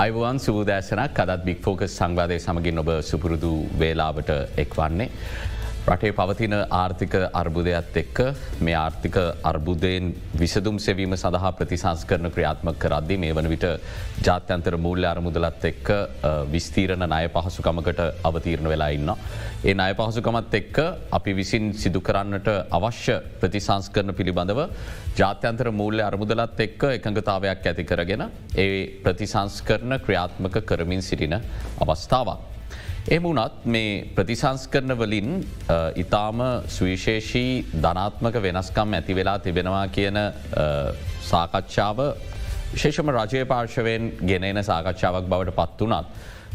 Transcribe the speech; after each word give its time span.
Ivan 0.00 0.38
සූදෑසනක් 0.40 1.18
අදත් 1.22 1.42
බික් 1.46 1.58
focus 1.64 1.94
සංවාධය 1.98 2.36
සමගින් 2.38 2.80
ඔබ 2.82 2.90
සුපුරුදු 3.08 3.50
වේලාවට 3.80 4.30
එක්වන්නේ. 4.62 5.08
රටේ 5.82 6.12
පවතින 6.12 6.54
ආර්ථික 6.70 7.14
අර්බුදයක්ත් 7.32 7.96
එක්ක 7.96 8.18
මේ 8.60 8.74
ආර්ථික 8.76 9.16
අර්බුදයෙන් 9.42 10.10
විසදුම් 10.34 10.78
සෙවීම 10.78 11.14
සඳහා 11.14 11.52
ප්‍රතිසංස් 11.52 12.04
කරන 12.04 12.30
ක්‍රියාත්මක 12.30 12.76
කරද්දි 12.78 13.16
මේ 13.16 13.32
වන 13.32 13.48
විට 13.48 13.64
ජාත්‍යන්තර 14.20 14.76
මූල්‍ය 14.76 15.06
අරමුදලත් 15.06 15.64
එක්ක 15.64 15.88
විස්තීරණ 16.52 17.06
ණය 17.06 17.30
පහසුකමකට 17.30 18.02
අවතීරණ 18.22 18.68
වෙලා 18.68 18.90
ඉන්න. 18.90 19.14
ඒ 19.62 19.74
අය 19.78 19.94
පහසුකමත් 19.94 20.54
එක්ක 20.54 20.82
අපි 21.10 21.34
විසින් 21.34 21.72
සිදු 21.74 22.00
කරන්නට 22.00 22.52
අවශ්‍ය 22.70 23.16
ප්‍රතිසංස් 23.40 23.88
කරන 23.88 24.14
පිළිබඳව 24.14 24.62
ජාත්‍යන්තර 25.16 25.72
මූල්‍ය 25.72 26.02
අරමුදලත් 26.02 26.60
එක්ක 26.60 26.84
එකඟතාවයක් 26.90 27.66
ඇති 27.66 27.84
කරගෙන 27.84 28.28
ඒ 28.56 28.70
ප්‍රතිසංස් 29.02 29.62
කරන 29.62 29.98
ක්‍රියාත්මක 29.98 30.62
කරමින් 30.62 31.02
සිටින 31.02 31.40
අවස්ථාවක්. 31.80 32.49
එමුණත් 33.08 33.64
මේ 33.64 34.04
ප්‍රතිසංස් 34.14 34.66
කරන 34.68 34.92
වලින් 34.92 35.40
ඉතාම 35.96 36.40
සුවිශේෂී 36.68 37.64
ධනාත්මක 37.74 38.36
වෙනස්කම් 38.38 38.92
ඇති 38.92 39.14
වෙලා 39.14 39.38
තිබෙනවා 39.38 39.86
කියන 39.88 40.18
සාකච්ඡාව 41.22 42.02
විශේෂම 42.74 43.08
රජය 43.10 43.46
පාර්ශවයෙන් 43.46 44.12
ගෙනෙන 44.22 44.62
සාකච්ඡාවක් 44.62 45.24
බවට 45.24 45.56
පත් 45.56 45.80
වනත්. 45.80 46.04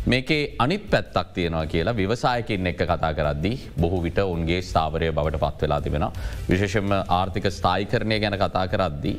මේකේ 0.06 0.56
අනිත් 0.60 0.86
පැත්තක් 0.88 1.34
තියෙනවා 1.34 1.66
කියලා 1.66 1.96
විවසායකින් 1.96 2.68
එක්ක 2.68 2.86
කතා 2.86 3.14
කරද්දී 3.14 3.72
බොහෝ 3.82 4.04
විට 4.04 4.20
උන්ගේ 4.20 4.62
ස්ථාවරය 4.62 5.12
බවට 5.12 5.40
පත් 5.40 5.62
වෙලා 5.62 5.82
තිබෙන. 5.82 6.06
විශේෂම 6.50 6.94
ආර්ථික 7.10 7.50
ස්ථායිකරණය 7.50 8.20
ගැන 8.20 8.38
කතා 8.38 8.68
කරද්දී. 8.68 9.18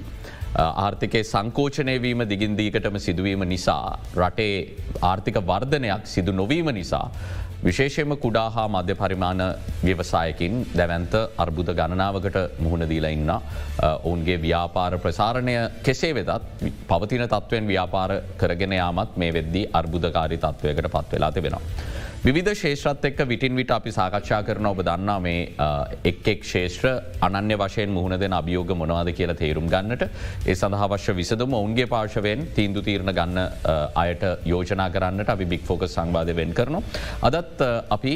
ආර්ථිකය 0.55 1.23
සංකෝචනයවීම 1.25 2.21
දිගින්දීකටම 2.29 2.97
සිදුවීම 2.99 3.43
නිසා 3.49 3.99
රටේ 4.17 4.55
ආර්ථික 5.03 5.39
වර්ධනයක් 5.43 6.07
සිදු 6.07 6.33
නොවීම 6.33 6.71
නිසා. 6.75 7.11
විශේෂයම 7.65 8.13
කුඩා 8.17 8.49
හා 8.51 8.69
මධ්‍ය 8.69 8.95
පරිමාණ 8.95 9.43
ව්‍යවසායකින් 9.85 10.55
දැවන්ත 10.77 11.15
අර්බුද 11.39 11.69
ගණනාවකට 11.79 12.39
මුහුණ 12.59 12.89
දීලා 12.89 13.11
ඉන්න. 13.11 13.33
ඔවුන්ගේ 14.05 14.39
ව්‍යාපාර 14.43 14.99
ප්‍රසාරණය 14.99 15.57
කෙසේ 15.83 16.15
වෙදත් 16.15 16.65
පවතින 16.89 17.25
තත්ත්වයෙන් 17.25 17.69
ව්‍යාපාර 17.69 18.11
කරගෙන 18.39 18.73
යාමත් 18.73 19.17
මේ 19.17 19.33
වෙද්දී 19.33 19.71
අර්බුදකාරි 19.73 20.39
තත්ත්වයකට 20.39 20.91
පත්වෙලා 20.97 21.33
තිබෙනවා. 21.33 21.65
විධ 22.25 22.51
ශේෂත්‍රත් 22.55 23.05
එක්ක 23.05 23.21
විටින් 23.29 23.57
විට 23.57 23.71
අපි 23.71 23.91
සාකච්ඡා 23.91 24.41
කරන 24.43 24.67
ඔබ 24.67 24.81
දන්නා 24.83 25.19
මේ 25.21 25.43
එක් 26.05 26.29
එක් 26.29 26.45
ශේෂත්‍ර 26.45 26.89
අනන්‍ය 27.21 27.57
වශයෙන් 27.57 27.91
මුහුණ 27.91 28.19
දෙන 28.19 28.33
අභියෝග 28.33 28.73
මොනවාද 28.75 29.13
කියලා 29.13 29.37
තේරුම් 29.37 29.69
ගන්නට 29.69 30.03
ඒ 30.47 30.55
සඳහාවශ්‍ය 30.55 31.15
විසදම 31.15 31.55
ඔවුන්ගේ 31.55 31.87
පාර්ශවයෙන් 31.87 32.49
තීන්දු 32.57 32.83
තීරණ 32.83 33.13
ගන්න 33.13 33.39
අයට 33.97 34.25
යෝජනා 34.45 34.89
කරන්නට 34.91 35.29
අපි 35.29 35.45
බික් 35.45 35.63
ෆෝක 35.63 35.87
සංවාධ 35.87 36.35
වෙන් 36.35 36.55
කරනවා. 36.55 36.83
අදත් 37.23 37.63
අපි 37.91 38.15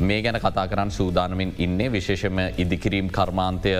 මේ 0.00 0.22
ගැන 0.22 0.40
කතා 0.40 0.66
කරන්න 0.68 0.90
සූදානමින් 0.90 1.54
ඉන්නේ. 1.58 1.88
විශේෂම 1.92 2.38
ඉදිකිරීම් 2.58 3.08
කර්මාන්තය 3.10 3.72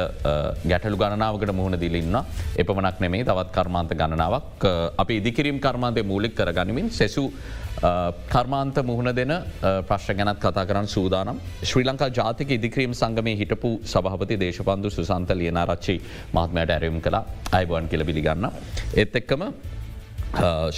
ගැටලු 0.64 0.96
ගණනාවකට 0.96 1.52
මුහුණ 1.52 1.80
දිලින්න 1.80 2.18
එපමනක් 2.56 3.00
නෙමේ 3.00 3.24
තවත් 3.24 3.52
කර්මාන්ත 3.52 3.90
ගණනාවක්. 3.92 4.66
අපි 4.98 5.16
ඉදිකිරීම් 5.16 5.60
කර්මාන්තය 5.60 6.02
මූලික් 6.02 6.34
කර 6.34 6.52
ගනිමින් 6.52 6.90
සෙසු 6.90 7.24
කර්මාන්ත 8.28 8.82
මුහුණ 8.84 9.14
දෙන 9.14 9.32
ප්‍රශ්්‍ර 9.88 10.14
ගැනත් 10.14 10.40
කතා 10.40 10.66
කරන්න 10.66 10.88
සූදානම්. 10.88 11.40
ශ්‍රී 11.62 11.84
ලංකා 11.84 12.10
ජාතික 12.10 12.50
ඉදික්‍රීම් 12.50 12.94
සංගමය 12.94 13.36
හිටපු 13.38 13.70
සභහපති 13.84 14.40
දේශපන්දු 14.40 14.90
සුසන්ත 14.90 15.30
ලියනාරච්චි 15.30 15.96
මහත්මයට 16.34 16.70
ඇරයුම් 16.70 17.00
කලා 17.00 17.24
අයිබුවන් 17.52 17.88
කියල 17.88 18.04
පිළිගන්න. 18.04 18.48
එත් 18.94 19.16
එක්කම 19.16 19.42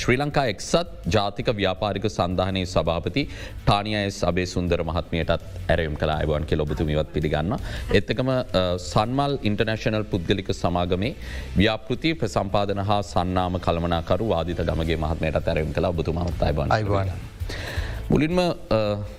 ශ්‍රී 0.00 0.16
ලංකා 0.16 0.44
එක්සත් 0.46 1.08
ජාතික 1.14 1.48
ව්‍යාපාරික 1.60 2.04
සඳහනයේ 2.08 2.66
සභාපති 2.66 3.22
ටානියස් 3.64 4.18
අබේ 4.24 4.46
සුන්දර 4.46 4.82
මහත්මයටත් 4.82 5.42
ඇරයම් 5.68 5.96
කලා 5.96 6.18
අයවන් 6.22 6.46
කෙ 6.46 6.56
ඔබතුමිවත් 6.56 7.12
පිළිගන්න. 7.14 7.56
එත්තකම 7.92 8.30
සන්මල් 8.90 9.34
ඉන්ටර්නශනල් 9.42 10.06
පුද්ගලික 10.12 10.50
සමාගමේ 10.54 11.12
ව්‍යාපෘති 11.56 12.14
ප්‍රසම්පාදන 12.14 12.84
හා 12.90 13.02
සන්නාම 13.02 13.58
කළමනාකරු 13.66 14.28
වාදිත 14.28 14.62
ගමගේ 14.62 14.96
මහත්මයට 14.96 15.48
ඇරයම් 15.48 15.72
කලා 15.72 15.90
ඔබතුමත් 15.90 16.42
අයිබන් 16.42 16.70
අයිවාන. 16.70 17.12
මුලින්ම 18.10 18.38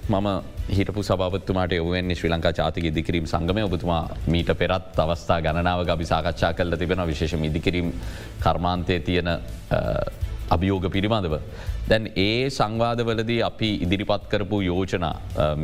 මම 0.09 0.27
හිටපු 0.69 1.03
සභාවත්තුමාට 1.03 1.75
ඔවෙන්නේ 1.81 2.15
ශ්‍රී 2.15 2.31
ලංකා 2.31 2.53
ජාතික 2.57 2.85
ඉදිකිරීම් 2.85 3.27
සංගමය 3.27 3.63
ඔබතුමා 3.67 4.01
මීට 4.27 4.51
පෙරත් 4.61 4.99
අවස්ථා 4.99 5.41
ගණනාව 5.41 5.83
ගබි 5.89 6.05
සාකච්ඡා 6.05 6.53
කල්ල 6.53 6.75
තිබෙන 6.77 7.07
විශේෂ 7.07 7.47
ඉදිකිරීම් 7.49 7.93
කර්මාන්තය 8.39 8.99
තියෙන 8.99 9.29
අභියෝග 10.55 10.85
පිළිබඳව. 10.95 11.35
දැන් 11.89 12.05
ඒ 12.25 12.49
සංවාදවලදී 12.57 13.39
අපි 13.49 13.69
ඉදිරිපත් 13.85 14.27
කරපු 14.31 14.61
යෝජනා 14.69 15.15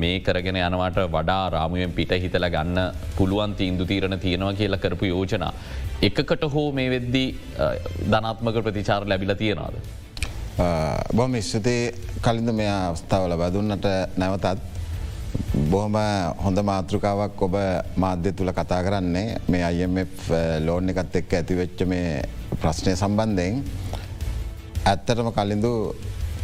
මේ 0.02 0.16
කරගෙන 0.28 0.60
යනවට 0.64 1.00
වඩා 1.18 1.44
රාමුවෙන් 1.56 1.94
පිට 2.00 2.16
හිතල 2.24 2.50
ගන්න 2.56 2.80
පුළුවන් 3.18 3.56
තීන්දු 3.62 3.86
තීරණ 3.92 4.20
තියෙනවා 4.26 4.54
කියලා 4.62 4.84
කරපු 4.86 5.12
යෝජනා. 5.14 5.54
එකකට 6.10 6.44
හෝ 6.56 6.72
මේ 6.80 6.90
වෙද්දී 6.96 7.30
ධනාත්මක 8.12 8.64
ප්‍රතිචාර 8.68 9.08
ලැබිල 9.12 9.36
තියෙනවාද. 9.44 9.76
බොම 11.16 11.36
ස්තුතියි 11.42 11.94
කලින්ද 12.22 12.52
මේ 12.62 12.72
අවස්ථාවල 12.72 13.38
බැදුන්නට 13.38 13.86
නැවතත් 14.18 14.76
බොහොම 15.72 15.96
හොඳ 16.44 16.60
මාතෘකාවක් 16.70 17.42
ඔබ 17.48 17.56
මාධ්‍ය 18.04 18.32
තුළ 18.32 18.52
කතා 18.60 18.82
කරන්නේ 18.84 19.38
මේ 19.48 19.70
IMF 19.74 20.32
ලෝන් 20.66 20.90
එකත් 20.94 21.20
එක්ක 21.22 21.36
ඇතිවෙච්ච 21.40 21.84
මේ 21.92 22.22
ප්‍රශ්නය 22.62 22.96
සම්බන්ධයෙන් 22.96 23.62
ඇත්තටම 24.84 25.32
කලින්දු 25.32 25.72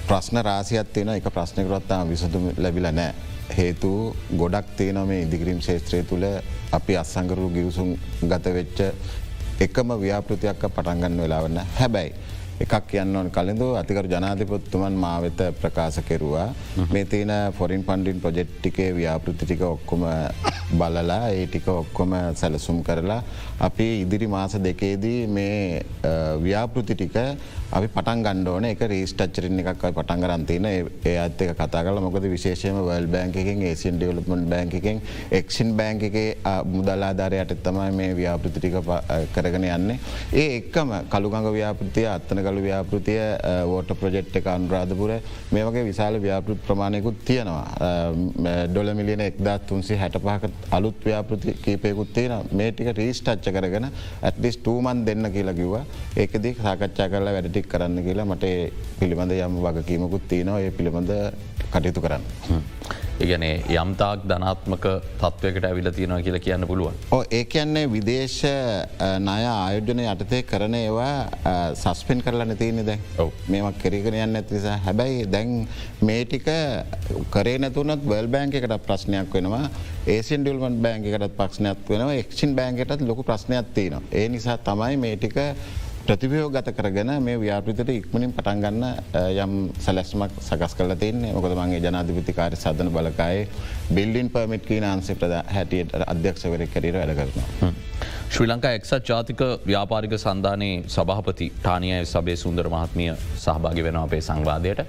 ප්‍රශ්න 0.06 0.38
රාසියක් 0.40 0.88
තියෙන 0.90 1.10
එක 1.12 1.30
ප්‍රශ්නකරොත්තා 1.30 2.02
විසඳු 2.06 2.40
ලැබිල 2.58 2.88
නෑ. 2.92 3.14
හේතු 3.52 4.16
ගොඩක් 4.34 4.68
තියෙන 4.78 5.00
මේ 5.06 5.22
ඉදිකිරීම් 5.22 5.62
ශේත්‍රය 5.62 6.04
තුළ 6.04 6.26
අපි 6.72 6.94
අත්සංකරු 6.98 7.50
ගිවිසුම් 7.50 7.90
ගත 8.24 8.46
වෙච්ච 8.54 8.80
එකම 9.60 9.90
ව්‍යාපෘතියක් 9.98 10.64
පටන්ගන්න 10.68 11.20
වෙලාවන්න 11.20 11.60
හැබැයි. 11.74 12.14
එකක් 12.56 12.86
කියන්න 12.86 13.30
කලින්ඳ 13.30 13.64
අතිකර 13.76 14.08
ජනාධිපත්තුමන් 14.08 14.96
මාවෙත 14.96 15.40
ප්‍රකාශ 15.56 16.00
කෙරවා 16.02 16.48
මේ 16.92 17.06
තියෙන 17.06 17.32
ෆොරින් 17.52 17.84
පන්ඩින් 17.84 18.22
ප්‍රජෙට්ටිකේ 18.22 18.90
ව්‍යාපෘතිටික 18.94 19.62
ඔක්කොම 19.64 20.04
බලලා 20.74 21.22
ඒ 21.30 21.48
ටික 21.48 21.68
ඔක්කොම 21.70 22.14
සැලසුම් 22.36 22.84
කරලා 22.84 23.22
අපි 23.68 23.88
ඉදිරි 24.04 24.28
මාස 24.28 24.56
දෙකේදී 24.68 25.20
මේ 25.28 25.84
ව්‍යාපෘති 26.46 26.96
ටික 26.96 27.18
අපි 27.78 27.88
පටන් 27.94 28.20
ගණ්ඩෝන 28.26 28.66
එක 28.70 28.82
රීස්ටච්චරින් 28.92 29.62
එකක් 29.62 29.84
පටන් 29.98 30.24
කරන්තින 30.24 30.66
ඒ 30.70 31.14
අත්තක 31.26 31.54
කතා 31.60 31.84
කල 31.86 32.00
මොකද 32.06 32.26
විශේෂම 32.34 32.80
වල් 32.88 33.08
බෑන්කින් 33.16 33.64
ඒසින් 33.70 33.96
ඩිවලපමට 33.98 34.50
බෑන්කින් 34.54 35.00
එක්ෂන් 35.40 35.72
බෑන්කගේ 35.80 36.26
මුදල්ලාධාරයට 36.74 37.64
තමයි 37.68 37.92
මේ 38.00 38.12
ව්‍යාපෘතිටික 38.20 38.76
කරගෙන 39.36 39.68
යන්නේ. 39.70 39.98
ඒ 40.34 40.50
එක්කම 40.58 40.92
කළුගඟ 41.14 41.50
ව්‍යාපෘතිය 41.58 42.08
අත්තන 42.16 42.44
කළු 42.48 42.66
ව්‍යාපෘතිය 42.68 43.22
වෝට 43.72 43.96
ප්‍රජෙට් 44.02 44.38
එක 44.42 44.52
අනුරාධපුර 44.56 45.16
මේ 45.52 45.66
වගේ 45.70 45.86
විශාල 45.90 46.20
ව්‍යාපෘත් 46.28 46.62
ප්‍රමාණයකුත් 46.68 47.26
තියෙනවා. 47.26 47.66
ඩොල 48.70 48.94
මිලියන 49.00 49.26
එක්දත් 49.30 49.68
තුන්සේ 49.72 49.98
හැට 50.04 50.20
පහක 50.28 50.54
අලුත් 50.80 51.10
ව්‍යාපෘති 51.10 51.58
කීපයකුත් 51.66 52.14
තියෙන 52.20 52.54
මේ 52.62 52.70
ටික 52.72 52.94
රීස්ටච්ච 53.02 53.53
කරගෙන 53.58 53.88
ඇත්ලිස් 54.22 54.58
ටූමන් 54.60 55.06
දෙන්න 55.08 55.32
කියලා 55.36 55.56
කිව්වා. 55.62 55.86
ඒකදී 56.18 56.54
සාකච්ඡා 56.66 57.10
කරලා 57.14 57.34
වැඩටි 57.38 57.54
ටික් 57.54 57.72
කරන්න 57.74 58.04
කියලා 58.08 58.30
මට 58.32 58.46
පිළිබඳ 59.00 59.34
යම් 59.40 59.58
වගකීමකුත් 59.66 60.28
තියෙනවා. 60.34 60.62
ඒ 60.66 60.72
පිළිබඳ 60.78 61.12
කටයුතු 61.74 62.06
කරන්න. 62.06 62.24
ඉගැනේ 63.22 63.64
යම්තාක් 63.70 64.24
ධනාත්මක 64.30 64.86
තත්වයකට 65.22 65.66
ඇවිල 65.70 65.90
තියෙනවා 65.92 66.22
කියලා 66.26 66.44
කියන්න 66.46 66.68
පුළුවන්. 66.68 66.96
ඕ 67.12 67.24
ඒ 67.30 67.44
කියන්නේ 67.46 67.86
විදේශ 67.92 68.40
නය 69.28 69.38
ආයෝජන 69.50 70.02
යටතේ 70.06 70.42
කරන 70.52 70.76
ඒවා 70.80 71.74
සස්පෙන් 71.84 72.24
කරලා 72.26 72.48
නැතියනෙ 72.50 72.86
දැ 72.90 73.00
මේමක් 73.56 73.78
කෙරගෙන 73.84 74.18
යන්න 74.24 74.42
ඇතිසා 74.42 74.78
හැබැයි 74.88 75.28
දැන් 75.36 75.54
මේටික 76.10 76.50
කරේ 77.36 77.58
නැතුනත් 77.66 78.08
බල් 78.10 78.28
බෑංකකට 78.36 78.78
ප්‍රශ්නයක් 78.88 79.34
වෙනවා. 79.38 79.70
ඒසින් 80.08 80.44
ඩිල්මන් 80.44 80.82
බෑංකටත් 80.84 81.38
පක්ෂනයක් 81.38 81.90
වෙනවා. 81.90 82.20
එක්ෂන් 82.24 82.56
බෑංකටත් 82.60 83.08
ලොකු 83.08 83.24
ප්‍රශ්නයක් 83.30 83.74
තියෙනවා. 83.78 84.04
ඒ 84.12 84.28
නිසා 84.30 84.58
තමයි 84.58 84.98
මේටික 85.06 85.38
ප්‍රතිපයෝ 86.06 86.50
ගත 86.52 86.72
කරගෙන 86.76 87.12
මේ 87.24 87.38
ව්‍යාපෘතට 87.40 87.90
ඉක්මනින් 87.92 88.34
පටන්ගන්න 88.36 88.84
යම් 89.44 89.54
සැලැස්මක් 89.86 90.34
සකස් 90.44 90.74
කල 90.76 90.96
තින්නේ 91.00 91.32
මොකද 91.36 91.56
මගේ 91.60 91.80
ජනාධිපතිකාර 91.86 92.58
සධන 92.58 92.90
බලකායි 92.96 93.46
බිල්ඩින් 93.98 94.32
පර්මිට් 94.34 94.66
කී 94.68 94.82
නාන්සේ 94.84 95.16
ප්‍රද 95.16 95.40
හැටියට 95.56 95.96
අධ්‍යක්ෂවරක් 96.04 96.74
කරීර 96.76 97.00
වැඩ 97.00 97.16
කරනවා. 97.20 97.72
ශ්‍රී 98.26 98.48
ලංකා 98.48 98.72
එක්සත් 98.78 99.10
ජාතික 99.10 99.42
ව්‍යාපාරික 99.68 100.14
සන්ධානයේ 100.18 100.76
සභහපති 100.88 101.48
ටානියය 101.56 102.06
සබේ 102.06 102.36
සුන්දර 102.36 102.68
මහත්මිය 102.74 103.12
සහභාගි 103.44 103.84
වෙන 103.88 103.98
අපේ 103.98 104.22
සංවාදයට 104.22 104.82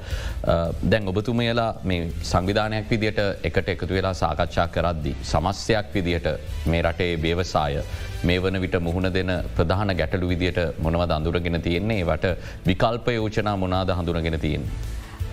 දැන් 0.90 1.10
ඔබතුමයලා 1.12 1.69
මේ 1.84 2.00
සංවිධානයක් 2.22 2.90
විදියට 2.90 3.20
එකට 3.48 3.69
එකතු 3.75 3.88
වෙලා 3.88 4.14
සාකච්ඡා 4.14 4.66
කරද්දි. 4.69 5.12
සමස්්‍යයක් 5.22 5.92
විදියට 5.94 6.28
මේ 6.66 6.82
රටේ 6.82 7.10
බේවසාය 7.16 7.82
මේ 8.22 8.38
වන 8.42 8.60
විට 8.60 8.78
මුහුණ 8.81 9.10
දෙන 9.14 9.32
ප්‍රධාන 9.56 9.96
ගැටලු 10.00 10.28
විදියට 10.28 10.60
මොනවද 10.78 11.16
අඳුරගෙන 11.19 11.62
තියෙන්නේ 11.62 12.06
වට 12.06 12.34
විකල්ප 12.66 13.08
යෝජනා 13.10 13.56
මොනාද 13.56 13.92
හඳුරගෙන 13.98 14.40
තියෙන්. 14.40 14.64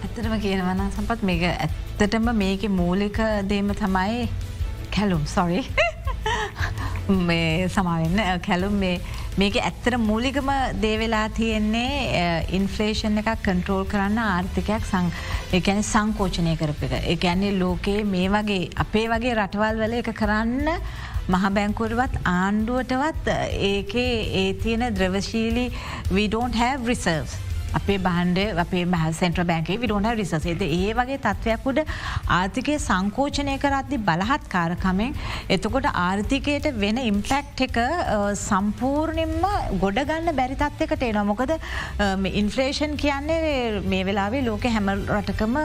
ඇත්තටම 0.02 0.36
කියනවන 0.40 0.84
සම්පත් 0.90 1.22
මේක 1.24 1.48
ඇත්තටම 1.48 2.34
මේක 2.36 2.68
මූලික 2.82 3.24
දේම 3.50 3.74
තමයි 3.76 4.30
කැලුම් 4.92 5.26
සොරි 5.28 5.64
මේ 7.30 7.68
සමාවෙන්න 7.76 8.42
කැලුම් 8.48 8.78
මේක 9.42 9.56
ඇත්තර 9.62 9.98
මූලිකම 9.98 10.50
දේවෙලා 10.86 11.28
තියෙන්නේ 11.38 12.48
ඉන්ෆලේෂන් 12.58 13.22
එකක් 13.22 13.44
කන්ට්‍රෝල් 13.48 13.86
කරන්න 13.94 14.20
ආර්ථිකයක් 14.24 14.88
සං 14.90 15.12
එකැන 15.60 15.84
සංකෝචනය 15.84 16.56
කරපික. 16.62 16.98
එකැන්නේ 17.14 17.60
ලෝකයේ 17.60 18.04
මේ 18.16 18.28
වගේ 18.36 18.70
අපේ 18.86 19.08
වගේ 19.14 19.38
රටවල් 19.38 19.84
වල 19.84 20.00
එක 20.02 20.12
කරන්න 20.24 20.74
මහ 21.30 21.54
බැංකුවරුවත් 21.60 22.20
ආණ්ඩුවටවත් 22.34 23.32
ඒකේ 23.70 24.12
ඒ 24.42 24.54
තියෙන 24.64 24.90
ද්‍රවශීලී 24.98 25.72
we 26.12 26.28
don't 26.28 26.56
have 26.56 26.88
reserves. 26.88 27.51
අපේ 27.80 27.98
බහන්ඩ 28.08 28.60
අපේ 28.64 28.86
මහ 28.86 29.04
සෙන්ට්‍ර 29.20 29.46
බැංකේ 29.52 29.80
විඩෝන 29.84 30.08
රිසේද 30.22 30.62
ඒ 30.68 30.94
වගේ 31.00 31.20
තත්ත්වයක්කුඩ 31.26 31.80
ආර්ථිකය 32.38 32.76
සංකෝචනය 32.88 33.56
කරද්දි 33.64 33.98
බලහත් 34.10 34.46
කාරකමෙන් 34.56 35.18
එතකොට 35.56 35.88
ආර්ථිකයට 35.94 36.68
වෙන 36.84 36.98
ඉම්පැක්් 37.04 37.64
එක 37.68 37.78
සම්පූර්ණින්ම 38.42 39.46
ගොඩගන්න 39.84 40.32
බැරිතත්වකට 40.40 41.06
එනවා. 41.10 41.26
මොකද 41.32 41.52
ඉන්ෆලේෂන් 42.42 42.96
කියන්නේ 43.04 43.82
මේ 43.94 44.04
වෙලාවේ 44.10 44.44
ලෝක 44.48 44.68
හැම 44.76 44.92
රටකම 45.18 45.56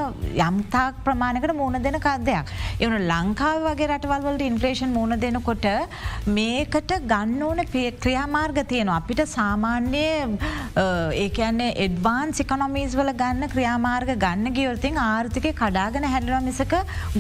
යම්තාක් 0.49 1.03
ප්‍රමාණකට 1.07 1.57
මුණ 1.63 1.83
දෙන 1.87 1.99
කදයක්. 2.07 2.55
එවන 2.81 2.97
ලංකාව 3.13 3.67
වගේ 3.69 3.91
රටවල්වලට 3.91 4.47
ඉන්ෆලේෂන් 4.51 4.95
මුණ 4.99 5.19
දෙනකොට 5.25 5.69
මේකට 6.39 6.97
ගන්න 7.13 7.43
ඕන 7.49 7.65
ක්‍රියාමාර්ග 8.03 8.63
තියෙනවා. 8.73 9.01
අපිට 9.03 9.23
සාමාන්‍ය 9.37 10.07
ඒකන්නේ 11.25 11.73
එඩ 11.87 11.96
එඩ්වාන් 11.97 12.33
සිකනොමීස් 12.39 12.95
වල 12.99 13.11
ගන්න 13.21 13.49
ක්‍රියාමාර්ග 13.53 14.11
ගන්න 14.23 14.55
ගියවතින් 14.57 14.97
ආර්ථිකය 15.03 15.51
කඩාගෙන 15.61 16.07
හැඩලවා 16.13 16.41
මිසක 16.47 16.73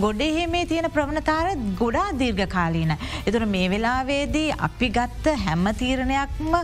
ගොඩහෙමේ 0.04 0.64
තියෙන 0.70 0.88
ප්‍රවණතාර 0.96 1.48
ගොඩා 1.80 2.08
දීර්ඝ 2.20 2.44
කාලීන. 2.54 2.92
එතුර 3.28 3.44
මේ 3.54 3.70
වෙලාවේදී 3.72 4.56
අපි 4.68 4.88
ගත්ත 4.96 5.34
හැම්ම 5.44 5.68
තීරණයක්ම 5.82 6.56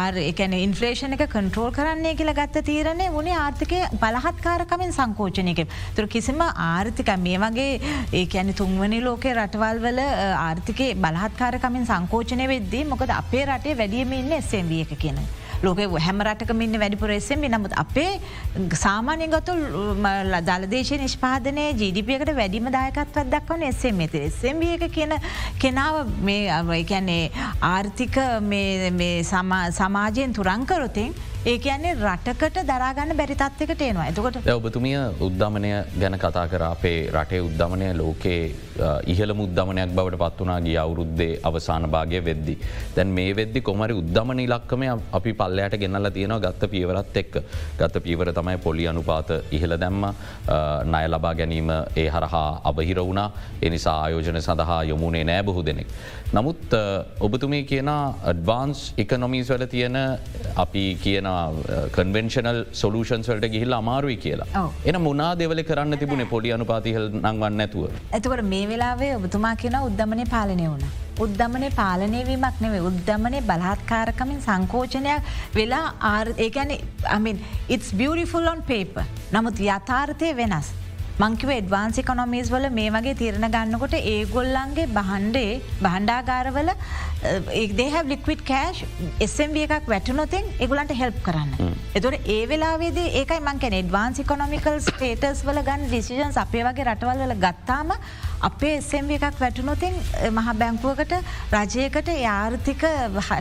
ආර්කන 0.00 0.56
ඉන්ෆලේෂන 0.58 1.16
එක 1.16 1.24
කන්ට්‍රෝල් 1.34 1.72
කරන්නේ 1.78 2.14
කියල 2.20 2.32
ගත්ත 2.40 2.64
තීරණය 2.68 3.08
වුණේ 3.16 3.40
ආර්ථිකය 3.44 3.80
බලහත්කාරකමින් 4.04 4.94
සංකෝචනයක. 4.98 5.62
තුර 5.96 6.06
කිසිම 6.16 6.44
ආර්ථික 6.44 7.10
මේ 7.24 7.40
වගේ 7.46 7.80
ඒකැන 8.20 8.54
තුන්වනි 8.60 9.00
ලෝකේ 9.08 9.34
රටවල් 9.38 9.82
වල 9.86 10.04
ආර්ථිකය 10.44 10.92
බලහත්කාරකමින් 11.06 11.90
සංකෝචනය 11.90 12.46
වෙද්දී 12.54 12.84
මොකද 12.92 13.16
අපේ 13.22 13.44
රටේ 13.50 13.78
වැඩියම 13.82 14.16
ඉන්න 14.20 14.38
එස්සෙන්විය 14.40 14.86
එක 14.86 14.96
කියන. 15.04 15.20
ලෝක 15.62 15.78
හැම 15.98 16.20
රටකමින්න 16.20 16.78
වැඩිපුර 16.78 17.10
එසෙම 17.10 17.44
නමුත් 17.46 17.76
අපේ 17.76 18.10
සාමානය 18.76 19.28
ගොතු 19.28 19.54
දලදේශය 20.48 20.98
නිෂ්පාදනය 20.98 21.66
ජීඩිපියකට 21.74 22.32
වැඩිම 22.34 22.68
දායකත්වත් 22.70 23.30
දක්වන 23.34 23.68
එසෙම 23.68 24.00
ඇති 24.00 24.24
එසෙම 24.26 24.62
එක 24.64 24.84
කියන 24.90 25.14
කෙනාව 25.58 26.12
මේ 26.22 26.82
කියන්නේ 26.84 27.22
ආර්ථික 27.70 28.20
සමාජයෙන් 29.74 30.32
තුරංකරොතින් 30.32 31.14
ඒ 31.46 31.58
කියන්නේ 31.58 31.94
රටකට 31.96 32.56
දරාගන්න 32.66 33.16
බැරිතත්වකට 33.16 33.82
එනවා. 33.82 34.04
ඇතකොට 34.04 34.38
ඔබතුමිය 34.54 34.96
උද්ධමනය 35.20 35.70
ගැන 36.00 36.18
කතා 36.18 36.46
කර. 36.48 36.62
අපේ 36.64 36.98
රටේ 37.12 37.40
උද්ධමනය 37.40 37.92
ලෝකයේ 37.94 38.65
ඉහල 39.12 39.32
මුද්ධමනයක් 39.40 39.94
බවට 39.98 40.20
පත් 40.22 40.40
වනා 40.44 40.60
ගිය 40.66 40.76
අවුරුද්දේ 40.84 41.32
අවසාන 41.48 41.88
භාගය 41.94 42.20
වෙද්දි. 42.28 42.56
දැන් 42.96 43.14
මේ 43.18 43.34
වෙද්දි 43.40 43.60
කොමරි 43.68 43.94
උද්ධමන 44.02 44.40
ඉලක්කම 44.46 44.82
අපි 45.18 45.32
පල්ලයට 45.40 45.78
ගෙනල්ල 45.82 46.10
තියෙනවා 46.16 46.42
ගත්ත 46.46 46.70
පියවරත් 46.74 47.16
එක්ක 47.22 47.34
ගත 47.80 48.04
පීවර 48.06 48.32
තමයි 48.38 48.58
පොලි 48.66 48.88
අනුපාත 48.92 49.30
ඉහළ 49.58 49.76
දැම්ම 49.84 50.06
නය 50.94 51.04
ලබා 51.14 51.34
ගැනීම 51.40 51.70
ඒ 52.02 52.08
හරහා 52.16 52.48
අබහිර 52.70 53.00
වුණා 53.08 53.28
එනිසා 53.68 53.96
ආයෝජන 54.04 54.40
සඳහා 54.48 54.82
යොමුණේ 54.92 55.24
නෑ 55.30 55.42
බොහෝ 55.48 55.66
දෙනෙක්. 55.70 55.88
නමුත් 56.36 56.74
ඔබතුමේ 57.26 57.62
කියන 57.70 57.90
ඩ්වාන්ස් 58.38 58.80
එකනොමීස් 59.02 59.50
වල 59.52 59.66
තියෙන 59.74 59.96
අපි 60.64 60.84
කියන 61.04 61.28
කන්වෙන්ශනල් 61.96 62.58
සොලූෂන්ස් 62.80 63.28
වලට 63.30 63.50
ගිහිල් 63.54 63.76
අමාරුයි 63.80 64.16
කියලා 64.24 64.64
එන 64.90 65.00
මුණනා 65.06 65.32
දෙවල 65.42 65.62
කරන්න 65.70 65.98
තිබුණේ 66.02 66.32
පොඩි 66.34 66.52
අනුපාතිහල් 66.56 67.06
නංවන්න 67.22 67.64
ඇතුව. 67.66 67.84
ඇතකට 68.16 68.44
මේ 68.52 68.65
වෙලාවේ 68.72 69.10
ඔබතුමා 69.18 69.56
කියෙන 69.62 69.76
උද්දමනය 69.88 70.24
පාලනය 70.34 70.68
වුණ. 70.70 70.86
උද්දමනය 71.24 71.68
පාලනයවීමක් 71.80 72.56
නෙවේ 72.64 72.86
උද්දමනය 72.88 73.38
බලහත්කාරකමින් 73.50 74.40
සංකෝචනයක් 74.46 75.30
වෙලා 75.58 75.84
ඒකැන 76.46 76.72
අමින් 77.18 77.44
it's 77.68 77.92
beautiful 78.02 78.50
on 78.54 78.60
paper. 78.72 79.06
නමුත් 79.36 79.62
යථාර්ථය 79.68 80.34
වෙනස්. 80.42 80.68
මංකිව 81.20 81.50
එඩ්වාන්සි 81.52 82.02
කොනොමිස් 82.08 82.48
වල 82.52 82.66
මේ 82.78 82.90
වගේ 82.94 83.14
තිරණ 83.20 83.46
ගන්නකොට 83.54 83.94
ඒගොල්ලන්ගේ 83.98 84.84
බහන්්ඩේ 84.96 85.52
බහන්්ඩාගාරවල 85.84 86.68
ඒදේ 87.60 88.02
ලික්විට 88.10 88.42
කෑශ් 88.50 88.82
එස්ම්ිය 89.26 89.64
එකක් 89.66 89.88
වැටනොතින් 89.92 90.50
එගුලන්ට 90.66 90.92
හෙල්ප් 91.00 91.18
කරන්න. 91.28 91.72
එතුට 91.98 92.28
ඒ 92.36 92.42
වෙලාවේද 92.50 92.98
ඒකයි 93.06 93.40
මංකැන 93.48 93.78
එඩ්වාන්සි 93.80 94.28
කොනොමිකල් 94.32 94.76
ස්ටේටස් 94.88 95.40
වල 95.48 95.62
ගන්න 95.68 95.88
ඩිසිජන්ස් 95.88 96.36
අපේ 96.44 96.66
වගේ 96.68 96.88
රටවල් 96.92 97.24
වල 97.24 97.34
ගත්තාම 97.46 97.96
අපේ 98.48 98.72
එසම්ව 98.80 99.10
එකක් 99.16 99.38
වැටනොතින් 99.42 99.94
මහ 100.30 100.48
බැංකුවකට 100.62 101.14
රජයකට 101.58 102.10
යාර්ථික 102.26 102.82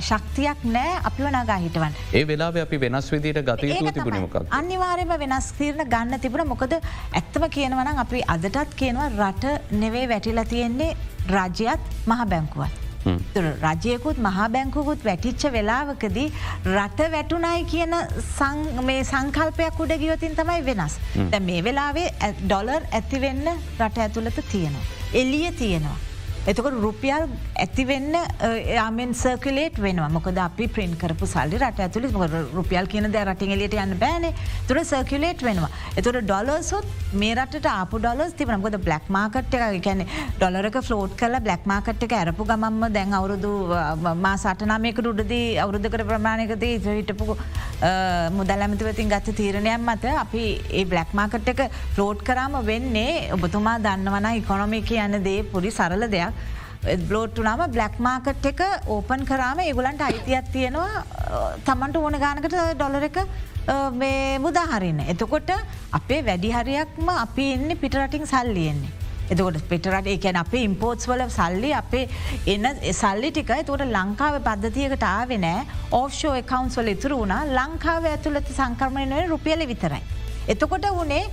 ශක්තියක් 0.09 0.63
නෑ 0.75 0.93
අපිව 1.09 1.27
නගා 1.31 1.59
හිටවන්. 1.65 1.97
ඒ 2.19 2.23
වෙලා 2.31 2.51
අපි 2.65 2.81
වෙනස් 2.85 3.11
විදිට 3.15 3.41
ගත 3.49 3.91
තිබුණමක්. 3.97 4.37
අනිවාරයම 4.59 5.13
වෙනස් 5.25 5.51
තීරණ 5.59 5.91
ගන්න 5.95 6.23
තිබුණ 6.27 6.47
මොකද 6.53 6.79
ඇත්තම 6.79 7.49
කියනවනම් 7.57 8.01
අපි 8.05 8.23
අදටත් 8.37 8.79
කියනවා 8.81 9.11
රට 9.19 9.45
නෙවේ 9.83 10.07
වැටිලා 10.13 10.49
තියෙන්නේ 10.55 10.95
රජයත් 11.35 11.93
මහ 12.07 12.25
බැංකුවත්. 12.33 12.84
රජයකුත් 13.05 14.17
මහා 14.27 14.47
බැංකුකුත් 14.55 15.05
වැටිච්ච 15.09 15.45
වෙලාවකදී 15.57 16.27
රට 16.75 17.11
වැටුනයි 17.15 17.65
කියන 17.73 17.95
මේ 18.89 19.03
සංකල්පයක් 19.11 19.79
උඩ 19.85 19.93
ගියවතින් 20.03 20.35
තමයි 20.41 20.65
වෙනස්. 20.69 20.97
මේ 21.49 21.63
වෙලාවේ 21.69 22.09
ඩොලර් 22.41 22.81
ඇතිවෙන්න 22.91 23.47
රට 23.79 23.97
ඇතුළත 24.07 24.43
තියෙනවා. 24.51 24.85
එලිය 25.13 25.51
තියෙනවා. 25.61 25.97
එතකොට 26.51 26.75
රුපියල් 26.85 27.23
ඇතිවෙන්න 27.63 28.13
යාමෙන් 28.77 29.13
සර්කලේට 29.21 29.77
වෙනවා. 29.85 30.09
මොකද 30.17 30.37
අපි 30.47 30.67
ප්‍රින් 30.75 30.91
කරපු 31.01 31.25
සල්ලි 31.33 31.57
රට 31.61 31.85
ඇතුලි 31.85 32.11
රුපියල් 32.57 32.89
කියන 32.91 33.09
ද 33.15 33.23
රටිගලට 33.29 33.77
යන්න 33.83 33.95
බෑන. 34.03 34.27
තුර 34.67 34.77
සර්කලේට් 34.91 35.41
වෙනවා. 35.47 35.69
එතුර 35.99 36.19
ඩොලර්සුත් 36.21 36.85
මේ 37.21 37.33
රට 37.35 37.65
අප 37.71 37.95
ඩොලස් 37.97 38.35
තිබන 38.41 38.61
ගොද 38.65 38.77
බ්ලක් 38.87 39.09
මාකට් 39.17 39.57
එක 39.59 39.81
ගැන 39.87 40.05
ඩොලරක 40.37 40.77
ෆලෝට් 40.87 41.17
කල 41.21 41.39
බ්ලක් 41.47 41.65
මාකට් 41.71 42.05
එක 42.07 42.13
ඇරපු 42.19 42.47
ගමම්ම 42.51 42.93
දැන් 42.97 43.17
අවුරුදු 43.19 43.51
මා 44.25 44.35
සටනාමයක 44.43 45.01
උඩදී 45.05 45.57
අවුරුද්ධකට 45.65 46.05
ප්‍රමාණයකද 46.11 46.67
හිටපු 46.69 47.37
මුදල් 48.37 48.65
ඇමතිවතින් 48.67 49.09
ගත්ත 49.15 49.35
තීරණයක් 49.41 49.81
මත 49.81 50.13
අපි 50.23 50.45
ඒ 50.69 50.85
බ්ලක් 50.93 51.17
මාකට් 51.21 51.51
එක 51.55 51.65
ෆලෝට් 51.95 52.21
කරාම 52.29 52.61
වෙන්නේ. 52.71 53.31
ඔබතුමා 53.35 53.77
දන්නවන 53.87 54.29
ඉකොනොමි 54.43 54.81
කියන්න 54.91 55.23
දේ 55.27 55.43
පුරි 55.53 55.71
සරල 55.71 56.05
දෙයක්. 56.15 56.34
බ්ලෝට්ටුනාම 57.09 57.61
බ්ලක් 57.75 57.95
මාකට් 58.07 58.45
එක 58.51 58.61
ඕපන් 58.95 59.25
කරාම 59.29 59.59
ඒගුලන්ට 59.63 60.01
අයිතියක් 60.07 60.51
තියෙනවා 60.55 61.03
තමන්ට 61.67 62.01
ඕන 62.01 62.19
ගානකට 62.25 62.57
ඩොලර 62.75 63.07
එක 63.09 63.17
මුදාහරින්න. 64.45 64.99
එතකොට 65.13 65.49
අපේ 65.99 66.21
වැඩිහරයක්ම 66.27 67.09
අපි 67.15 67.45
එන්න 67.55 67.77
පිටරටින් 67.83 68.27
සල්ලියෙන්නේ. 68.33 68.91
එතකොට 69.33 69.57
පිටරට 69.69 70.07
ඒකැන 70.13 70.37
අපේ 70.41 70.61
ඉම්පෝට්ස් 70.67 71.07
වල 71.09 71.23
සල්ලි 71.37 71.71
අපේ 71.79 72.05
එන්න 72.53 72.67
සල්ලි 72.99 73.31
ටික 73.31 73.49
තොට 73.69 73.85
ලංකාව 73.87 74.37
පද්ධතියකට 74.47 75.05
ආවෙනෑ 75.07 75.65
ඕෆ්ෂෝ 75.99 76.35
එකකවන්ස් 76.41 76.77
වල 76.79 76.91
ඉතුරු 76.93 77.17
වුණා 77.23 77.41
ලංකාව 77.57 78.05
ඇතුළත 78.11 78.53
සංකර්මණය 78.59 79.25
රුපියල 79.33 79.65
විතරයි. 79.71 80.03
එතකොට 80.53 80.85
වනේ 80.99 81.23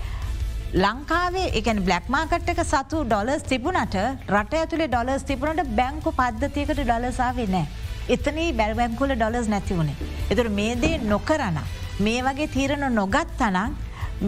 ලංකාවේ 0.75 1.49
එකන 1.59 1.81
බ්ලක් 1.87 2.07
මාකට් 2.09 2.47
එක 2.51 2.61
සතු 2.65 2.99
ඩොලස් 3.05 3.43
තිබුණට 3.49 3.97
රට 4.33 4.55
ඇතුළේ 4.61 4.89
ඩොලස් 4.89 5.25
තිබුණට 5.31 5.73
බැංකු 5.79 6.11
පද්ධතියකට 6.19 6.79
ඩොලසාාවේ 6.79 7.47
නෑ. 7.55 7.67
එතනී 8.09 8.47
බැල්බැංකුල 8.53 9.13
ඩොලස් 9.15 9.51
නැතිවුණේ. 9.53 9.97
එතුර 10.31 10.49
මේදේ 10.49 10.97
නොකරන. 11.05 11.59
මේ 11.99 12.23
වගේ 12.23 12.49
තීරණ 12.55 12.89
නොගත් 12.95 13.35
තනං 13.41 13.77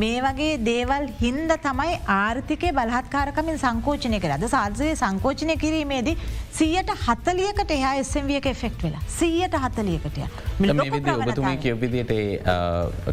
මේ 0.02 0.20
වගේ 0.24 0.54
දේවල් 0.68 1.04
හින්ද 1.20 1.50
තමයි 1.64 1.92
ආර්ථිකය 2.14 2.70
බලහත්කාරකමින් 2.78 3.58
සංකෝචනය 3.62 4.18
කර 4.24 4.32
අද 4.36 4.46
සාර්සය 4.54 4.88
සංකෝචනය 5.02 5.54
කිරීමේදී 5.64 6.14
සීයට 6.58 6.90
හතලියකට 7.04 7.74
එහා 7.76 7.92
එස්සම්වියක 8.02 8.48
එෆෙක්් 8.52 8.78
වෙලා 8.84 9.02
සීයට 9.18 9.56
විදි 10.86 11.14
ඔබතුමී 11.16 11.56
කියවිදිට 11.64 12.12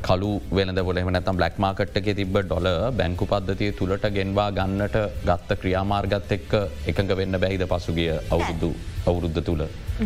කලු 0.07 0.31
වෙනද 0.59 0.81
ොල 0.83 1.01
එමනතම් 1.03 1.41
බ්ලක් 1.41 1.59
මාකට්ක 1.65 2.09
තිබ 2.19 2.39
ඩොල 2.39 2.69
බැංකු 3.01 3.27
පද්ධතිය 3.33 3.75
තුළට 3.81 4.07
ගෙන්වා 4.17 4.49
ගන්නට 4.57 4.97
ගත්ත 5.27 5.59
ක්‍රියාමාර්ගත් 5.61 6.33
එක්ක 6.37 6.55
එකඟ 6.93 7.13
වෙන්න 7.21 7.41
බැහිද 7.45 7.65
පසුගිය 7.73 8.09
අවුරුදු 8.13 8.71
අවුරුද්ධ 9.09 9.41
තුළ. 9.49 9.63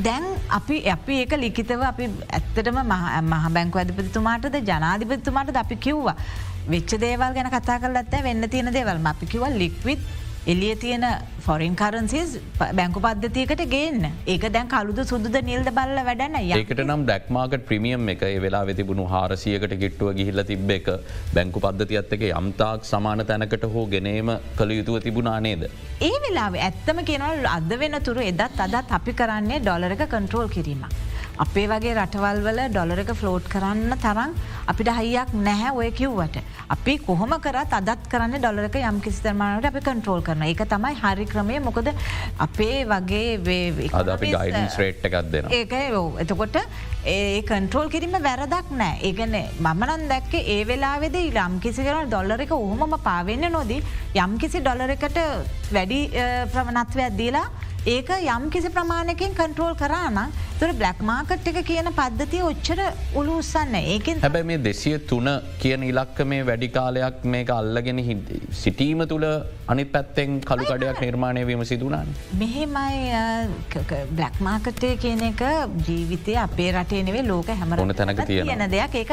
දැන් 0.07 0.25
අපි 0.57 0.77
අපි 0.95 1.21
ඒක 1.21 1.37
ලිකිතව 1.43 1.85
අපි 1.91 2.09
ඇත්තටම 2.31 2.81
මහ 2.83 3.45
බැංකු 3.57 3.81
ඇධපතිතුමාටද 3.81 4.59
ජනාධිපතිතුමාට 4.71 5.61
අපි 5.63 5.77
කිව්වා. 5.87 6.17
වෙච්ච 6.73 6.93
දේවල් 7.05 7.33
ගැන 7.37 7.49
කතා 7.55 7.79
කරලත් 7.81 8.13
වෙන්න 8.27 8.51
තියෙන 8.53 8.75
දේවල් 8.77 9.09
අපි 9.13 9.25
කිවල් 9.33 9.57
ලික්විත් 9.63 10.05
එලිය 10.53 10.73
තියෙන 10.81 11.05
ෆොරින් 11.45 11.75
කරන්සිස් 11.79 12.31
බැංකු 12.79 12.99
පද්ධතියකට 13.05 13.61
ගේන්න 13.71 14.03
ඒක 14.33 14.43
දැන් 14.55 14.67
කළුද 14.73 14.99
සුදුද 15.11 15.37
නිල්ද 15.47 15.69
බල්ල 15.77 16.01
වැඩන 16.09 16.37
ඒකට 16.41 16.81
නම් 16.85 17.05
ඩක්මාගට 17.07 17.65
ප්‍රමියම් 17.69 18.11
එක 18.13 18.25
වෙලා 18.43 18.61
වෙතිබුණු 18.69 19.05
හාරසියකට 19.13 19.73
ගිට්ටුව 19.83 20.11
ගිහිල්ල 20.19 20.43
තිබ්බ 20.51 20.75
එක 20.77 20.91
බැංකු 21.37 21.63
පද්ධතියත්තක 21.65 22.27
යම්තාක් 22.29 22.85
සමාන 22.91 23.25
තැනකට 23.31 23.65
හෝ 23.73 23.87
ගෙනීම 23.95 24.31
කළ 24.59 24.75
යුතුව 24.77 25.01
තිබුණා 25.07 25.39
නේද. 25.47 25.65
ඒ 26.09 26.15
වෙලා 26.27 26.51
ඇත්තම 26.67 27.01
කෙනවල් 27.09 27.49
අද 27.57 27.73
වෙන 27.83 27.99
තුරු 28.09 28.29
එදත් 28.31 28.63
අදත් 28.67 28.95
අපි 28.99 29.17
කරන්නේ 29.21 29.61
ඩොලරක 29.65 30.05
කන්ට්‍රෝල් 30.15 30.49
කිරීම. 30.57 30.85
අපේ 31.43 31.65
වගේ 31.71 31.93
රටවල් 31.95 32.39
වල 32.45 32.59
ඩොලරක 32.73 33.11
ෆලෝට් 33.19 33.47
කරන්න 33.53 33.95
තරම් 34.03 34.31
අපිට 34.71 34.89
හයියක් 34.99 35.33
නැහැ 35.47 35.71
ඔය 35.79 35.89
කිව්වට. 35.99 36.37
අපි 36.75 36.93
කොහොම 37.07 37.35
කරත් 37.45 37.75
අදත් 37.79 38.07
කරන්න 38.11 38.39
ඩොලරක 38.39 38.77
යම් 38.81 39.01
කිසිතරමානට 39.05 39.69
අපි 39.71 39.81
කන්ට්‍රෝල් 39.87 40.23
කරන 40.27 40.45
එක 40.47 40.63
තමයි 40.73 40.93
හරි 41.03 41.25
ක්‍රමය. 41.33 41.59
මොකද 41.67 41.91
අපේ 42.47 42.85
වගේ 42.93 43.89
අද 44.01 44.11
අපි 44.15 44.31
ගයිඩන්ස් 44.35 44.77
රේට් 44.83 45.07
එකක් 45.09 45.17
දෙෙන 45.35 45.51
ඒක 45.59 45.75
එතකොට 46.23 46.57
ඒ 47.15 47.41
කන්ට්‍රෝල් 47.51 47.91
කිරීම 47.93 48.17
වැරදක් 48.27 48.71
නෑ. 48.81 48.95
ඒගන 49.09 49.35
මමනන් 49.59 50.07
දැක්ක 50.13 50.33
ඒ 50.41 50.61
වෙලාවෙද 50.71 51.19
යම් 51.21 51.59
කිසි 51.67 51.83
කරන 51.89 52.09
ඩොල්ලර 52.09 52.47
එක 52.47 52.55
ඔහොම 52.61 52.97
පාවෙන්න 53.09 53.51
නොදී 53.57 53.83
යම් 54.23 54.39
කිසි 54.41 54.63
ඩොලර 54.63 54.95
එකට 54.97 55.21
වැඩි 55.75 56.01
ප්‍රමණත්වයක් 56.55 57.17
දීලා 57.21 57.47
ඒක 57.85 58.07
යම් 58.15 58.45
කිසි 58.49 58.69
ප්‍රමාණයකින් 58.75 59.33
කන්ට්‍රෝල් 59.37 59.75
කරන්න 59.77 60.31
තුර 60.59 60.69
බ්ලක් 60.73 61.01
මාකට් 61.05 61.49
එක 61.51 61.57
කියන 61.67 61.89
පද්ධතිය 61.97 62.41
ඔච්චර 62.43 62.79
උළු 63.19 63.35
උත්සන්න 63.41 63.75
ඒකෙන් 63.79 64.23
හැබැ 64.23 64.41
මේ 64.49 64.57
දෙසිය 64.59 64.95
තුන 65.11 65.29
කියන 65.59 65.83
ඉලක්ක 65.89 66.21
මේ 66.31 66.47
වැඩි 66.47 66.69
කාලයක් 66.77 67.19
මේක 67.33 67.51
අල්ලගෙන 67.57 68.01
හිද 68.07 68.31
සිටීම 68.61 69.05
තුළ 69.11 69.27
අනි 69.67 69.85
පැත්තෙන් 69.85 70.41
කළුකඩයක් 70.41 70.99
නිර්මාණය 71.01 71.45
වීම 71.47 71.63
සිදුනාන්. 71.65 72.07
මෙහෙමයි 72.33 73.13
බ්ලක් 74.11 74.35
මාකටේ 74.39 74.97
කියන 74.97 75.23
එක 75.29 75.41
ජීවිතය 75.87 76.35
අපේ 76.37 76.69
රටේ 76.71 77.01
නෙවේ 77.03 77.25
ලෝක 77.27 77.49
හැමර 77.51 77.79
ඕන 77.79 77.95
තැනක 77.95 78.21
තියෙන 78.25 78.65
දෙයක්. 78.71 78.95
ඒක 78.95 79.11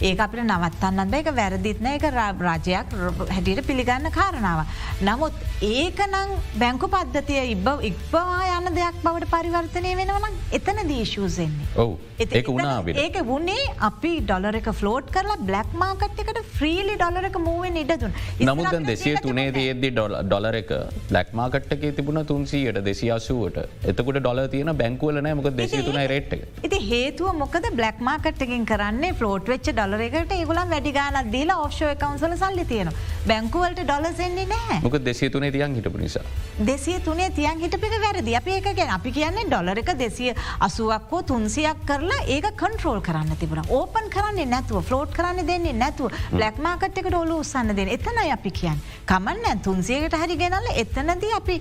ඒ 0.00 0.14
අපට 0.18 0.44
නවත්තන්නද 0.44 1.18
එක 1.20 1.32
වැරදිත්න 1.36 1.90
එක 1.94 2.08
රාජයක් 2.12 2.96
හැටියට 3.30 3.66
පිළිගන්න 3.66 4.10
කාරණාව. 4.12 4.64
නමුත් 5.02 5.32
ඒකනං 5.62 6.36
බැංකු 6.58 6.88
පද්ධතිය 6.88 7.52
ඉබ 7.52 7.68
ඉක්පවා 7.90 8.58
යන 8.58 8.74
දෙයක් 8.76 9.00
බවට 9.06 9.30
පරිවර්තනය 9.32 9.96
වෙනවනම් 9.96 10.42
එතන 10.52 10.84
දීශූසෙන්නේ. 10.88 11.70
ඔවු. 11.76 11.98
ඒක 12.18 12.48
වුණා 12.48 12.82
ඒක 12.96 13.16
වුණේ 13.26 13.64
අපි 13.88 14.12
ඩොලර 14.20 14.56
එක 14.60 14.68
ෆලෝට් 14.72 15.10
කරලා 15.14 15.38
බ්ලක් 15.40 15.74
මාකට් 15.80 16.20
එකට 16.22 16.38
ෆ්‍රීලි 16.56 16.94
ඩොලර 16.96 17.28
එක 17.28 17.38
මුවෙන් 17.42 17.76
ඉඩදුන් 17.82 18.14
නමුත් 18.40 18.76
දෙසිය 18.86 19.16
තුනේ 19.22 19.48
දේදදි 19.52 19.90
ඩොලර 19.94 20.54
එක. 20.60 20.72
බ්ලක් 21.10 21.28
මාකට්ක 21.40 21.84
තිබුණ 21.98 22.20
තුන්සීයට 22.30 22.80
දෙසි 22.88 23.10
අසුවට 23.16 23.58
එතකට 23.90 24.12
ඩොල 24.18 24.40
තියන 24.54 24.72
බැංකුවලන 24.82 25.28
මොක 25.40 25.48
දෙසි 25.60 25.82
තුන 25.88 25.98
රේට් 26.12 26.34
ඉති 26.68 26.78
හේතුව 26.90 27.32
මොකද 27.42 27.68
බ්ලක් 27.80 28.00
මාකට්කින් 28.08 28.66
කරන්නේ? 28.72 29.12
ෆලෝට් 29.20 29.48
වෙච් 29.52 29.68
ඩොලරකට 29.70 30.34
ඒගුලන් 30.38 30.72
වැඩිගානක් 30.74 31.30
දීලා 31.34 31.58
ඔෆ්ෂෝ 31.66 31.92
කවන්සල 32.02 32.36
සල්ලි 32.42 32.64
තියෙන 32.72 32.90
බැංකුවලට 33.30 33.82
ඩොලසෙන්නේ 33.84 34.46
නෑ 34.54 34.80
මොක 34.86 34.98
දෙසිය 35.08 35.30
තුනේ 35.30 35.52
තියන් 35.56 35.76
හිටපු 35.78 35.98
නිසා. 35.98 36.24
දෙසිය 36.66 36.98
තුනේ 37.00 37.30
තියන් 37.30 37.62
හිටපික 37.64 37.96
වැරදි. 38.06 38.36
අප 38.40 38.48
ඒක 38.48 38.68
ගැන 38.80 38.94
අපි 38.98 39.14
කියන්නේ 39.18 39.46
ඩොලර 39.48 39.82
එක 39.84 39.92
දෙසිය 40.04 40.34
අසුවක් 40.68 41.10
හෝ 41.12 41.22
තුන්සියක් 41.32 41.86
කරලා 41.90 42.20
ඒක 42.36 42.50
කන්ට්‍රෝල් 42.62 43.00
කරන්න 43.00 43.36
තිබුණ. 43.42 43.64
ඕපන් 43.78 44.10
කරන්නේ 44.16 44.46
නැතුව 44.46 44.82
ෆලෝට් 44.88 45.14
කරන්න 45.16 45.46
දෙන්නේ 45.48 45.72
නැතුව 45.82 46.12
බ්ලක්මාකට් 46.32 47.00
එකට 47.00 47.16
ඔලු 47.22 47.38
උසන්න 47.44 47.74
දෙන 47.76 47.88
එතනයි 47.96 48.30
අපි 48.36 48.50
කියන් 48.58 48.78
කමන්න 49.06 49.62
තුන්සියකට 49.84 50.16
හරි 50.16 50.36
ගෙනල්ල 50.36 50.68
එතනද 50.74 51.24
අපි 51.38 51.56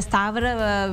ස්ථාවර 0.00 0.44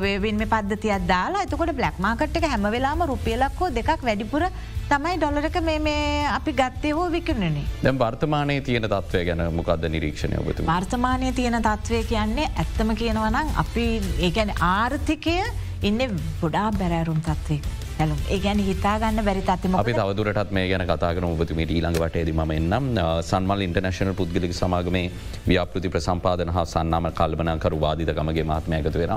වේවින්ම 0.02 0.44
පද්ධතියක් 0.44 1.08
දාලා 1.08 1.46
එතකොට 1.46 1.74
බ්ලක්මාකට් 1.74 2.38
එක 2.40 2.48
හැම 2.52 2.68
වෙලාම 2.76 3.04
රුපියලක් 3.06 3.60
හෝ 3.60 3.70
දෙකක් 3.72 4.06
වැඩිපුර 4.08 4.46
තමයි 4.90 5.18
ඩොලරක 5.18 5.58
මේ 5.62 6.26
අපි 6.30 6.54
ගත්තය 6.54 6.94
හෝ 6.94 7.10
විකරණනේ 7.16 7.66
දැම් 7.84 8.00
වර්තමානය 8.00 8.58
තියෙන 8.62 8.88
තත්වය 8.88 9.26
ගැන 9.30 9.44
මොකක්ද 9.60 9.86
නිරීක්ෂණය 9.88 10.42
ඔබතු 10.42 10.70
වර්තමානය 10.70 11.34
තියෙන 11.34 11.60
තත්වය 11.62 12.02
කියන්නේ 12.06 12.50
ඇත්තම 12.56 12.96
කියනවනම් 12.96 13.54
අපි 13.66 13.86
ඒගැන 14.22 14.56
ආර්ථිකය 14.70 15.38
ඉන්න 15.84 16.02
ගොඩා 16.42 16.68
බැරෑරුම් 16.74 17.22
තත්වේ. 17.22 17.62
හැලුම් 18.02 18.20
ඒ 18.34 18.38
ගැන 18.44 18.62
හිතාගන්න 18.68 19.22
බැරි 19.28 19.42
තත්ම 19.48 19.76
අපි 19.80 19.94
තවදුරටත් 19.98 20.54
මේ 20.58 20.66
ගැන 20.72 20.84
කතාගන 20.92 21.26
ඔබතුමට 21.28 21.74
ඊළඟ 21.76 21.98
වටේද 22.04 22.32
ම 22.34 22.52
එන්නම්. 22.52 22.88
සන්මල් 23.22 23.62
ඉන්ටර්නශනල් 23.68 24.14
පුද්ගලික 24.22 24.54
සමාගමේ 24.60 25.04
ව්‍යාපෘති 25.48 25.92
ප්‍රසම්පාදන 25.96 26.54
හා 26.56 26.66
සන්නම 26.66 27.10
කල්බනකරු 27.20 27.82
වාදිතකමගේ 27.86 28.46
මාත්මයකතු 28.52 29.04
වෙන. 29.04 29.14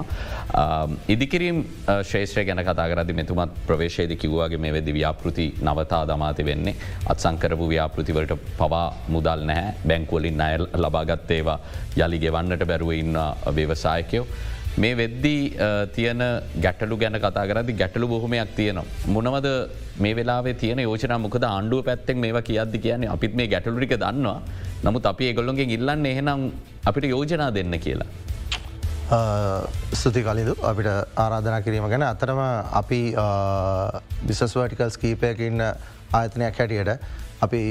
ඉදිකිරීම් 1.08 1.60
ශේෂ්‍රය 2.10 2.44
ගැන 2.50 2.62
කතාරදි 2.62 3.18
මෙතුමත් 3.20 3.60
ප්‍රවේශයද 3.68 4.16
කිව්වාගේ 4.16 4.62
මේ 4.66 4.74
වෙදි 4.78 4.96
ව්‍යාපෘති 4.98 5.46
නවතා 5.68 6.02
දමාති 6.06 6.48
වෙන්නේ. 6.50 6.76
අත්සංකරපු 7.06 7.68
ව්‍යාපෘතිවලට 7.74 8.34
පවා 8.58 8.86
මුදල් 9.08 9.46
නැහැ. 9.52 9.74
බැංකුවලින් 9.88 10.40
අය 10.40 10.58
ලබාගත්තේවා 10.84 11.58
යළි 11.98 12.18
ගෙවන්නට 12.26 12.66
බැරුව 12.66 12.92
ඉන්න 12.94 13.16
ව්‍යවසායකයෝ. 13.56 14.26
මේ 14.82 14.94
වෙද්දී 15.00 15.40
තියෙන 15.94 16.22
ගැටලු 16.64 16.96
ගැන 17.02 17.16
කතා 17.24 17.46
කරදි 17.50 17.72
ගැටලු 17.80 18.08
බොහොමයක් 18.08 18.54
තියෙනවා. 18.56 18.84
මොනවද 19.06 19.48
මේ 20.02 20.14
වෙලාේ 20.18 20.54
තියන 20.62 20.78
යෝජන 20.86 21.14
මොකද 21.24 21.44
ආණ්ඩුව 21.50 21.84
පැත්තෙක් 21.88 22.16
මේවා 22.24 22.42
කියද්දි 22.50 22.78
කියන්නේ 22.86 23.12
අපිත් 23.16 23.34
මේ 23.40 23.48
ගැටලුරික 23.54 23.94
දන්නවා 24.04 24.38
නමුත් 24.84 25.06
අපි 25.12 25.30
ඒගොල්ලොන්ගේ 25.30 25.70
ඉල්ලන්න 25.76 26.06
එහෙනම් 26.12 26.40
අපිට 26.84 27.04
යෝජනා 27.14 27.50
දෙන්න 27.54 27.78
කියලා. 27.86 28.10
ස්තුති 29.92 30.22
කලිදු 30.26 30.54
අපිට 30.70 30.88
ආරාධනා 31.24 31.60
කිරීම 31.66 31.88
ගැන 31.92 32.06
අතරම 32.08 32.40
අපි 32.80 33.00
බිසස් 34.26 34.42
වටිකල්ස් 34.56 34.98
කීපයකින්න 35.02 35.62
ආයතනයක් 36.18 36.58
හැටියට 36.58 36.90
අපි 37.46 37.62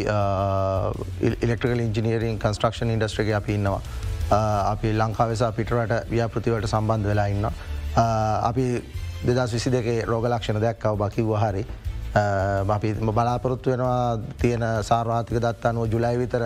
ඉලෙක්ට්‍රිකල් 1.43 1.85
ඉංජිනීරින් 1.87 2.39
කන්ස්ට්‍රක්ෂන් 2.39 2.95
ඉන්ඩස්ට්‍රගේ 2.95 3.37
අපි 3.41 3.59
ඉන්නවා. 3.59 3.81
අපි 4.33 4.93
ලංකාවෙසා 4.97 5.51
පිටරට 5.51 6.09
ව්‍යාපෘතිවට 6.09 6.67
සම්බන්ධ 6.67 7.07
වෙලා 7.07 7.27
ඉන්න. 7.27 7.45
අපි 8.49 8.65
දෙදස් 9.25 9.53
විසි 9.53 9.71
දෙකේ 9.71 10.05
රෝගලක්ෂණ 10.05 10.61
දැක්කව 10.61 10.97
බකිව්ව 10.97 11.33
හරි. 11.37 11.65
අපි 12.69 12.93
බලාපොරොත්තු 12.93 13.71
වෙනවා 13.71 14.17
තියෙන 14.41 14.65
සාර්වාතික 14.83 15.39
දත්තනුව 15.39 15.91
ජුලයි 15.91 16.17
විතර 16.17 16.43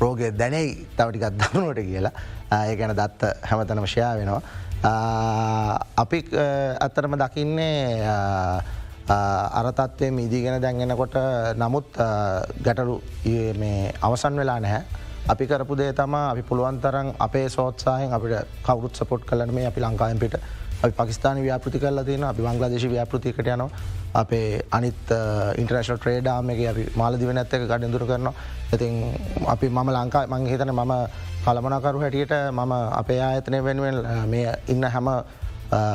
රෝගය 0.00 0.32
දැනෙයි 0.38 0.86
තවටිකත් 0.96 1.38
දමනුවට 1.38 1.82
කියලා 1.82 2.12
ඒ 2.58 2.76
ගැන 2.76 2.96
දත්ත 2.96 3.22
හැමතනම 3.42 3.86
ෂයා 3.86 4.16
වෙනවා. 4.16 4.42
අපි 5.96 6.24
ඇත්තරම 6.80 7.18
දකින්නේ 7.18 8.62
අරතත්වය 9.08 10.10
මීදීගෙන 10.10 10.62
දැන්ගෙනකොට 10.62 11.14
නමුත් 11.56 11.98
ගැටලු 12.64 13.02
අවසන් 14.02 14.36
වෙලා 14.36 14.60
නැහැ 14.60 15.06
අපි 15.28 15.46
කරපු 15.46 15.76
දේ 15.76 15.92
තම 15.92 16.14
අපි 16.14 16.42
පුළුවන්තරන් 16.42 17.08
අපේ 17.20 17.48
සෝත්සාහයෙන් 17.48 18.12
අපිට 18.12 18.48
කවරුත් 18.62 18.94
සපොට් 18.94 19.22
කලන 19.24 19.54
මේ 19.54 19.66
අපි 19.66 19.80
ලංකායෙන් 19.80 20.18
පිට. 20.18 20.34
අපි 20.82 20.92
පකිස්ාන 20.92 21.38
ව්‍යාපෘති 21.38 21.78
කරලා 21.78 22.04
තියෙන 22.04 22.24
අපි 22.24 22.42
බංගලාදේශ 22.42 22.86
ව්‍යාපෘතිකට 22.86 23.40
යනවා. 23.46 23.68
අපේ 24.14 24.62
අනිත් 24.70 25.10
ඉන්ට්‍රේශල් 25.56 25.98
ට්‍රේඩාම 25.98 26.50
එක 26.50 26.60
අපි 26.72 26.84
මාලදිව 26.96 27.30
නැත්තක 27.30 27.64
ගඩඳුර 27.64 28.04
කරනවා. 28.06 28.34
ඉතින් 28.74 28.94
අපි 29.46 29.68
මම 29.68 29.90
ලංකා 29.96 30.24
මං 30.28 30.46
හිතන 30.46 30.72
මම 30.72 30.94
කළමනකරු 31.44 32.00
හැටියට 32.00 32.32
මම 32.50 32.72
අපේ 32.92 33.20
ආයතනය 33.20 33.60
වෙනුවෙන් 33.64 33.98
මේ 34.26 34.54
ඉන්න 34.68 34.84
හැම 34.84 35.08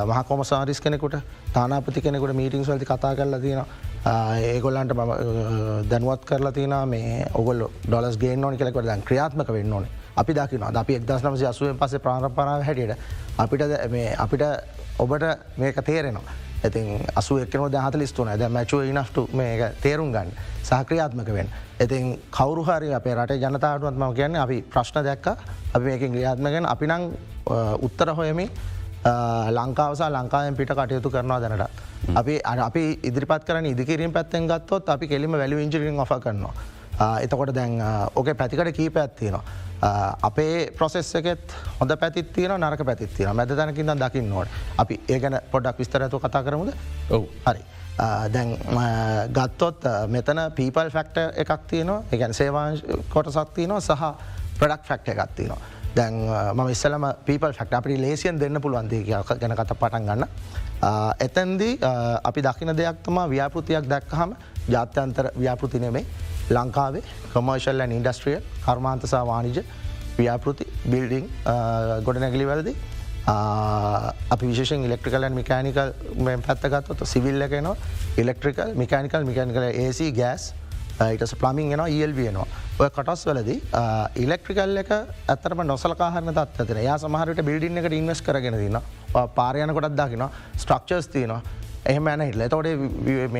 මහකොම 0.08 0.44
සාරිස් 0.44 0.80
කෙනෙකුට 0.80 1.18
තානාපති 1.54 2.02
කෙනෙකුට 2.02 2.36
මීටිංස් 2.36 2.68
වලති 2.68 2.86
කතා 2.86 3.16
කරලා 3.16 3.40
තියෙනවා. 3.40 3.68
ඒගොල්ලන්ට 4.06 4.94
මම 4.94 5.12
දැනුවත් 5.90 6.26
කරලා 6.26 6.52
තින 6.52 6.74
මේ 6.86 7.26
ඔගොල් 7.34 7.68
ඩොලස් 7.88 8.18
ගේ 8.18 8.36
ඕනි 8.38 8.58
කෙලෙකට 8.58 8.86
දැන් 8.86 9.02
ක්‍රියාත්මක 9.02 9.48
වෙන්න 9.50 9.74
ඕන. 9.74 9.88
අපි 10.16 10.34
දකින 10.34 10.64
අපි 10.64 10.96
එක්දස් 10.96 11.24
නමසි 11.24 11.46
අසුවෙන් 11.46 11.78
පස 11.78 11.96
ප්‍රාණපනාව 12.00 12.64
හැටියට 12.64 12.98
අපිට 13.38 13.62
අපිට 14.18 14.44
ඔබට 15.00 15.24
මේක 15.58 15.80
තේරෙනවා. 15.82 16.36
ඇතින් 16.64 17.06
අසු 17.16 17.38
එක්නෝ 17.38 17.70
දහත 17.70 17.96
ලිස්තුන 17.96 18.28
ද 18.30 18.50
මැචුව 18.50 18.84
ඉනස්ට 18.84 19.18
මේ 19.34 19.72
තේරුම් 19.82 20.12
ගන්න. 20.12 20.32
සහක්‍රියාත්මක 20.64 21.34
වෙන්. 21.34 21.50
ඉතින් 21.80 22.20
කවරුහරි 22.32 22.94
අපේ 22.94 23.16
රට 23.16 23.40
ජනතාවටම 23.40 24.14
කියන්න 24.14 24.36
අපි 24.36 24.62
ප්‍රශ්න 24.64 25.04
දැක්ක. 25.04 25.28
අපි 25.74 25.86
මේකින් 25.86 26.12
ක්‍රියාත්මගෙන් 26.12 26.66
අපි 26.66 26.88
නං 26.88 27.04
උත්තර 27.82 28.14
හොයමින් 28.14 28.50
ලංකාවසා 29.06 30.10
ලංකාවෙන් 30.12 30.56
පිට 30.56 30.70
කටයුතු 30.70 31.10
කරනවා 31.10 31.42
දැනට. 31.42 31.82
අපි 32.16 32.40
අපි 32.44 33.00
ඉදිරිපත් 33.04 33.44
කරන 33.46 33.66
ඉදිකිරීම 33.66 34.14
පැත්තෙන් 34.14 34.48
ගත්තොත් 34.48 34.90
අපි 34.90 35.08
කෙලිම 35.08 35.32
වැලි 35.34 35.64
ඉංජිරින් 35.64 36.00
ඔ 36.00 36.06
කරනවා. 36.06 36.54
එතකොට 37.22 37.54
දැන් 37.54 37.82
ඕක 38.16 38.28
පැතිකට 38.38 38.76
කී 38.76 38.90
පැත්තිනවා. 38.90 39.44
අපේ 40.22 40.72
ප්‍රොසෙස් 40.72 41.16
එකෙත් 41.16 41.54
හොඳ 41.80 41.92
පැතිත්තින 42.00 42.52
නරක 42.58 42.86
පැතිත්තින 42.86 43.36
මැද 43.36 43.50
තැනකින් 43.50 43.92
දකින්න 44.00 44.30
නොට 44.30 44.48
අපි 44.78 45.00
ඒ 45.10 45.20
ගැන 45.20 45.40
පොඩක් 45.52 45.80
විස්තරඇතු 45.80 46.20
කතා 46.20 46.44
කරමුද 46.44 46.72
ඔවු 47.10 47.28
හරි. 47.46 47.64
දැන් 48.34 48.58
ගත්තොත් 49.34 49.84
මෙතන 50.08 50.40
පීපල් 50.56 50.90
ෆෙක්ට 50.90 51.18
එකක් 51.36 51.68
තියනවා 51.68 52.04
එකැන 52.12 52.34
සේවාං 52.34 52.80
කොටසක් 53.10 53.54
තියනවා 53.54 53.82
සහ 53.82 54.04
ප්‍රඩක් 54.60 54.86
ෆෙක්ට 54.86 55.10
එකක් 55.10 55.36
තියනවා. 55.36 55.62
දැන් 55.96 56.16
ම 56.56 56.70
ඉස්සලම 56.70 57.06
පීපල් 57.26 57.54
ෆෙක්ට 57.54 57.74
අපි 57.74 57.98
ලේසියන් 57.98 58.40
දෙන්න 58.40 58.62
පුළුවන්දේ 58.62 59.04
ගැන 59.06 59.56
කත 59.56 59.78
පටන් 59.82 60.06
ගන්න. 60.08 60.24
එතැන්දී 61.20 61.78
අපි 62.24 62.42
දකින 62.42 62.76
දෙයක් 62.76 63.04
තම 63.04 63.20
ව්‍යාපෘතියක් 63.30 63.90
දැක්කහම 63.90 64.34
ජාත්‍යන්තර 64.70 65.32
ව්‍යාපෘතිනෙමේ 65.36 66.06
ලංකාවේ 66.50 67.04
කොමර්ශල් 67.34 67.82
ඇන් 67.82 67.92
ඉන්ඩස්ට්‍රිය 67.92 68.40
කර්මාන්තසා 68.66 69.24
වානිජ 69.26 69.64
ව්‍යාපෘති 70.18 70.66
බිල්ඩිං 70.86 71.30
ගොඩනැගලි 72.04 72.48
වැලදි 72.48 72.76
අපි 74.34 74.46
විශෂෙන් 74.48 74.84
ඉලෙක්ට්‍රිකල් 74.84 75.30
මිකනිකල් 75.38 75.94
පැත්තගත්ත 76.48 77.06
සිවිල්ල 77.06 77.42
එකනවා 77.42 77.76
electrical 78.18 78.76
mechanical 78.76 79.24
mechanical 79.24 79.64
AC 79.86 80.12
gas 80.20 80.54
ඉටස 81.12 81.36
plumbing 81.36 81.74
එනවා 81.74 81.88
ඒල්වියනවා 81.90 82.48
ඔය 82.80 82.90
කටස් 82.90 83.26
වලදී 83.28 83.60
ඉලෙක්ට්‍රිකල් 84.18 84.78
එක 84.84 84.92
ඇතරම 85.28 85.64
නොසලකාහරන 85.68 86.34
තත්වතන 86.34 86.84
යා 86.84 86.98
සමහරට 86.98 87.42
බිල්ඩින්න 87.46 87.82
එකට 87.82 87.98
ඉන්වස් 88.00 88.22
කරගෙන 88.22 88.60
තින්න 88.60 88.80
පාරයන 89.36 89.74
කොටත් 89.74 89.96
දකිනවා 89.96 90.32
ස්ට්‍රක්චර්ස් 90.58 91.08
තියනවා. 91.08 91.42
එහම 91.86 92.08
ඇන 92.08 92.22
හිටල. 92.22 92.44
තොට 92.50 92.66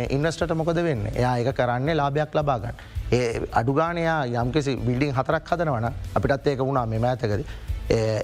ඉන්වස්ට 0.10 0.56
මොකද 0.56 0.84
වෙන්න? 0.84 1.08
එයා 1.14 1.38
එක 1.38 1.56
කරන්නේ 1.56 1.96
ලාභයක් 1.96 2.36
ලබාගන්න 2.36 2.76
ඒ 3.12 3.42
අඩුගානයා 3.52 4.26
යම්කිසි 4.26 4.76
බිල්ඩිං 4.78 5.14
හතරක් 5.14 5.52
හදනවන 5.52 5.88
අපිටත් 6.16 6.48
ඒක 6.48 6.60
වුණා 6.62 6.86
මෙම 6.86 7.04
ඇතකද 7.06 7.46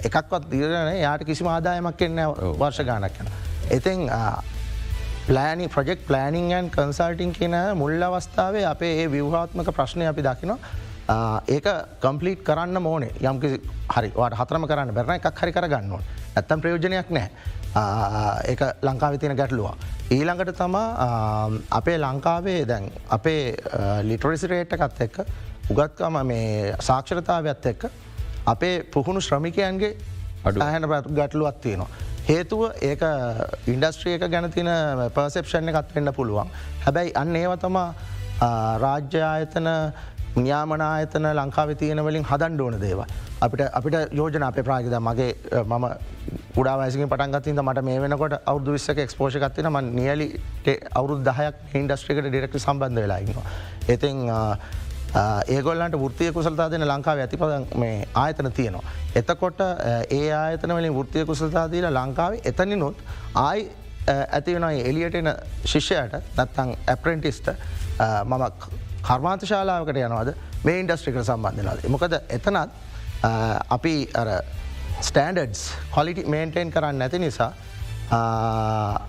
එකක්වත් 0.04 0.50
දිරන 0.50 0.96
යාට 0.98 1.24
කිසි 1.24 1.44
ආදායමක් 1.46 2.02
එන්න 2.02 2.24
වර්ෂ 2.54 2.84
ගානක් 2.84 3.20
යන. 3.20 3.30
එතින් 3.70 4.08
පලෑනි 5.30 5.66
ප්‍රජෙක්් 5.74 6.00
පලෑනිංගන් 6.06 6.68
කන්සල්ටිං 6.76 7.32
කියන 7.32 7.54
මුල් 7.80 8.02
අවස්ථාවේ 8.02 8.64
අපේ 8.70 8.94
ඒ 9.02 9.10
විවහාත්මක 9.12 9.68
ප්‍රශ්නය 9.76 10.06
අපි 10.12 10.22
දකිනවා. 10.26 10.58
ඒක 11.48 11.66
කම්පලිට් 12.02 12.42
කරන්න 12.48 12.82
මෝනේ 12.82 13.12
යම්කි 13.30 13.50
හරි 13.94 14.10
වාට 14.16 14.36
හතරම 14.40 14.66
කරන්න 14.70 14.92
බැරන 14.96 15.14
එකක් 15.16 15.40
හරි 15.42 15.54
කරගන්නවා 15.56 16.02
ඇත්තම් 16.34 16.64
ප්‍රයෝජනයක් 16.64 17.14
නෑ 17.16 17.28
ඒ 18.50 18.70
ලංකාව 18.88 19.18
තියන 19.22 19.36
ගැටලුවා. 19.40 19.76
ඊළඟට 20.10 20.52
තමා 20.58 20.86
අපේ 21.80 21.98
ලංකාවේ 21.98 22.60
දැන් 22.66 22.90
අපේ 23.18 23.42
ලිටරිසිරේට් 24.10 24.78
එකත් 24.78 25.02
එක්ක 25.06 25.18
උගත්කම 25.70 26.22
මේ 26.26 26.76
සාක්ෂරතාවත් 26.90 27.72
එක්ක 27.74 27.90
අපේ 28.54 28.76
පුහුණු 28.94 29.26
ශ්‍රමිකයන්ගේ 29.28 29.96
අඩුහැන 30.44 30.92
ගැටලුවත් 31.18 31.60
තියෙනවා. 31.60 32.09
හේතුව 32.28 32.62
ඒක 32.90 33.02
ඉන්ඩස්ට්‍රියක 33.74 34.24
ගැන 34.34 34.50
තින 34.52 34.70
පර්සෙප්ෂණ 35.16 35.72
එකත් 35.72 35.94
වෙන්න 35.96 36.12
පුළුවන්. 36.12 36.48
හැබැයි 36.86 37.16
අන්න 37.22 37.36
ඒවතමා 37.42 37.88
රාජ්‍ය 38.84 39.20
ආයතන 39.32 39.68
න්‍යාමනායතන 40.36 41.26
ලංකාව 41.38 41.74
තියෙන 41.78 42.02
වලින් 42.06 42.24
හදන් 42.30 42.60
ඕන 42.60 42.78
දේව. 42.80 43.00
අපිට 43.40 43.62
අපිට 43.78 44.12
යෝජන 44.18 44.42
අප 44.48 44.58
ප්‍රාගද 44.68 44.94
මගේ 45.08 45.30
මම 45.64 45.86
උඩාවසික 46.60 47.06
පටන්ගත්තින්ද 47.12 47.62
මට 47.62 47.84
මේ 47.88 48.00
වෙනකොට 48.04 48.36
අවුදු 48.52 48.76
විස්සක 48.76 48.98
එක්ස්පෝෂකත්තින 49.06 49.70
ම 49.72 49.80
නියලි 49.96 50.28
අවුරු 51.00 51.18
දහයක් 51.30 51.74
ඉන්ඩස්ට්‍රිකට 51.80 52.28
ඩිරෙක්ට 52.28 52.60
සම්බන්ධ 52.60 53.02
වෙලාඉන්නවා. 53.04 53.46
එතින් 53.94 54.16
ඒගොල්ලන්ට 55.14 55.94
ෘතිය 55.96 56.32
කුසල්තා 56.32 56.70
දෙන 56.70 56.86
ලංකාව 56.86 57.18
ඇතිපද 57.18 57.76
මේ 57.76 58.08
ආයතන 58.14 58.52
තියනවා. 58.52 58.82
එතකොට 59.16 59.60
ඒ 60.10 60.32
ආයතන 60.32 60.74
වලින් 60.74 60.94
ෘතිය 60.94 61.24
කුසල්තාදීල 61.26 61.88
ලංකාව 61.90 62.38
එතනිනුත් 62.44 62.98
ආයි 63.36 63.70
ඇති 64.08 64.54
වෙන 64.54 64.68
එලියට 64.70 65.14
එන 65.14 65.32
ශිෂ්‍යයට 65.64 66.14
නැත්තං 66.36 66.76
ඇපරෙන්ටිස්ට 66.86 67.50
මම 68.24 68.44
කර්මාන්ත 69.02 69.42
ශාලාවකට 69.44 69.96
යනවාද 69.96 70.34
මේ 70.64 70.80
ඉන්ඩස්ට්‍රිකට 70.80 71.24
සම්බන්ධනවාද. 71.24 71.88
මොකද 71.88 72.14
එතනත් 72.28 72.56
අපි 73.70 73.94
ස්ටන්ඩඩ්ස් 75.00 75.70
කොලිටි 75.90 76.24
මේන්ටේන් 76.26 76.70
කරන්න 76.70 76.98
නැති 76.98 77.18
නිසා 77.18 77.52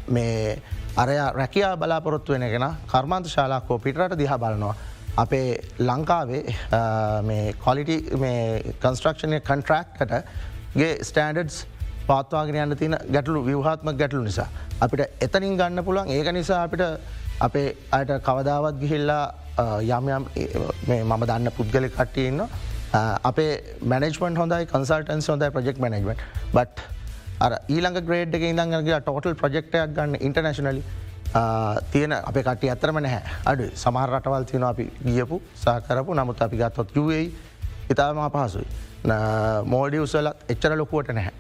මේ 0.07 0.61
අරය 0.97 1.17
රැකයා 1.33 1.77
බලාපොරොත්තු 1.77 2.33
වෙනගෙන 2.33 2.65
කර්මාන්ත 2.87 3.27
ශාලාකෝ 3.27 3.79
පිටට 3.79 4.17
දිහා 4.17 4.39
බලනවා. 4.39 4.75
අපේ 5.17 5.59
ලංකාවේ 5.79 6.43
කොලිටි 7.59 7.97
කන්ස්ට්‍රක්ෂණය 8.79 9.39
කන්ට්‍රක්කට 9.41 10.13
ගේ 10.75 10.91
ස්ටන්ඩඩ්ස් 11.03 11.65
පාත්වාගෙන 12.07 12.59
යන්න 12.63 12.77
තින 12.77 12.97
ගැටලු 13.11 13.43
විවහත්ම 13.45 13.91
ගැටලු 13.97 14.23
නිසා. 14.23 14.47
අපිට 14.79 15.01
එතනින් 15.21 15.57
ගන්න 15.57 15.83
පුළන් 15.83 16.09
ඒක 16.09 16.31
නිසා 16.33 16.63
අපිට 16.63 16.83
අපේ 17.39 17.75
අයට 17.91 18.11
කවදාවත් 18.23 18.79
ගිහිල්ලා 18.79 19.25
යම් 19.91 20.09
යම් 20.09 20.25
මම 21.03 21.25
දන්න 21.25 21.51
පුද්ගලි 21.51 21.89
කට්ටියන්න 21.89 22.41
අපේ 23.23 23.51
මනජමන් 23.83 24.37
හොඳයි 24.37 24.65
කන්සල්ටන්ස් 24.65 25.29
හොඳයි 25.29 25.51
ප්‍රජෙක් 25.51 25.77
මනජමට 25.79 26.25
බට් 26.53 26.89
අර 27.41 27.53
ඊළඟ 27.67 28.01
ග්‍රේඩ් 28.07 28.35
එක 28.35 28.43
ඉඳන්ගේ 28.49 28.99
ටෝටල් 28.99 29.35
ප්‍රජෙක්ටයක් 29.35 29.95
ගන්න 29.95 30.19
ඉන්ටර්නශනලි 30.21 30.83
තියෙන 31.91 32.11
අප 32.11 32.35
කට 32.35 32.69
ඇතරම 32.73 32.99
නැහැ. 32.99 33.21
අඩු 33.45 33.69
සමහර 33.75 34.09
රටවල් 34.17 34.45
තියෙන 34.51 34.63
අපි 34.63 34.85
ගියපු 35.05 35.41
සහකරපු 35.63 36.13
නමුත් 36.13 36.41
අපි 36.41 36.57
ගත්තොත් 36.57 36.95
යුවයි 36.95 37.31
ඉතාම 37.89 38.19
පහසුයි 38.35 38.67
මෝඩි 39.73 39.99
උසලත් 40.05 40.45
එච්චර 40.49 40.75
ලොකුවට 40.77 41.13
නැහැ. 41.13 41.33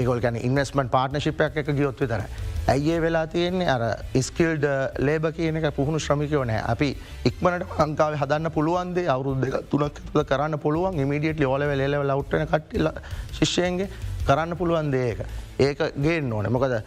ඒගොල් 0.00 0.20
ගැන 0.20 0.36
ඉන්වස්මට 0.36 0.90
පාර්ටනශිපයක් 0.94 1.56
එක 1.62 1.70
ගියොත්ව 1.78 2.08
තර 2.10 2.22
ඇයිඒ 2.68 2.98
වෙලා 3.00 3.26
තියෙන්නේ? 3.26 3.68
අර 3.74 3.82
ඉස්කල්ඩ 4.20 4.66
ලේබ 4.98 5.30
කියන 5.36 5.56
එක 5.60 5.70
පුහුණු 5.78 5.98
ශ්‍රමිකයෝ 6.06 6.44
නෑ 6.50 6.60
අපි 6.72 6.90
ඉක්මනට 7.30 7.80
අංකාව 7.86 8.18
හදන්න 8.22 8.52
පුළුවන්දේ 8.56 9.08
අවුරුද් 9.14 9.40
දෙක 9.44 9.70
තුනක් 9.70 10.02
තුළ 10.10 10.24
කරන්න 10.32 10.58
පුළුවන් 10.66 11.00
ඉමිඩියට් 11.06 11.40
ලෝල 11.44 11.64
ලෙව 11.64 12.02
ලවට්න 12.02 12.46
කට්ටිල 12.52 12.90
ශිෂ්‍යයන්ගේ. 13.38 13.88
කරන්න 14.28 14.56
පුළුවන් 14.60 14.90
දේක. 14.94 15.26
ඒක. 15.66 15.84
ගේන්න 16.06 16.32
ඕන. 16.32 16.50
මොකද 16.52 16.78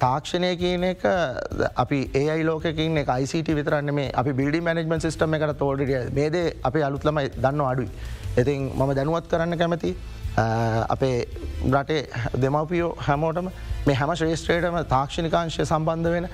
තාක්ෂණය 0.00 0.50
කියන 0.56 0.84
එක 0.90 1.04
අපි 1.84 1.98
ඒ 2.14 2.42
ලෝකින් 2.44 2.98
එක 3.02 3.08
ICT 3.22 3.48
විතරන්න 3.58 3.94
මේ 3.94 4.10
අපි 4.22 4.32
බිඩි 4.32 4.60
මනජමන් 4.60 5.00
සිස්ටම 5.06 5.34
එකට 5.38 5.58
තෝඩිය 5.58 6.02
මේද 6.18 6.36
අපි 6.62 6.82
අලුත්ලමයි 6.88 7.32
දන්න 7.36 7.64
අඩුයි. 7.70 7.90
ඉතින් 8.38 8.70
මම 8.74 8.94
දැනුවත් 8.98 9.28
කරන්න 9.30 9.58
කැමති 9.58 9.94
අපේ 10.94 11.26
රටේ 11.74 12.02
දෙමවපියෝ 12.42 12.90
හැමෝටම 13.06 13.48
මේ 13.86 13.96
හැම 14.00 14.12
ශ්‍රේෂත්‍රයටම 14.20 14.76
තාක්ෂණිකාංශය 14.94 15.64
සම්බන්ධ 15.64 16.12
වෙන 16.16 16.28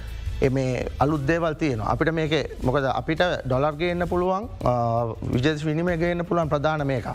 මේ 0.56 0.86
අලුත් 0.98 1.26
දේවල් 1.26 1.54
තියන 1.62 1.84
අපිට 1.92 2.12
මේක 2.20 2.34
මොකද 2.68 2.88
අපිට 2.94 3.22
ඩොලර්ගේන්න 3.46 4.08
පුළුවන් 4.12 4.48
විජස් 5.36 5.64
විනිමය 5.68 5.96
ගේන්න 6.02 6.26
පුළුවන් 6.26 6.52
ප්‍රධාන 6.54 6.86
මේක. 6.86 7.06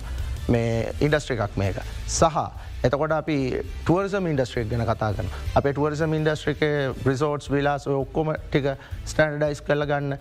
මේ 0.53 0.93
ඉන්ඩස්ට්‍ර 1.05 1.35
එකක් 1.35 1.57
මේක. 1.57 1.77
සහ 2.07 2.37
එතකොට 2.83 3.11
අපි 3.11 3.37
ටුවර්සම් 3.79 4.27
ඉන්ඩස්ට්‍රේක් 4.27 4.69
ගැන 4.69 4.85
කතා 4.85 5.11
කන 5.13 5.31
අප 5.55 5.65
ටුවර්සම් 5.65 6.13
ඉන්ඩස්ට්‍රික 6.13 6.61
ප්‍රිසෝට්ස් 7.03 7.49
විලාස් 7.49 7.87
ඔක්කොම 7.89 8.33
ටික 8.35 8.69
ස්ටන්ඩයිස් 9.05 9.61
කරල 9.61 9.85
ගන්න. 9.85 10.17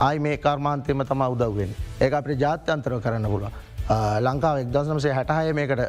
ආයි 0.00 0.18
මේ 0.20 0.36
කර්මාන්තයම 0.38 1.04
තම 1.04 1.26
උදව්වෙන් 1.26 1.76
ඒ 2.00 2.10
අපේ 2.12 2.38
ජාත්‍යන්තර 2.38 2.98
කරන්න 3.00 3.28
පුල 3.28 3.46
ලංකාව 4.20 4.58
එක්දසමසේ 4.58 5.12
හැටහය 5.12 5.52
මේකට 5.52 5.82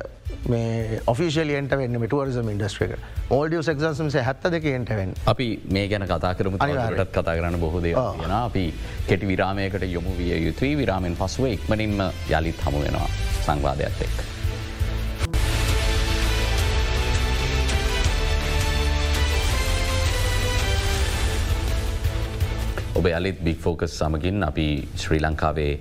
මේ 0.49 0.99
ඔෆිසිලියන්ට 1.07 1.77
වෙන්න 1.77 1.99
ටුවර්සම් 2.01 2.49
ඉන්ඩස්ට්‍රේක 2.49 2.97
ඕඩිය 3.29 3.61
එක්සම්සේ 3.67 4.23
හැත්ත 4.23 4.49
දෙකෙන්ට 4.49 4.89
වෙන් 4.91 5.15
අපි 5.27 5.47
මේ 5.69 5.87
ගැන 5.87 6.07
කතා 6.07 6.33
කරම. 6.33 6.57
අනිටත් 6.59 7.11
කතා 7.11 7.37
කරන්න 7.37 7.59
බොහෝද 7.59 7.85
යෙන 7.85 8.31
අපි 8.33 8.65
කෙටි 9.07 9.27
විරාමයකට 9.27 9.89
යොමු 9.89 10.17
විය 10.17 10.35
යුතුයි. 10.41 10.75
විරාමෙන් 10.75 11.15
පසුව 11.15 11.47
ඉක්මනින්ම 11.47 12.07
යළිත් 12.29 12.61
හමු 12.61 12.81
වෙනවා 12.81 13.09
සංවාධයක්ත් 13.41 14.01
එක්. 14.01 14.32
ඔබ 23.03 23.09
ඇලිත් 23.09 23.39
බික් 23.45 23.57
ෆෝකස් 23.63 23.93
සමගින් 23.99 24.43
අපි 24.47 24.65
ශ්‍රී 25.01 25.21
ලංකාවේ 25.23 25.71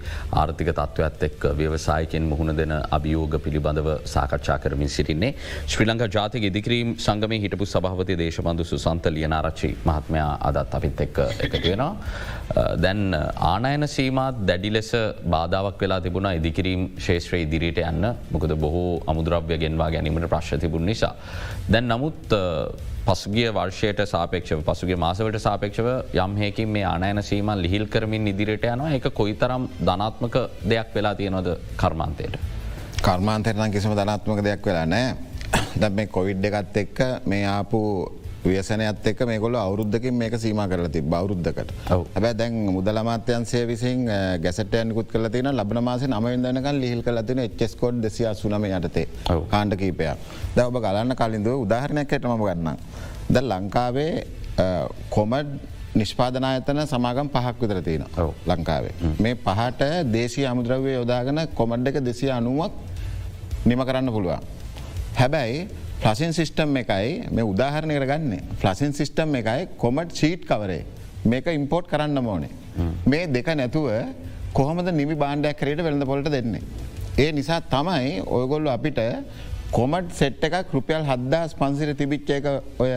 ආර්ථික 0.41 0.71
තත්ත්වත් 0.71 1.27
එක් 1.29 1.45
ව්‍යවසායකෙන් 1.61 2.25
මුහුණ 2.31 2.55
දෙන 2.61 2.73
අභියෝග 2.97 3.37
පිළිබඳව 3.45 3.89
සාකච්ඡා 4.15 4.59
කරමින් 4.65 4.91
සිටින්නේ. 4.97 5.31
ශ්‍රී 5.73 5.89
ලංකා 5.91 6.11
ජාතික 6.17 6.49
ඉදිකිරීම් 6.51 6.91
සංගම 6.99 7.35
හිටපු 7.45 7.69
සභහවති 7.75 8.19
දේශබන්ධු 8.23 8.67
සුසන්ත 8.73 9.07
ලියනාරච්චි 9.17 9.71
මහත්මයා 9.91 10.31
අදත් 10.49 10.75
අපිත් 10.79 11.05
එක්ක 11.07 11.21
එකතු 11.47 11.63
වෙනවා. 11.67 11.93
Uh, 12.53 12.77
දැන් 12.77 13.15
uh, 13.17 13.33
ආනයන 13.51 13.89
සීමත් 13.89 14.41
දැඩි 14.49 14.71
ලෙස 14.71 14.91
බාධාවක් 15.35 15.83
වෙලා 15.83 16.01
තිබුණ 16.05 16.29
ඉදිකිරීම් 16.31 16.83
ශේත්‍රය 16.99 17.39
ඉදිරියට 17.47 17.81
යන්න 17.81 18.05
මොකද 18.35 18.53
බොහෝ 18.65 18.91
අමුද්‍රව්‍ය 19.09 19.57
ගෙන්වා 19.63 19.89
ගැනීමට 19.95 20.29
ප්‍රශ් 20.29 20.59
තිබුණ 20.61 20.85
නිසා. 20.85 21.15
දැන් 21.73 21.89
නමුත් 21.89 22.35
uh, 22.37 22.69
පසුගිය 23.07 23.49
වර්ෂයට 23.51 24.05
සාපේක්ෂව 24.07 24.61
පසුගේ 24.63 24.97
මාසවට 24.97 25.41
සාපේක්ෂව 25.41 25.89
යම්හයකින් 26.15 26.69
මේ 26.69 26.85
ආනයන 26.85 27.23
සීමන් 27.23 27.57
ලිහිල් 27.65 27.87
කරමින් 27.89 28.29
ඉදිරියට 28.29 28.69
යනවා 28.69 28.93
එක 28.99 29.09
කොයි 29.13 29.35
තරම් 29.35 29.65
ධනාත්මක 29.81 30.37
දෙයක් 30.65 30.95
වෙලා 30.95 31.15
තියෙනවද 31.15 31.49
කර්මාන්තයට. 31.77 32.37
කර්මාන්තයටන 33.01 33.73
කිසිම 33.73 33.97
ධනාත්මක 33.97 34.45
දෙයක් 34.45 34.67
වෙලා 34.67 34.87
නෑ 34.87 35.17
දැ 35.81 35.91
මේ 35.91 36.07
කොවිඩ් 36.09 36.45
එකත් 36.51 36.77
එක්ක 36.85 37.01
මේ 37.27 37.47
ආපු 37.49 37.81
ව්‍යසනයත් 38.45 39.07
එක් 39.07 39.21
මේකොල 39.31 39.55
අවුද්ධකින් 39.57 40.15
මේක 40.23 40.35
සීම 40.45 40.61
කරල 40.71 40.89
ති 40.95 41.01
බෞරුද්ධකට 41.15 41.73
හැබැ 41.89 42.35
දැන් 42.41 42.55
මුදල 42.77 42.99
මාත්‍යන්සේ 43.09 43.65
විසින් 43.71 44.07
ගැසටයන්කුත් 44.45 45.13
කල 45.13 45.29
තින 45.35 45.51
ලබන 45.53 45.83
මාස 45.89 46.03
නමවිදනක 46.03 46.69
ලිහිල් 46.83 47.03
කල 47.07 47.23
තින 47.29 47.43
එච්ස්කොඩ් 47.47 48.01
දෙසිය 48.05 48.27
සුනම 48.35 48.65
යටතේ. 48.65 49.07
කාණ්ඩ 49.53 49.79
කීපයක්. 49.83 50.17
ද 50.57 50.59
ඔබ 50.69 50.79
ගලන්න 50.85 51.15
කලින්ද 51.21 51.47
උදාහරණයක් 51.47 52.13
ඇටම 52.13 52.35
ගන්න. 52.43 52.77
ද 53.35 53.37
ලංකාවේ 53.43 54.25
කොමඩ් 55.11 55.53
නිෂ්පාදනායතන 55.95 56.83
සමාගම් 56.93 57.29
පහක් 57.35 57.57
විතර 57.63 57.83
තියෙන 57.89 58.05
ලංකාවේ. 58.47 58.95
මේ 59.21 59.37
පහට 59.47 59.83
දේශී 60.17 60.47
අමුද්‍රව්‍ය 60.51 60.97
යොදාගෙන 60.99 61.41
කොමඩ් 61.55 61.87
එක 61.93 62.01
දෙසිය 62.11 62.31
අනුවක් 62.31 62.73
නිම 63.71 63.85
කරන්න 63.89 64.11
පුළුවන්. 64.11 64.43
හැබැයි 65.21 65.69
ෆලසින් 66.03 66.33
සිිස්ටම් 66.37 66.73
එකයි 66.81 67.11
මේ 67.37 67.45
උදාහරණය 67.51 67.95
කරගන්න 67.99 68.33
ෆලසින් 68.61 68.93
සිිස්ටම් 68.99 69.35
එකයි 69.41 69.69
කොමට් 69.83 70.11
චීට් 70.21 70.43
කවරේ 70.49 70.81
මේක 71.33 71.47
ඉම්පෝට් 71.59 71.87
කරන්න 71.93 72.19
ඕනේ. 72.33 72.51
මේ 73.13 73.27
දෙක 73.37 73.49
නැතුව 73.61 73.87
කොහොමද 74.59 74.89
නිමි 75.01 75.15
බාණ්ඩයක් 75.23 75.57
කරයට 75.61 75.83
වෙළඳ 75.87 76.07
පොලට 76.11 76.31
දෙන්නේ. 76.37 76.63
ඒ 77.25 77.31
නිසා 77.39 77.61
තමයි 77.75 78.25
ඔයගොල්ලු 78.39 78.71
අපිට 78.75 78.99
කොමට් 79.79 80.11
සෙට් 80.21 80.43
එකක් 80.49 80.75
රුපියල් 80.77 81.07
හද්දා 81.11 81.45
පන්සිර 81.61 81.95
තිබිච්ච 82.01 82.33
එක 82.39 82.49
ඔය 82.85 82.91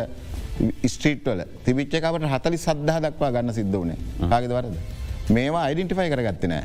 ස්ට්‍රීට්වල 0.93 1.45
තිබිච්ච 1.67 1.93
එකට 1.99 2.27
හතලි 2.33 2.61
සද්ධා 2.65 3.03
දක්වා 3.05 3.31
ගන්න 3.37 3.57
සිද්ධ 3.59 3.77
වනේ 3.83 4.29
කාගෙද 4.33 4.57
වරද. 4.57 4.75
මේවා 5.37 5.63
අයිඩෙන්ටිෆයි 5.67 6.09
කරගත්තිනෑ. 6.15 6.63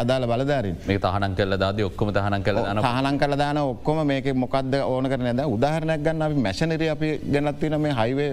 අදාල 0.00 0.26
බලධාරින් 0.26 0.76
මේ 0.88 0.98
තහනන් 0.98 1.34
කල 1.36 1.56
දාද 1.64 1.80
ඔක්කොම 1.90 2.12
තහනන් 2.16 2.42
කල 2.42 2.58
හනන් 2.88 3.18
කල 3.18 3.36
දාන 3.36 3.58
ඔක්කොම 3.58 4.06
මේක 4.06 4.26
මොකක්ද 4.34 4.74
ඕන 4.80 5.08
කරන 5.12 5.36
ද 5.36 5.46
උදාහරණයක් 5.56 6.00
ගන්න 6.06 6.22
අපි 6.22 6.34
මැශනරි 6.46 6.88
අපි 6.96 7.08
ගැනත්තින 7.34 7.80
මේ 7.80 7.94
හයිවේ 8.00 8.32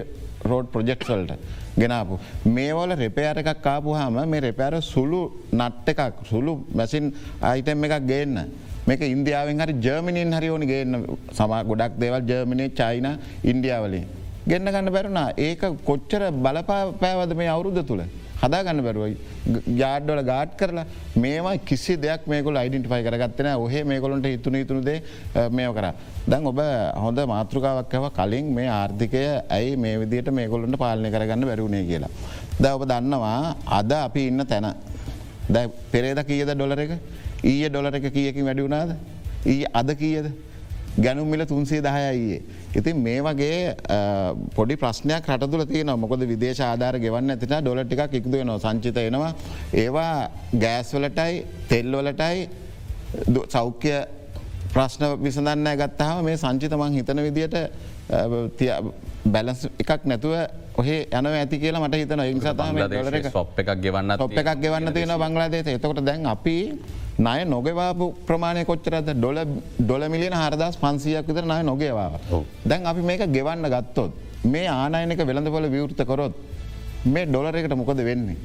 රෝඩ් 0.50 0.66
ප්‍රජෙක්් 0.72 1.04
වලට 1.08 1.32
ගෙනාපු. 1.80 2.18
මේවල 2.56 2.90
රෙපෑර 3.02 3.38
එකක් 3.42 3.62
කාපු 3.66 3.94
හම 3.94 4.16
මේ 4.32 4.40
රෙපෑර 4.46 4.74
සුළු 4.82 5.20
නට්ට 5.52 5.88
එකක් 5.92 6.24
සුළු 6.30 6.54
මැසින් 6.74 7.12
අයිටම් 7.50 7.84
එකක් 7.84 8.06
ගේන්න. 8.10 8.38
මේක 8.86 9.00
ඉන්දියාවෙන් 9.14 9.62
හරි 9.62 9.74
ජර්මිනින් 9.84 10.32
හරි 10.38 10.48
ඕනි 10.54 10.66
ගේන්න 10.72 11.04
සම 11.36 11.52
ගොඩක් 11.70 11.94
දේවල් 12.02 12.22
ජර්මිනය 12.30 12.66
චයින 12.80 13.08
ඉන්දියාවලින්. 13.44 14.06
ගන්න 14.48 14.72
ගන්න 14.74 14.92
බැරුණා 14.96 15.28
ඒක 15.36 15.62
කොච්චර 15.84 16.22
බලපා 16.44 16.82
පෑවද 17.02 17.36
මේ 17.40 17.52
අවුරුද්ධ 17.54 17.84
තුළ. 17.86 18.02
හදාගන්න 18.42 18.80
බැරුවයි 18.86 19.14
ජාඩ්ඩල 19.80 20.20
ගාඩ් 20.30 20.52
කරලා 20.60 20.84
මේවා 21.24 21.54
කිසි 21.68 21.94
දෙයක් 22.04 22.22
මේකල 22.32 22.58
අයිඩන්ටිෆයි 22.62 23.02
කරගත්තන 23.06 23.48
ඔහේ 23.64 23.82
මේකොලොන්ට 23.90 24.26
හිතුන 24.32 24.58
තුනුදේ 24.70 24.98
මේ 25.58 25.68
කර. 25.76 25.86
දැන් 26.30 26.46
ඔබ 26.52 26.60
හොඳ 27.04 27.20
මාතෘකාවක්කව 27.34 28.06
කලින් 28.18 28.46
මේ 28.58 28.68
ආර්ථිකය 28.78 29.24
ඇයි 29.58 29.76
මේ 29.84 29.94
විදියට 30.02 30.30
මේකොලොන්ට 30.40 30.78
පාලනය 30.84 31.10
කරගන්න 31.14 31.48
බැරුණේ 31.50 31.84
කියලා. 31.90 32.12
ද 32.62 32.64
ඔබ 32.76 32.84
දන්නවා 32.92 33.56
අද 33.78 33.92
අපි 34.06 34.26
ඉන්න 34.30 34.46
තැන. 34.52 34.68
දැ 35.54 35.66
පෙරේද 35.92 36.20
කියද 36.30 36.50
ඩොලර 36.54 36.80
එක 36.86 36.92
ඊය 37.44 37.68
ඩොලර 37.68 37.94
එක 37.98 38.08
කියකින් 38.16 38.44
වැඩි 38.48 38.66
වුණාද. 38.66 38.96
ඊ 39.46 39.64
අද 39.80 39.90
කියද 40.02 40.26
ගැනුම් 40.98 41.28
මිල 41.28 41.44
තුන්සේ 41.44 41.80
දහයයියේ. 41.80 42.42
ඉතින් 42.76 42.96
මේ 42.98 43.20
වගේ 43.20 43.74
පොඩි 44.54 44.76
ප්‍රශ්නයක් 44.76 45.24
රටතුල 45.26 45.64
තියන 45.64 45.92
මොකද 45.96 46.24
විදේශ 46.24 46.60
ආධාර 46.62 46.98
ගෙවන්න 46.98 47.30
ඇතින 47.30 47.54
ඩොලටික 47.58 48.02
ඉක්ද 48.12 48.32
වෙන 48.32 48.52
සංචිත 48.58 48.96
එනවා 48.98 49.32
ඒවා 49.74 50.30
ගෑස්වලටයි 50.54 51.44
තෙල්වලටයි 51.68 52.48
සෞඛ්‍ය 53.48 53.94
ප්‍රශ්න 54.72 55.04
විසඳන්න 55.20 55.68
ගත්තහම 55.76 56.24
මේ 56.24 56.36
සංචිතමං 56.36 56.92
හිතන 56.94 57.22
විදියට 57.22 57.56
බැලස් 59.24 59.68
එකක් 59.78 60.04
නැතුව 60.04 60.34
ඔහේ 60.74 61.06
යන 61.10 61.26
ඇති 61.28 61.58
කියලා 61.58 61.82
මට 61.82 62.00
හිතන 62.02 62.22
ඉංසතම 62.24 62.80
ඔප් 63.34 63.58
එකක් 63.58 63.72
ගෙවන්න 63.80 64.16
ඔප් 64.18 64.32
එකක් 64.34 64.60
ගෙවන්න 64.60 64.92
තියෙන 64.92 65.14
බංගලාදේශ 65.16 65.72
එතකොට 65.72 66.00
දැන් 66.02 66.26
අපි 66.26 66.56
නය 67.26 67.38
නොගවාපු 67.54 68.06
ප්‍රමාණය 68.28 68.62
කොච්චරද 68.70 69.08
ඩොල 69.16 69.38
ඩොල 69.84 70.02
මිලියන 70.14 70.34
හරදස් 70.42 70.76
පන්සියක් 70.82 71.26
විතර 71.30 71.44
නය 71.52 71.60
නොගේවා. 71.70 72.10
දැන් 72.70 72.86
අපි 72.90 73.02
මේක 73.10 73.22
ගෙවන්න 73.36 73.68
ගත්තොත්. 73.74 74.12
මේ 74.52 74.66
ආනයනක 74.68 75.20
වෙළඳපොල 75.28 75.66
විවෘත 75.74 76.00
කොරොත් 76.10 76.34
මේ 77.14 77.26
ඩොලර 77.26 77.54
එකට 77.60 77.74
මොකද 77.80 78.00
වෙන්නේ. 78.08 78.36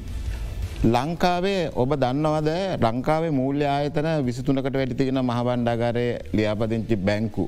ලංකාවේ 0.94 1.62
ඔබ 1.82 1.92
දන්නවද 2.02 2.50
ලංකාවේ 2.84 3.32
මූල්‍ය 3.38 3.64
ආයතන 3.76 4.08
විසිතුනකට 4.28 4.76
වැඩිතිගෙන 4.80 5.20
මහබණ්ඩාගරය 5.30 6.06
ලියාපදිංචි 6.36 6.96
බැංකු. 7.08 7.46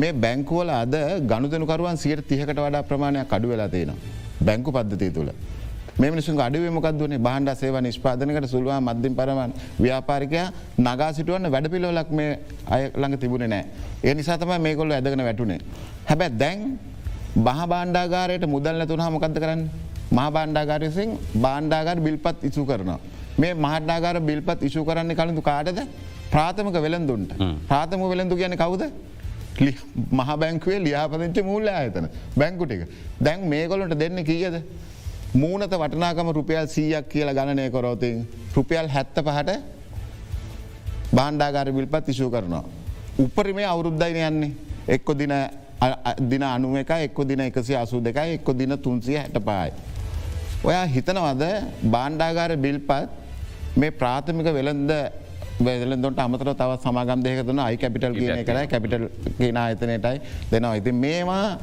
මේ 0.00 0.12
බැංකුවල 0.24 0.70
අද 0.82 0.94
ගණුදනකරුවන් 1.30 1.98
සියට 2.02 2.22
තිහකට 2.30 2.60
වඩා 2.64 2.82
ප්‍රමාණයක් 2.90 3.34
අඩු 3.36 3.48
වෙලා 3.52 3.68
තියෙනවා. 3.74 4.00
බැංකු 4.46 4.70
පද්ධතිය 4.76 5.12
තුළ. 5.16 5.30
මේ 5.98 6.10
මිනිසු 6.10 6.32
අඩුවමකක්දුවනේ 6.38 7.18
බහන්ඩ 7.18 7.50
සේව 7.54 7.76
නිෂ්පාදනකට 7.80 8.46
සුල්වා 8.46 8.80
මධ්‍යින් 8.80 9.14
පරමන් 9.14 9.52
ව්‍යාපාරිකයා 9.80 10.46
නගා 10.78 11.10
සිටුවන්න 11.12 11.50
වැඩ 11.50 11.68
පිලෝලක් 11.68 12.10
මේ 12.10 12.30
අය 12.66 12.82
ළඟ 12.92 13.18
තිබුණ 13.18 13.44
නෑ. 13.48 13.64
ඒ 14.04 14.14
නිසාතම 14.14 14.52
මේකොල්ල 14.66 14.92
ඇදගෙන 14.92 15.24
වැටුනේ. 15.28 15.60
හැබැ 16.08 16.30
දැන් 16.42 16.60
බහ 17.36 17.60
බාණ්ඩාගාරයට 17.68 18.46
මුදල් 18.46 18.76
නැතුන 18.78 19.04
හමකක්ද 19.06 19.38
කරන්න? 19.38 19.62
මහ 20.10 20.28
බාණ්ඩාගාරසින් 20.36 21.10
බාණ්ඩාගර 21.44 22.00
බිල්පත් 22.00 22.44
ඉසු 22.50 22.64
කරනවා. 22.64 22.98
මේ 23.38 23.54
මහඩාගාර 23.56 24.20
බිල්පත් 24.20 24.62
ඉසු 24.62 24.84
කරන්නේ 24.84 25.16
කලින්තු 25.16 25.42
කාටද? 25.42 25.80
ප්‍රාථමක 26.30 26.76
වෙළඳුන්ට. 26.86 27.32
ප්‍රාථම 27.68 28.02
වෙළඳු 28.12 28.36
කියන 28.36 28.56
කවුද? 28.56 28.84
මහ 30.12 30.30
බැංකුවේ 30.42 30.80
ලියාපදිංච 30.80 31.38
මූල්ල 31.44 31.68
ආයතන. 31.68 32.08
බැංකුටික 32.36 32.88
දැන් 33.20 33.48
මේකොලොට 33.48 33.94
දෙන්න 33.98 34.24
කියද 34.24 34.56
මූනත 35.34 35.72
වටනාකම 35.72 36.28
රුපියල් 36.38 36.66
සීයක් 36.68 37.08
කියලා 37.08 37.34
ගණනය 37.34 37.70
කොරෝතින් 37.70 38.26
රුපියල් 38.56 38.88
හැත්ත 38.88 39.16
පහට 39.16 39.50
බාණ්ඩාගාර 41.16 41.72
විල්පත් 41.72 42.08
ඉශූ 42.08 42.30
කරනවා. 42.30 42.64
උපරිමේ 43.18 43.64
අවුරුද්ධයින 43.64 44.18
යන්නේ 44.28 44.52
එක්කො 44.88 45.14
දින 45.14 45.32
දින 46.30 46.42
අනුව 46.42 46.76
එක 46.82 46.90
එක්කො 47.06 47.24
දින 47.24 47.40
එකසි 47.40 47.74
අසූ 47.76 48.00
දෙකයි 48.00 48.36
එක්කො 48.38 48.52
දින 48.52 48.76
තුන්සිය 48.78 49.16
හැට 49.16 49.38
පායි. 49.48 49.72
ඔයා 50.64 50.84
හිතනවද 50.86 51.44
බාණ්ඩාගාර 51.94 52.56
බිල්පත් 52.56 52.92
මේ 53.76 53.90
ප්‍රාථමික 53.90 54.52
වෙළඳ 54.58 54.92
වෙලදොට 55.60 56.22
අමතර 56.26 56.52
තව 56.60 56.70
සමාගම් 56.84 57.24
දෙකතුන 57.24 57.58
අයි 57.58 57.80
කැපිටල් 57.82 58.20
කියන 58.20 58.44
කර 58.44 58.60
කැපිටල් 58.66 59.08
කියන 59.40 59.56
ආයතනයටයි 59.56 60.20
දෙනවා. 60.52 60.76
ඉති 60.76 60.92
මේවා 60.92 61.58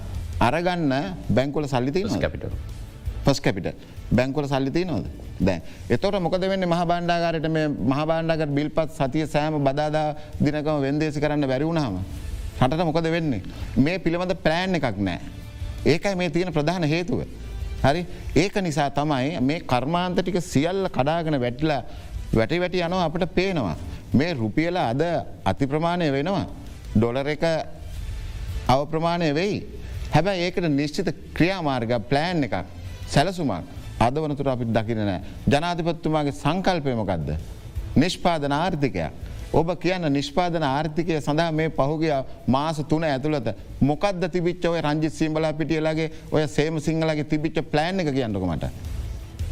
අරගන්න 0.48 0.94
බැංකුල 1.30 1.70
සල්ලිති 1.76 2.06
කැපිටල්. 2.26 2.79
පස් 3.26 3.40
කැපිට 3.40 3.74
බැංකුල 4.12 4.48
සල්ලිති 4.48 4.86
නොද 4.86 5.06
දැන් 5.40 5.62
එතොට 5.90 6.20
මොකද 6.20 6.44
වෙන්න 6.44 6.68
මහ 6.68 6.82
බණ්ඩාගරයට 6.86 7.50
මේ 7.50 7.68
මහ 7.68 8.02
බණ්ඩාගට 8.06 8.56
බිල්පත් 8.60 8.96
සතිය 9.00 9.26
සෑම 9.28 9.60
බදාදා 9.64 10.08
දිනකම 10.40 10.80
වෙන්දේසි 10.86 11.20
කරන්න 11.20 11.48
බැරිවුණහම 11.48 12.00
හටට 12.62 12.86
මොකද 12.86 13.12
වෙන්නේ 13.18 13.42
මේ 13.78 14.00
පිළිබඳ 14.00 14.36
පෑන් 14.48 14.80
එකක් 14.80 14.98
නෑ 15.10 15.38
ඒකයි 15.86 16.16
මේ 16.16 16.30
තියෙන 16.30 16.54
ප්‍රධාන 16.54 16.84
හේතුව. 16.84 17.24
හරි 17.84 18.06
ඒක 18.36 18.56
නිසා 18.58 18.90
තමයි 18.92 19.40
මේ 19.42 19.60
කර්මාන්තටික 19.62 20.42
සියල්ල 20.44 20.90
කඩාගෙන 20.90 21.40
වැටලා 21.40 21.84
වැටි 22.34 22.60
වැටි 22.60 22.82
යනවා 22.82 23.06
අපට 23.06 23.36
පේනවා. 23.36 23.76
මේ 24.14 24.34
රුපියල 24.34 24.78
අද 24.78 25.02
අති 25.46 25.68
ප්‍රමාණය 25.68 26.12
වෙනවා. 26.12 26.48
ඩොලර 26.96 27.28
එක 27.28 27.44
අව 28.68 28.88
ප්‍රමාණය 28.88 29.34
වෙයි. 29.34 29.64
හැබැයි 30.12 30.44
ඒකට 30.44 30.70
නිශ්චිත 30.70 31.10
ක්‍රියාමාර්ග 31.34 31.92
ප්ලෑන් 32.10 32.44
එකක් 32.44 32.56
සැලසුමක් 33.10 33.52
අද 34.00 34.16
වනතුර 34.16 34.48
අපිට 34.48 34.72
දකින 34.78 35.02
නෑ. 35.02 35.22
ජනාධිපත්තුමාගේ 35.48 36.36
සංකල්පයමකක්ද. 36.44 37.30
නිෂ්පාදන 37.96 38.54
ආර්ථිකයක්. 38.54 39.12
ඔබ 39.52 39.70
කියන්න 39.84 40.06
නිෂ්පාදන 40.14 40.64
ආර්ථිකය 40.66 41.18
සඳහා 41.20 41.52
මේ 41.52 41.70
පහුගිය 41.70 42.14
මාස 42.48 42.78
තුන 42.92 43.04
ඇතුළත 43.04 43.50
මොකක්ද 43.82 44.24
තිබිච්ච 44.36 44.68
ඔය 44.72 44.82
රංජි 44.82 45.10
සිම්බලා 45.10 45.54
පිටියලගේ 45.54 46.12
ඔය 46.32 46.46
සේම 46.48 46.78
සිංහලගේ 46.80 47.26
තිබිච්ච 47.32 47.58
ප්ලෑන් 47.72 48.00
එක 48.00 48.14
කියන්නකමට. 48.14 48.66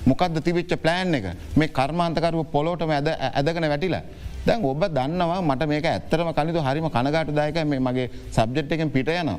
මොකක්ද 0.10 0.38
තිබිච්ච 0.48 0.78
ප්ලෑන් 0.78 1.18
එක 1.20 1.26
මේ 1.56 1.74
කර්මාන්තකරුව 1.80 2.46
පොලෝටම 2.56 2.92
ඇද 2.92 3.10
ඇදගෙන 3.10 3.70
වැටිලා. 3.74 4.04
දැන් 4.46 4.64
ඔබ 4.64 4.86
දන්නවා 4.98 5.42
මට 5.42 5.72
මේක 5.74 5.86
ඇත්තරම 5.86 6.32
කලිතු 6.38 6.62
හරිම 6.62 6.90
කනගාට 6.96 7.34
දායක 7.40 7.58
මේ 7.66 7.80
මගේ 7.80 8.08
සබ්ජෙට් 8.32 8.72
එකෙන් 8.72 8.94
පිට 8.96 9.10
යන. 9.10 9.36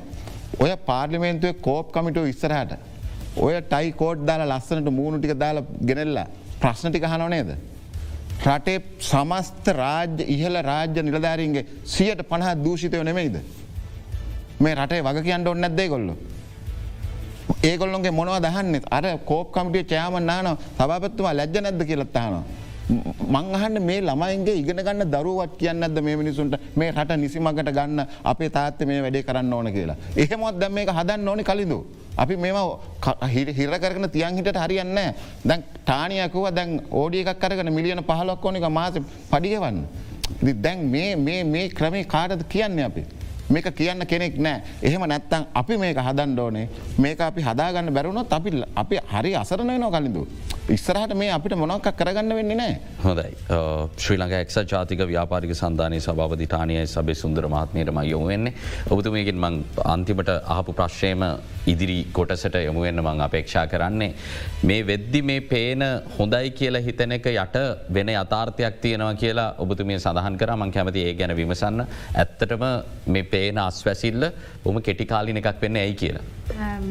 ඔය 0.58 0.70
පාර්ලිමේන්තුවේ 0.90 1.60
කෝප් 1.66 1.92
කමිටු 1.94 2.26
ඉස්සරහට. 2.34 2.97
ඔය 3.36 3.60
ටයි 3.62 3.92
කෝඩ් 3.92 4.24
දාලා 4.26 4.56
ලස්සනට 4.56 4.88
මූුණු 4.90 5.18
ටික 5.18 5.34
දාලා 5.38 5.64
ගෙනෙල්ලා 5.88 6.26
ප්‍රශ්නටික 6.60 7.04
හනොනේද. 7.04 7.50
රටේ 8.46 8.78
සමස්ත 9.00 9.66
රාජ්‍ය 9.68 10.24
ඉහල 10.34 10.56
රාජ්‍ය 10.62 11.02
නිලධාරීන්ගේ 11.02 11.66
සියට 11.84 12.22
පණහ 12.28 12.50
දූෂිතය 12.64 13.04
නෙමෙයිද. 13.04 13.36
මේ 14.60 14.74
රටේ 14.74 15.02
වග 15.02 15.22
කියන්න 15.22 15.48
ඔන්න 15.48 15.64
ඇදේ 15.64 15.88
කොල්ලො. 15.88 16.14
ඒගොල්ලොන්ගේ 17.64 18.10
මොනව 18.10 18.38
දහන්න 18.42 18.80
අර 18.90 19.04
කෝප් 19.24 19.52
කමිටිය 19.52 19.84
චෑම 19.84 20.22
නාන 20.24 20.56
සභාපත්තුවා 20.78 21.36
ලැජ්ජ 21.36 21.60
නැද්ද 21.60 21.82
කියලත්තානවා. 21.84 22.44
මංහන්න 22.88 23.78
මේ 23.84 24.00
ළමයින්ගේ 24.00 24.56
ඉගෙන 24.60 24.80
ගන්න 24.86 25.10
දරුවත් 25.14 25.56
කියන්නද 25.60 25.98
මේ 26.06 26.16
මිනිසුන්ට 26.16 26.54
මේ 26.74 26.90
රට 26.92 27.18
නිසිමගට 27.22 27.70
ගන්න 27.78 28.00
අපේ 28.24 28.48
තාත්ත 28.48 28.80
මේ 28.90 29.02
වැඩේ 29.04 29.26
කරන්න 29.28 29.52
ඕන 29.52 29.68
කියලා. 29.72 29.96
එහෙමොත් 30.16 30.58
දැම් 30.60 30.72
මේක 30.72 30.88
හදන්න 30.88 31.28
ඕනි 31.28 31.44
කලින්දු. 31.44 31.78
අපි 32.16 32.36
මෙම 32.36 32.56
හිර 33.58 33.78
කරන 33.84 34.08
තියන් 34.10 34.36
හිට 34.38 34.56
හරියන්න 34.64 34.98
දැන් 35.44 35.62
ටානියකුව 35.84 36.48
දැන් 36.58 36.80
ඕඩිය 36.90 37.24
එකක් 37.24 37.40
කරගෙන 37.42 37.72
මිලියන 37.72 38.02
පහලොක් 38.02 38.44
ඕනික 38.44 38.68
මාස 38.70 38.96
පඩියවන්න. 39.30 39.84
දැන් 40.64 40.90
මේ 40.90 41.68
ක්‍රමේ 41.70 42.04
කාටද 42.04 42.48
කියන්න 42.48 42.80
අපි. 42.88 43.04
මේක 43.50 43.68
කියන්න 43.78 44.06
කෙනෙක් 44.12 44.36
නෑ. 44.46 44.62
එහෙම 44.82 45.02
නැත්තං 45.12 45.46
අපි 45.60 45.76
මේක 45.84 45.98
හදන් 46.06 46.38
ඕනේ. 46.38 46.68
මේක 46.98 47.20
අපි 47.20 47.42
හදාගන්න 47.48 47.92
බැරුණොත් 47.96 48.32
අපි 48.38 48.50
අපි 48.76 48.96
හරි 49.12 49.34
අසරණය 49.42 49.78
නෝ 49.78 49.90
කලින්දු. 49.90 50.26
ඉස්සරහට 50.76 51.14
මේ 51.16 51.30
අපිට 51.36 51.56
මොනොක්ක 51.56 51.88
කරගන්න 52.00 52.34
වෙන්නේ 52.38 52.58
නෑ. 52.60 52.74
හොඳයි. 53.04 53.30
ශ්‍රී 53.96 54.18
ළඟ 54.20 54.34
එක්ෂ 54.40 54.58
ජාතික 54.72 55.00
ව්‍යාපාරික 55.12 55.54
සන්ධානය 55.60 56.00
සභාධිටානය 56.06 56.74
සබේ 56.94 57.16
සුන්දර 57.22 57.48
මහත්මයටම 57.54 58.00
යොමුවෙන්නේ 58.12 58.52
ඔබතුමයකින් 58.90 59.38
මං 59.44 59.56
අන්තිමට 59.94 60.32
අහපු 60.56 60.76
ප්‍රශ්යම 60.80 61.24
ඉදිරි 61.72 61.98
කොටසට 62.18 62.58
යොමුවෙන්න 62.66 63.00
මං 63.04 63.24
අපේක්ෂා 63.28 63.66
කරන්නේ. 63.72 64.10
මේ 64.68 64.86
වෙද්දි 64.90 65.22
මේ 65.30 65.40
පේන 65.52 65.84
හොඳයි 66.18 66.52
කියලා 66.60 66.84
හිතන 66.86 67.16
එක 67.18 67.30
යට 67.32 67.58
වෙන 67.96 68.12
අතාර්ථයක් 68.24 68.76
තියෙනවා 68.84 69.14
කියලා 69.24 69.48
ඔබතුමිය 69.64 69.98
සඳහන් 70.04 70.38
කර. 70.42 70.52
මං 70.60 70.74
කැමති 70.76 71.08
ඒ 71.08 71.14
ගැන 71.14 71.36
විමසන්න. 71.40 71.86
ඇත්තටම 72.22 72.64
මේ 73.14 73.26
පේන 73.38 73.64
අස්වැසිල්ල 73.68 74.30
බොම 74.64 74.82
කෙටිකාලින 74.88 75.42
එකක් 75.42 75.62
වෙන්න 75.62 75.82
ඇයි 75.84 75.94
කියලා. 76.02 76.24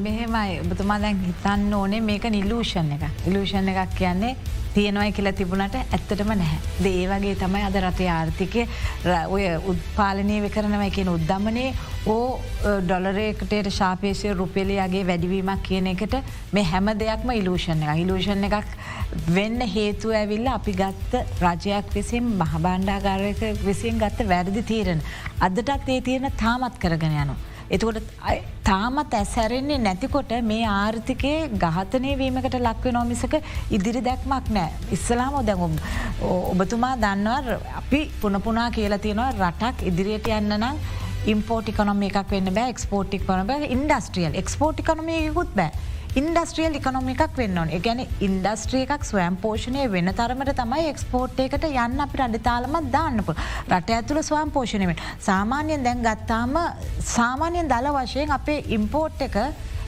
මෙහෙමයි 0.03 0.60
ඔබතුමා 0.63 0.99
දැන් 1.03 1.19
හිතන්න 1.27 1.73
ඕනේ 1.79 2.01
මේක 2.12 2.25
නිල්ලූෂන් 2.36 2.91
එක 2.97 3.03
ඉලූෂන් 3.31 3.69
එකක් 3.73 3.95
කියන්නේ 3.99 4.33
තියෙනවයි 4.73 5.12
කියලා 5.17 5.34
තිබුණට 5.39 5.75
ඇත්තටම 5.80 6.32
නැහැ. 6.34 6.60
දේ 6.84 7.03
වගේ 7.12 7.36
තමයි 7.41 7.63
අද 7.67 7.77
රටේ 7.84 8.10
ආර්ථිකය 8.15 8.67
ඔය 9.30 9.45
උත්පාලනය 9.73 10.41
විකරනවයි 10.45 10.91
කියන 10.97 11.13
උද්දමනේ 11.13 11.73
ඕ 12.13 12.39
ඩොලරේකටට 12.88 13.71
ශාපේෂය 13.80 14.34
රුපෙලියගේ 14.41 15.03
වැඩිවීමක් 15.10 15.63
කියන 15.69 15.91
එකට 15.93 16.15
මේ 16.53 16.69
හැම 16.71 16.93
දෙයක්ම 17.01 17.34
ඉලූෂණ 17.39 17.84
එක 17.88 18.03
ඉලූෂණ 18.06 18.47
එකක් 18.49 18.71
වෙන්න 19.36 19.62
හේතුව 19.75 20.15
ඇවිල්ල 20.21 20.47
අපි 20.53 20.77
ගත්ත 20.82 21.25
රජයක් 21.41 21.93
විසින් 21.97 22.32
මහබණ්ඩාගාරයක 22.39 23.43
විසින් 23.65 23.99
ගත්ත 24.03 24.27
වැරදි 24.32 24.63
තීරණ. 24.71 25.03
අදටත් 25.41 25.89
ඒ 25.89 26.01
තියෙන 26.01 26.32
තාමත් 26.41 26.80
කරගෙන 26.80 27.15
යනවා. 27.23 27.38
එතකොට 27.69 27.97
තාමත් 28.63 29.13
ඇසැරෙන්නේ 29.13 29.77
නැතිකොට 29.77 30.32
මේ 30.51 30.65
ආර්ථිකය 30.73 31.34
ගහතනය 31.63 32.13
වීමකට 32.21 32.56
ලක්ව 32.60 32.93
නොමිසක 32.97 33.34
ඉදිරි 33.77 34.01
දැක්මක් 34.08 34.47
නෑ. 34.58 34.69
ඉස්සලාම 34.91 35.36
දැඟුම් 35.49 35.75
ඔබතුමා 36.53 36.93
දන්නව 37.03 37.60
අපි 37.82 38.01
පුනපුනා 38.21 38.69
කියලා 38.77 39.03
තියෙනවා 39.06 39.34
රටක් 39.34 39.86
ඉදිරියට 39.91 40.32
යන්න 40.38 40.58
නම් 40.60 40.80
ඉම්පෝටි 41.34 41.77
කොනොම 41.80 42.01
එකක් 42.08 42.32
වෙන්න 42.32 42.53
බෑ 42.58 42.73
එක්ස්පෝටික් 42.73 43.27
කොන 43.27 43.45
බෑ 43.51 43.69
ඉන්ඩස්ට්‍රියල් 43.75 44.41
එක්ස්පෝටි 44.43 44.88
කොනමයකුත් 44.89 45.53
බෑ. 45.60 45.71
ඉන්ඩස්ට්‍රියල් 46.19 46.75
ඉකනොමිකක් 46.80 47.36
වෙන්න 47.38 47.60
ඕන. 47.62 47.71
ගැන 47.86 47.99
ඉන්ඩස්ට්‍රිය 48.27 48.86
එකක් 48.86 49.03
ස්වයම් 49.10 49.36
පෝෂණය 49.43 49.84
වෙන 49.93 50.10
තරමට 50.19 50.56
තමයි 50.60 50.88
එක්ස්පෝට් 50.91 51.41
එකට 51.43 51.67
යන්න 51.67 52.03
අපිට 52.06 52.23
අඩිතාලමත් 52.25 52.89
දාන්නපු 52.95 53.36
රට 53.69 53.97
ඇතුළ 53.97 54.21
ස්වම් 54.23 54.53
පෝෂණයමට 54.56 55.03
සාමාන්‍යයෙන් 55.27 55.86
දැන් 55.86 56.01
ගත්තාම 56.08 56.58
සාමාන්‍යයෙන් 57.12 57.69
දල 57.73 57.91
වශයෙන් 57.97 58.34
අපේ 58.38 58.63
ඉම්පෝට් 58.77 59.21
එක 59.27 59.38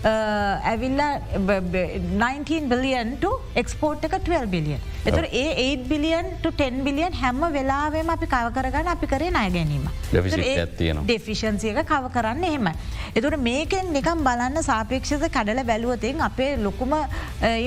ඇවිල්ල 0.04 1.02
19 1.48 2.70
බිලියන් 2.72 3.18
එක්ස්පෝට් 3.56 4.06
එක 4.08 4.16
12 4.28 4.48
බිලියන්. 4.54 4.80
එතුර 5.06 5.26
ඒ 5.32 5.50
8 5.64 5.88
බිලියන් 5.90 6.28
10 6.46 6.84
බිලියන් 6.88 7.14
හැම 7.22 7.42
වෙලාවේම 7.58 8.10
අපි 8.16 8.28
කව 8.36 8.54
කරගන්න 8.58 8.88
අපි 8.96 9.08
කරේ 9.14 9.32
අය 9.42 9.52
ගැනීම. 9.58 9.90
ඩෙෆිෂන්සියක 10.12 11.84
කව 11.92 12.14
කරන්න 12.16 12.44
එහෙම. 12.52 12.72
එතුට 13.16 13.38
මේකෙන් 13.50 13.94
නිකම් 13.98 14.24
බලන්න 14.30 14.64
සාපේක්ෂද 14.72 15.28
කඩල 15.36 15.62
බැලුවතින් 15.74 16.26
අපේ 16.30 16.56
ලොකුම 16.64 16.96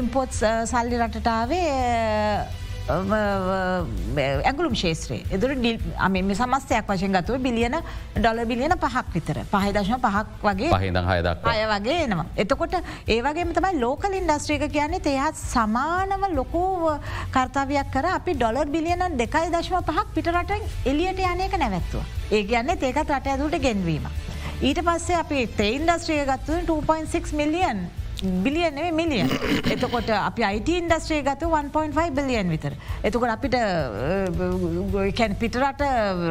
ඉම්පෝට් 0.01 0.33
සල්ලි 0.73 0.97
රටටාවේ 1.05 2.62
ඇගුලුම් 2.91 4.75
ශේත්‍රයේ 4.75 5.27
එදුර 5.31 5.51
අම 6.07 6.15
සමස්තයක් 6.35 6.89
වශයෙන් 6.89 7.13
ගතුව 7.17 7.39
බිලියන 7.47 7.77
ඩොල 8.17 8.45
බිලියන 8.51 8.75
පහක් 8.85 9.07
විතර 9.15 9.39
පහදශම 9.53 10.01
පහක් 10.07 10.27
වගේ 10.43 10.71
පහිද 10.75 10.99
හයදක් 11.11 11.47
අය 11.53 11.63
වගේ 11.73 11.99
එනවා. 12.07 12.27
එතකොට 12.37 12.75
ඒවගේ 13.07 13.47
තමයි 13.59 13.81
ලෝකල් 13.85 14.19
ඉන්ඩස්ට්‍රියක 14.21 14.67
කියන්නේ 14.73 15.05
තේහත් 15.09 15.37
සමානව 15.37 16.27
ලොකූ 16.35 16.99
කර්තාවයක් 17.37 17.95
කර 17.95 18.07
අපි 18.17 18.35
ඩොලර් 18.35 18.67
බිලියන 18.77 19.07
දෙකයි 19.23 19.55
දශම 19.55 19.79
පහක් 19.89 20.07
පිටරට 20.15 20.53
එලියට 20.87 21.25
යනයක 21.33 21.57
නැවැත්තුව. 21.65 22.03
ඒ 22.33 22.45
කියන්නේ 22.51 22.77
ඒකත් 22.83 23.09
රට 23.09 23.27
ඇතුට 23.27 23.59
ගෙන්වීම. 23.63 24.05
ඊට 24.63 24.79
පස්සේ 24.87 25.19
අපි 25.23 25.47
තේ 25.59 25.75
ඉන්ඩස්ට්‍රිය 25.79 26.25
ගත්තුව 26.27 26.59
2.6 26.69 27.37
මිලියන් 27.41 27.87
බිලියන් 28.23 28.79
මිලියන් 28.95 29.31
එතකොට 29.75 30.11
අපි 30.15 30.43
අයිට 30.49 30.69
ඉන්ඩස්ට්‍රේ 30.69 31.23
ගත 31.27 31.43
1.5 31.49 32.11
බිලියන් 32.19 32.51
විතර. 32.55 32.77
එතකොට 33.03 33.33
අපිට 33.35 33.57
කැන් 35.19 35.35
පිටරට 35.43 35.83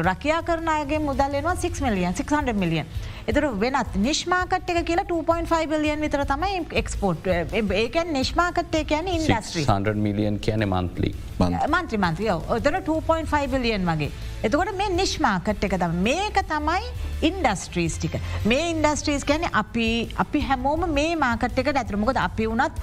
රකයා 0.08 0.40
කරනයගේ 0.48 1.00
මුදල්ලෙනවා 1.08 1.56
6 1.56 1.84
මිලියන් 1.86 2.16
600 2.16 2.56
මිලියන්. 2.62 2.86
එතුර 3.28 3.44
වෙනත් 3.64 3.98
නිශ්මාකට 4.06 4.72
එක 4.72 4.82
කියලා 4.88 5.06
2.5 5.12 5.68
බිලියන් 5.74 6.00
විතර 6.06 6.24
තමයි 6.32 6.64
එක්ස්පෝට් 6.82 7.28
ඒකන් 7.28 8.12
නිශ්මාකට්ය 8.18 8.84
කියන 8.92 9.12
ඉන්ඩස්ට්‍රී 9.16 9.68
100 9.68 9.94
මිලියන් 10.08 10.40
කියන 10.48 10.66
මන්ත්ලි 10.68 11.14
මන්ත්‍රි 11.38 11.98
මන්ත්‍රිය 11.98 12.32
ඔතන 12.56 12.82
2.5 12.88 13.46
බිලියන් 13.54 13.88
වගේ. 13.92 14.12
එතකොට 14.42 14.76
මේ 14.80 14.92
නිශ්මාකට් 14.98 15.64
එක 15.68 15.80
මේක 16.08 16.44
තමයි 16.48 17.11
ඉන්ඩස්ට්‍රීස් 17.28 17.98
ටික 17.98 18.16
මේ 18.52 18.70
ඉන්ඩස්ට්‍රීස් 18.72 19.26
ගැන 19.30 19.46
අපි 19.62 19.88
අපි 20.24 20.44
හැමෝම 20.48 20.86
මේ 20.98 21.16
මාකට් 21.24 21.60
එක 21.62 21.72
ඇතරමකොද 21.72 22.20
අපි 22.24 22.48
වුණත් 22.52 22.80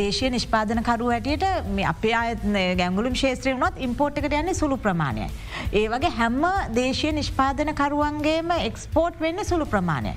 දේශය 0.00 0.30
නිෂ්පාදනකරු 0.36 1.10
හැටියට 1.14 1.46
මේ 1.78 1.88
අපේ 1.94 2.14
අයත් 2.22 2.44
ගැංගුලුම් 2.82 3.18
ශේත්‍රය 3.22 3.56
වුණත් 3.56 3.80
ඉම්පෝට් 3.88 4.20
එකට 4.22 4.38
යන්නේ 4.40 4.60
සුළු 4.60 4.78
ප්‍රමාණයයි. 4.86 5.30
ඒ 5.72 5.88
වගේ 5.94 6.14
හැම්ම 6.20 6.44
දේශය 6.80 7.12
නිෂ්පාදනකරුවන්ගේම 7.18 8.54
එක්ස්පෝට් 8.60 9.20
වෙන්න 9.26 9.44
සුළු 9.50 9.66
ප්‍රමාණය. 9.74 10.14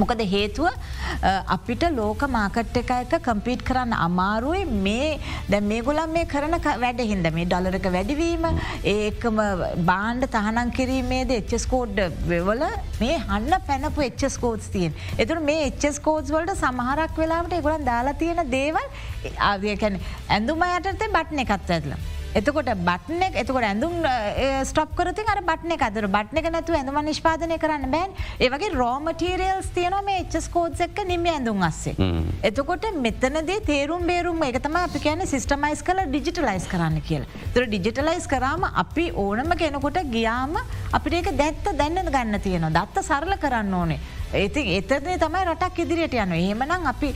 මොකද 0.00 0.22
හේතුව 0.32 0.66
අපිට 1.56 1.84
ලෝක 1.98 2.22
මාකට් 2.36 2.76
එක 2.82 2.90
එක 2.96 3.14
කම්පීට් 3.28 3.62
කරන්න 3.68 3.94
අමාරුයි 4.06 4.64
මේ 4.86 5.10
දැ 5.52 5.60
මේ 5.70 5.82
ගොලන් 5.88 6.02
මේ 6.16 6.26
කරන 6.32 6.56
වැඩ 6.84 7.02
හින්ද 7.10 7.28
මේ 7.36 7.46
ඩොලරක 7.52 7.88
වැඩිවීම 7.96 8.46
ඒකම 8.94 9.40
බාණ්ඩ 9.90 10.28
තහනන් 10.36 10.74
කිරීමේද 10.78 11.32
එච්චස්කෝඩ් 11.38 12.02
වෙවල 12.32 12.64
මේ 13.00 13.16
හන්න 13.28 13.54
පැනපු 13.68 14.06
එච්චස්කෝඩ්ස් 14.08 14.68
තියෙන්. 14.74 14.92
එතුර 15.22 15.38
මේ 15.50 15.70
එච්චස්කෝඩ්ස් 15.70 16.34
වලට 16.36 16.58
සමහරක් 16.64 17.22
වෙලාට 17.22 17.56
ගොලන් 17.68 17.88
දාලා 17.92 18.18
තියෙන 18.24 18.42
දේවල් 18.58 18.86
ආදියකැන 19.52 20.02
ඇඳුම 20.28 20.68
යටතේ 20.68 21.14
බට්න 21.16 21.44
එකත් 21.46 21.74
ඇදලා. 21.78 22.02
එතකොට 22.38 22.68
බට්න 22.86 23.22
එක 23.26 23.36
එතකොට 23.42 23.64
ඇඳුම් 23.66 23.94
ස්ටප් 24.68 24.90
කරති 24.98 25.22
අර 25.32 25.40
බට්න 25.48 25.74
එක 25.76 25.84
අතර 25.86 26.06
බට්න 26.16 26.40
එක 26.40 26.48
නැතු 26.54 26.74
ඇඳම 26.78 26.98
නිෂ්පාදනය 27.08 27.56
කරන්න 27.62 27.86
බෑන් 27.94 28.12
ඒවගේ 28.46 28.72
රෝමටීරියල්ස් 28.80 29.70
තියන 29.76 29.96
මේ 30.08 30.18
එච්චස් 30.24 30.48
කෝඩ් 30.56 30.82
එක්ක 30.86 31.00
නිම 31.10 31.24
ඇඳුම් 31.32 31.64
අස්සේ. 31.68 31.94
එතකොට 32.48 32.84
මෙතනදේ 33.06 33.60
තේරුම් 33.70 34.04
බේරුම් 34.10 34.44
එකතම 34.48 34.76
අපි 34.82 35.02
කියන 35.06 35.24
සිස්ටමයිස් 35.32 35.84
කල 35.88 36.02
ඩිජිටලයිස් 36.12 36.68
කරන්න 36.72 37.00
කියලා. 37.08 37.46
තුර 37.54 37.64
ඩිජිටලයිස් 37.72 38.28
කරාම 38.34 38.68
අපි 38.84 39.06
ඕනම 39.24 39.56
කෙනකොට 39.62 40.02
ගියාම 40.12 40.60
අපිට 40.92 41.18
ඒක 41.20 41.32
දැත්ත 41.40 41.72
දැන්න 41.80 42.12
ගන්න 42.12 42.44
තියෙනවා 42.48 42.74
දත්ත 42.76 43.06
සරල 43.08 43.40
කරන්න 43.46 43.80
ඕනේ. 43.80 43.98
ඒති 44.32 44.62
එතරනේ 44.76 45.18
තමයි 45.18 45.44
රටක් 45.50 45.78
ඉදිරියට 45.84 46.16
යන 46.24 46.32
එහෙමනම් 46.38 46.86
අපි 46.92 47.10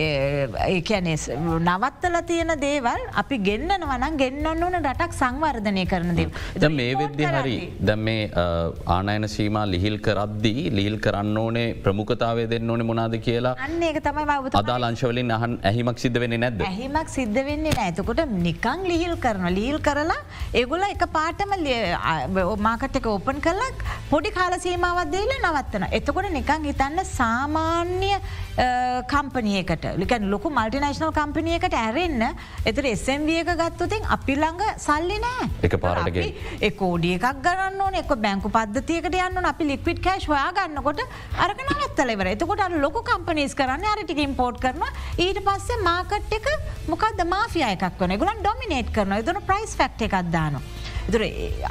ඒකැනෙ 0.00 1.14
නවත්තල 1.68 2.16
තියෙන 2.30 2.52
දේවල් 2.64 3.02
අපි 3.22 3.38
ගෙන්න්නනවනම් 3.48 4.16
ගෙන්න්න 4.22 4.64
ඕන 4.66 4.78
රටක් 4.80 5.12
සංවර්ධනය 5.20 5.86
කරන 5.92 6.14
දේ. 6.18 6.28
ද 6.62 6.72
මේ 6.78 6.94
වෙද්දි 7.02 7.30
හරි 7.36 7.56
දැ 7.90 7.96
මේ 8.08 8.30
ආනයන 8.96 9.28
සීම 9.36 9.58
ලිහිල් 9.74 9.98
කරද්දී 10.08 10.70
ලිහිල් 10.78 10.98
කරන්න 11.06 11.38
ඕනේ 11.44 11.66
ප්‍රමුඛතාවය 11.84 12.48
දෙන්න 12.54 12.70
ඕනේ 12.70 12.88
මොනාද 12.92 13.16
කියලා? 13.28 13.54
අන්න 13.66 13.80
තමයි 14.08 14.52
අදා 14.62 14.78
ලංශවලින් 14.84 15.30
අහන් 15.38 15.58
ඇහිමක් 15.70 15.98
සිද්ධ 16.04 16.20
වෙන්නේ 16.24 16.42
නැද 16.44 16.66
ඇහිමක් 16.70 17.14
සිද්ධ 17.16 17.40
වෙන්නේ 17.50 17.76
නෑතකොට 17.78 18.24
නිකං 18.48 18.84
ලිහිල් 18.92 19.14
කරන 19.24 19.46
ලීල් 19.58 19.78
කරලා 19.88 20.20
ඒගොල 20.60 20.84
එක 20.90 21.06
පාටම 21.16 21.54
මාකට 22.68 23.00
එක 23.00 23.06
ඕපන් 23.14 23.40
කරලක් 23.46 23.86
පොඩි 24.10 24.30
කාලසීමාවත් 24.38 25.12
දේල 25.16 25.32
නවත්තන. 25.38 25.88
එතකොට 25.98 26.30
නිකං 26.38 26.65
හිතන්න 26.68 27.04
සාමාන්‍ය 27.06 28.12
කම්පනියකට 29.06 29.84
ලිකන් 29.96 30.28
ලොකු 30.30 30.50
මල්ටිනේශනල් 30.50 31.12
කම්පනියකට 31.12 31.74
ඇරෙන්න්න 31.76 32.24
එතර 32.64 32.88
එසම්වියක 32.88 33.50
ගත්තුතින් 33.54 34.06
අපි 34.16 34.36
ළඟ 34.36 34.62
සල්ලි 34.78 35.18
නෑ 35.20 35.48
එක 35.68 35.76
පාරටගේ 35.82 36.28
එකෝඩිය 36.70 37.18
එකක් 37.18 37.42
ගන්න 37.42 37.82
ඕන 37.86 37.98
එක 38.00 38.14
බැංකු 38.18 38.52
පද්ධතියකට 38.52 39.18
යන්න 39.18 39.50
අපි 39.52 39.68
ලික්විට 39.72 40.00
කෑශ් 40.06 40.28
හොයා 40.30 40.48
ගන්නකොට 40.56 41.04
අරගන 41.38 41.74
ඇත්තලෙවර 41.76 42.32
එතකොට 42.32 42.64
ලොක 42.78 43.02
කම්පනිස් 43.10 43.58
කරන්න 43.58 43.90
අරටික 43.92 44.24
ඉම්පෝට් 44.24 44.62
කරන 44.64 44.88
ඊට 45.18 45.42
පස්සේ 45.48 45.82
මාකට් 45.84 46.34
එක 46.40 46.50
මොකක්ද 46.88 47.22
මාෆිය 47.26 47.68
එකක් 47.68 48.00
වන 48.00 48.18
ගුලන් 48.18 48.42
ඩොමිනේට් 48.42 48.92
කරන 48.92 49.20
දන 49.20 49.44
ප්‍රයිස් 49.44 49.76
ෆක්් 49.76 50.08
එකක් 50.08 50.32
දානවා. 50.32 50.75
දුර 51.08 51.22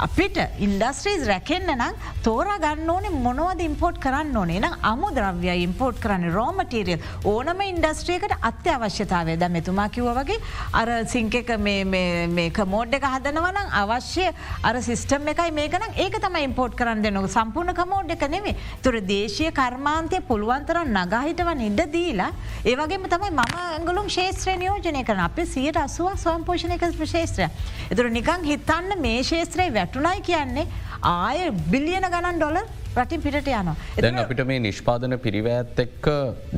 අපිට 0.06 0.38
ඉන්ඩස්ට්‍රීස් 0.66 1.24
රැකෙන්න්න 1.30 1.72
නම් 1.74 1.96
තෝර 2.24 2.48
ගන්න 2.62 2.90
ඕනේ 2.92 3.12
මොනවද 3.26 3.60
ඉම්පෝට් 3.66 3.98
කරන්න 4.04 4.36
ඕනේ? 4.40 4.60
නම් 4.60 4.76
අමුද්‍රව්‍ය 4.90 5.50
ඉම්පෝට් 5.64 5.98
කරන්න 6.04 6.32
රෝමටීරියල් 6.36 7.02
ඕනම 7.32 7.60
ඉන්ඩස්ට්‍රියකට 7.66 8.32
අත්‍යවශ්‍යතාවය. 8.50 9.36
ද 9.36 9.48
මෙතුමා 9.56 9.88
කිව 9.96 10.08
වගේ 10.18 10.38
අර 10.80 10.88
සිංක 11.12 11.34
එක 11.42 11.52
මේක 11.58 12.60
මෝඩ් 12.74 12.96
එක 12.98 13.04
හදනවනම් 13.12 13.68
අවශ්‍ය 13.82 14.24
අර 14.70 14.80
සිිස්ටම් 14.88 15.28
එකයි 15.34 15.52
මේකනම් 15.58 16.00
ඒක 16.06 16.16
තම 16.24 16.40
ඉම්පෝට් 16.46 16.78
කරන්න 16.80 17.04
දෙනක 17.04 17.28
සම්පූර්ණ 17.36 17.76
කමෝඩ් 17.80 18.16
එක 18.16 18.24
නෙවේ 18.36 18.56
තුර 18.82 19.00
දේශය 19.12 19.52
කර්මාන්තය 19.60 20.22
පුළුවන්තර 20.30 20.80
නගහිටවන් 20.86 21.62
ඉඩ 21.68 21.84
දීලා 21.92 22.30
ඒවගේම 22.64 23.06
තමයි 23.12 23.30
මම 23.36 23.44
ඇගලුම් 23.66 24.08
ශේත්‍රය 24.16 24.56
නියෝජනය 24.64 25.04
කරන 25.04 25.22
අප 25.28 25.44
සියට 25.54 25.82
අසුවක් 25.84 26.16
ස්වම් 26.24 26.48
පෝෂණයක 26.48 26.88
ශේත්‍රය. 27.14 27.52
එතුර 27.92 28.10
නිකං 28.18 28.50
හිතන්න 28.50 28.98
මේ 29.04 29.24
ශේත්‍රයේ 29.28 29.74
වැටුණයි 29.74 30.26
කියන්නේ 30.28 30.66
ආය 31.12 31.50
බිලියන 31.72 32.06
ගණන් 32.14 32.40
ඩොල 32.40 32.58
රටින් 32.98 33.22
පිට 33.26 33.50
යන. 33.54 33.70
දැන් 34.02 34.18
අපිට 34.24 34.42
මේ 34.50 34.60
නිෂ්පාදන 34.66 35.18
පිරිවඇත් 35.26 35.80
එක් 35.84 36.10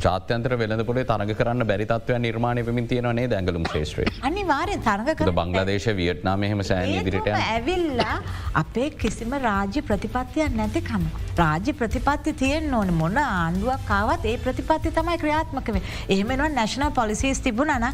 ජාත්‍යන්තර 0.06 0.56
වෙලඳපොේ 0.62 1.06
තරග 1.12 1.36
කරන්න 1.40 1.68
බැරිතත්වය 1.72 2.18
නිර්මාණය 2.26 2.64
පමින් 2.68 2.88
තියෙනනේ 2.92 3.28
දැඟලුම් 3.34 3.68
ශේත්‍රය 3.74 4.08
අනිවාරය 4.30 4.76
තරග 4.88 5.16
කර 5.22 5.32
බංගලදේශ 5.40 5.88
වියට්නාම 6.00 6.48
හෙම 6.50 6.64
සෑන් 6.70 6.94
ඉදිරිට 6.98 7.32
ඇවිල්ලා 7.36 8.18
අපේ 8.64 8.90
කිසිම 9.02 9.32
රාජ්‍ය 9.48 9.82
ප්‍රතිපත්තියක් 9.88 10.60
නැතිකම. 10.60 11.08
රාජ්‍ය 11.38 11.72
ප්‍රතිපත්ති 11.80 12.32
තියෙන් 12.40 12.74
ඕන 12.74 12.88
මොන 13.00 13.18
ආණ්ඩුවක් 13.22 13.82
කාවත් 13.90 14.24
ඒ 14.30 14.36
ප්‍රතිපත්ති 14.44 14.90
තමයි 14.96 15.18
ක්‍රියාත්මකවේ 15.22 15.82
එහෙමෙනවා 16.14 16.48
නැශනල් 16.54 16.90
පොලිසිස් 16.98 17.40
තිබුණන 17.44 17.86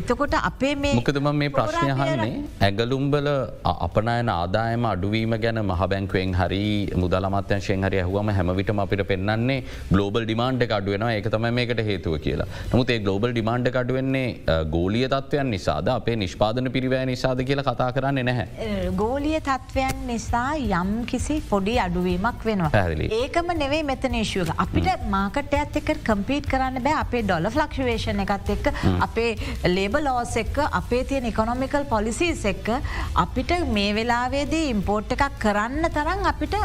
එතකොට 0.00 0.34
අපේ 0.40 0.74
මේ 0.82 0.94
මොකදම 0.98 1.28
මේ 1.40 1.50
ප්‍රශ්නය 1.56 1.90
හන්නේ 2.00 2.28
ඇගලුම්බල 2.68 3.28
අපනයන 3.86 4.30
ආදායම 4.36 4.86
අඩුවීම 4.92 5.34
ගැන 5.44 5.58
මහබැංකුවෙන් 5.72 6.36
හරි 6.40 6.62
මුදලමත්‍යංශයෙන් 7.04 7.88
හරි 7.88 7.91
ඇහුවම 8.00 8.32
හැමවිටම 8.38 8.82
අපිට 8.84 9.04
පෙන්න්නේ 9.12 9.58
ගලෝබල් 9.92 10.24
ඩිමාන්ඩ් 10.28 10.66
අඩුවෙන 10.78 11.06
එක 11.08 11.28
තම 11.34 11.46
මේකට 11.58 11.82
හේතුව 11.90 12.16
කියලා. 12.26 12.48
නමුත් 12.72 12.90
ඒ 12.94 12.98
ගලෝබල් 13.06 13.32
ඩිමාන්ඩ් 13.36 13.70
අඩුවෙන්නේ 13.82 14.26
ගෝලිය 14.76 15.06
තත්වයන් 15.14 15.50
නිසාද? 15.56 15.88
අපේ 15.96 16.16
නිෂ්පාදන 16.24 16.72
පිරිවෑ 16.76 17.06
නිසාද 17.12 17.44
කියලා 17.50 17.66
කතා 17.68 17.90
කරන්නේ 17.98 18.26
නැහැ. 18.30 18.90
ගෝලිය 19.02 19.40
තත්වයන් 19.48 20.02
නිසා 20.10 20.48
යම් 20.80 20.92
කිසි 21.12 21.38
පොඩි 21.50 21.76
අඩුවීමක් 21.86 22.46
වෙනවා. 22.50 22.84
ඒකම 23.20 23.52
නෙවේ 23.62 23.82
මෙතනේශුවක 23.92 24.62
අපිට 24.66 25.08
මාකටයත් 25.16 25.80
එක 25.82 25.92
කම්පීට් 26.10 26.50
කරන්න 26.52 26.82
බෑ. 26.88 26.98
අපේ 27.04 27.22
ඩොල 27.26 27.50
ෆලක්ෂවේෂණ 27.54 28.24
එකත් 28.26 28.52
එක්ක 28.56 28.72
අපේ 29.08 29.30
ලේබ 29.76 29.96
ලෝස් 30.06 30.36
එක්ක 30.44 30.58
අපේ 30.80 31.02
තියෙන 31.10 31.28
එකොනොමිකල් 31.32 31.84
පොලිසිස් 31.94 32.44
එක්ක 32.52 32.70
අපිට 33.24 33.52
මේ 33.76 33.94
වෙලාවේදී 33.98 34.70
ඉම්පෝට් 34.74 35.14
එකක් 35.16 35.38
කරන්න 35.44 35.88
තරන් 35.96 36.26
අපිට 36.32 36.56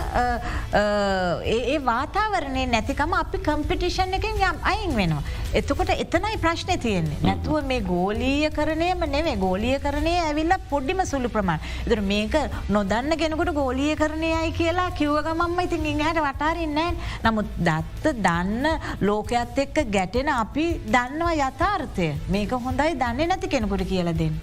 ඒ 1.55 1.77
වාතාවරණය 1.89 2.63
නැතිකම 2.73 3.13
අපි 3.21 3.43
කම්පිටිෂන් 3.47 4.17
එකින් 4.19 4.41
යම් 4.49 4.57
අයින් 4.71 4.95
වෙනවා. 4.99 5.23
එතකොට 5.59 5.91
එතනයි 6.03 6.37
ප්‍රශ්නය 6.43 6.77
තියෙන්නේ 6.85 7.19
නැතුව 7.27 7.67
මේ 7.71 7.81
ගෝලීය 7.91 8.49
කරනයම 8.57 9.05
නෙවේ 9.15 9.35
ගෝලිය 9.45 9.77
කරනය 9.85 10.13
ඇවිල්ල 10.23 10.53
පොඩ්ඩිම 10.71 11.01
සුළු 11.11 11.29
ප්‍රමාණ. 11.35 11.63
එතර 11.85 12.01
මේක 12.11 12.35
නොදන්න 12.69 13.17
ගෙනකුට 13.23 13.53
ගෝලිය 13.59 13.95
කරනයයි 14.01 14.51
කියලා 14.59 14.89
කිව්වගමම්ම 14.99 15.63
ඉතින් 15.65 15.87
ඉහට 15.93 16.05
ට 16.09 16.25
වටාරන්නෑ 16.25 16.91
නමුත් 17.25 17.49
දත්ත 17.67 18.13
දන්න 18.25 18.65
ලෝකයක්ත් 19.01 19.63
එක්ක 19.65 19.81
ගැටෙන 19.95 20.29
අපි 20.35 20.67
දන්නවා 20.95 21.39
යථාර්ථය 21.47 22.11
මේක 22.35 22.59
හොඳයි 22.67 22.93
දන්නේ 23.03 23.31
නැති 23.33 23.53
කෙනෙකුට 23.55 23.89
කියල 23.93 24.13
දෙන්න. 24.21 24.37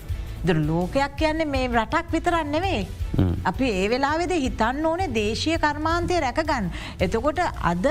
ද 0.45 0.51
ලෝකයක් 0.69 1.17
කියන්නේ 1.17 1.45
මේ 1.47 1.69
රටක් 1.69 2.13
විතරන්නෙවේ. 2.13 2.81
අපි 3.45 3.67
ඒ 3.71 3.89
වෙලාවෙද 3.91 4.33
හිතන්න 4.37 4.87
ඕනේ 4.87 5.13
දේශය 5.15 5.57
කර්මාන්තය 5.59 6.21
රැකගන්න. 6.21 6.71
එතකොට 7.01 7.41
අද 7.73 7.87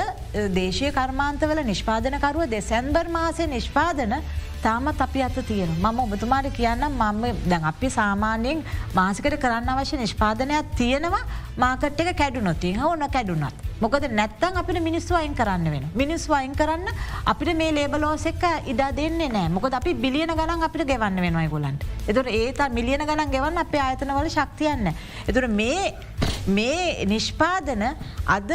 දේශය 0.57 0.91
කර්මාන්තවල 0.91 1.63
නිෂ්පාදනකරුව 1.65 2.49
දෙසැන්බර් 2.55 3.07
මාසය 3.09 3.47
නිෂ්පාදන 3.47 4.13
තාමත් 4.65 5.01
අපි 5.05 5.21
අත 5.27 5.37
තියෙන 5.49 5.71
මම 5.81 5.99
ඔබතුමාට 6.05 6.47
කියන්න 6.59 6.85
මම 6.89 7.23
දැන් 7.51 7.63
අපි 7.71 7.89
සාමාන්‍යයෙන් 7.97 8.63
මාසිකට 8.97 9.35
කරන්න 9.43 9.69
අවශ්‍ය 9.73 9.97
නිෂ්පාදනයක් 10.01 10.71
තියෙනවා 10.79 11.23
මාකට් 11.63 12.01
එක 12.03 12.17
කැඩුනොති 12.21 12.71
ඕන 12.87 13.05
කැඩුනත්. 13.15 13.57
මොකද 13.83 14.05
නැත්තන් 14.19 14.59
අපිට 14.61 14.79
මිනිස්සු 14.87 15.15
අයින් 15.19 15.35
කරන්න 15.39 15.67
වෙන. 15.73 15.85
මිනිස් 16.01 16.27
වයින් 16.31 16.55
කරන්න 16.59 16.87
අපිට 17.31 17.57
මේ 17.61 17.71
ලේබලෝස 17.77 18.25
එක 18.31 18.43
ඉඩා 18.71 18.91
දෙන්නේ 18.99 19.29
නෑ 19.35 19.49
මොකද 19.55 19.73
අපි 19.79 19.93
බිලියන 20.05 20.31
ගණන් 20.39 20.63
අපිට 20.67 20.87
ගෙවන්න 20.91 21.21
වෙනයි 21.25 21.49
ගොලන්ට. 21.55 21.83
එතුර 22.07 22.27
ඒත 22.39 22.61
මිලියන 22.77 23.05
ගණන් 23.09 23.33
ගෙවන්න 23.35 23.63
අපේ 23.65 23.83
ආයතනවල 23.87 24.29
ශක්තියන්න. 24.37 24.93
එතුර 25.29 25.47
මේ 25.59 25.93
මේ 26.47 27.05
නිෂ්පාදන 27.05 27.83
අද 28.27 28.51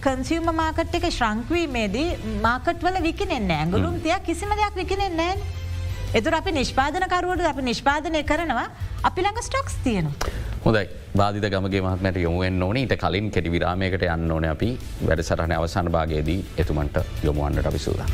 කන්සිවම 0.00 0.48
මාකට් 0.54 0.94
එක 0.94 1.06
ශ්‍රංක්වීමේදී 1.10 2.38
මාකට්වල 2.42 3.02
විකිනෙන්න 3.02 3.50
ඇගලුම් 3.50 3.98
තියක් 4.00 4.24
කිසිම 4.26 4.50
දෙයක් 4.50 4.76
විකිනෙන්නේ 4.76 5.34
නෑ. 5.34 5.60
එතුර 6.14 6.34
අපි 6.34 6.52
නිෂ්පාදනකරුවට 6.52 7.46
අපි 7.46 7.62
නිෂ්පාදනය 7.62 8.22
කරනවා 8.22 8.66
අපි 9.02 9.22
ළඟ 9.22 9.42
ස්ටොක්ස් 9.42 9.74
තියෙනවා. 9.84 10.30
හොඳයි 10.64 10.86
බාධිත 11.16 11.48
ගමගේ 11.50 11.82
මහත්මට 11.82 12.22
යොමුුවෙන් 12.22 12.62
ඕන 12.62 12.76
ඊට 12.76 12.94
කලින් 12.96 13.30
කෙටි 13.30 13.50
විරාමයකට 13.50 14.06
යන්න 14.06 14.30
ඕන 14.30 14.44
අපි 14.44 14.70
වැඩසරහන 15.08 15.52
අවසාන 15.52 15.90
භාගයේදී 15.90 16.40
එතුමන්ට 16.56 17.02
යොමුුවන්ට 17.24 17.66
අපිසූදාන. 17.66 18.10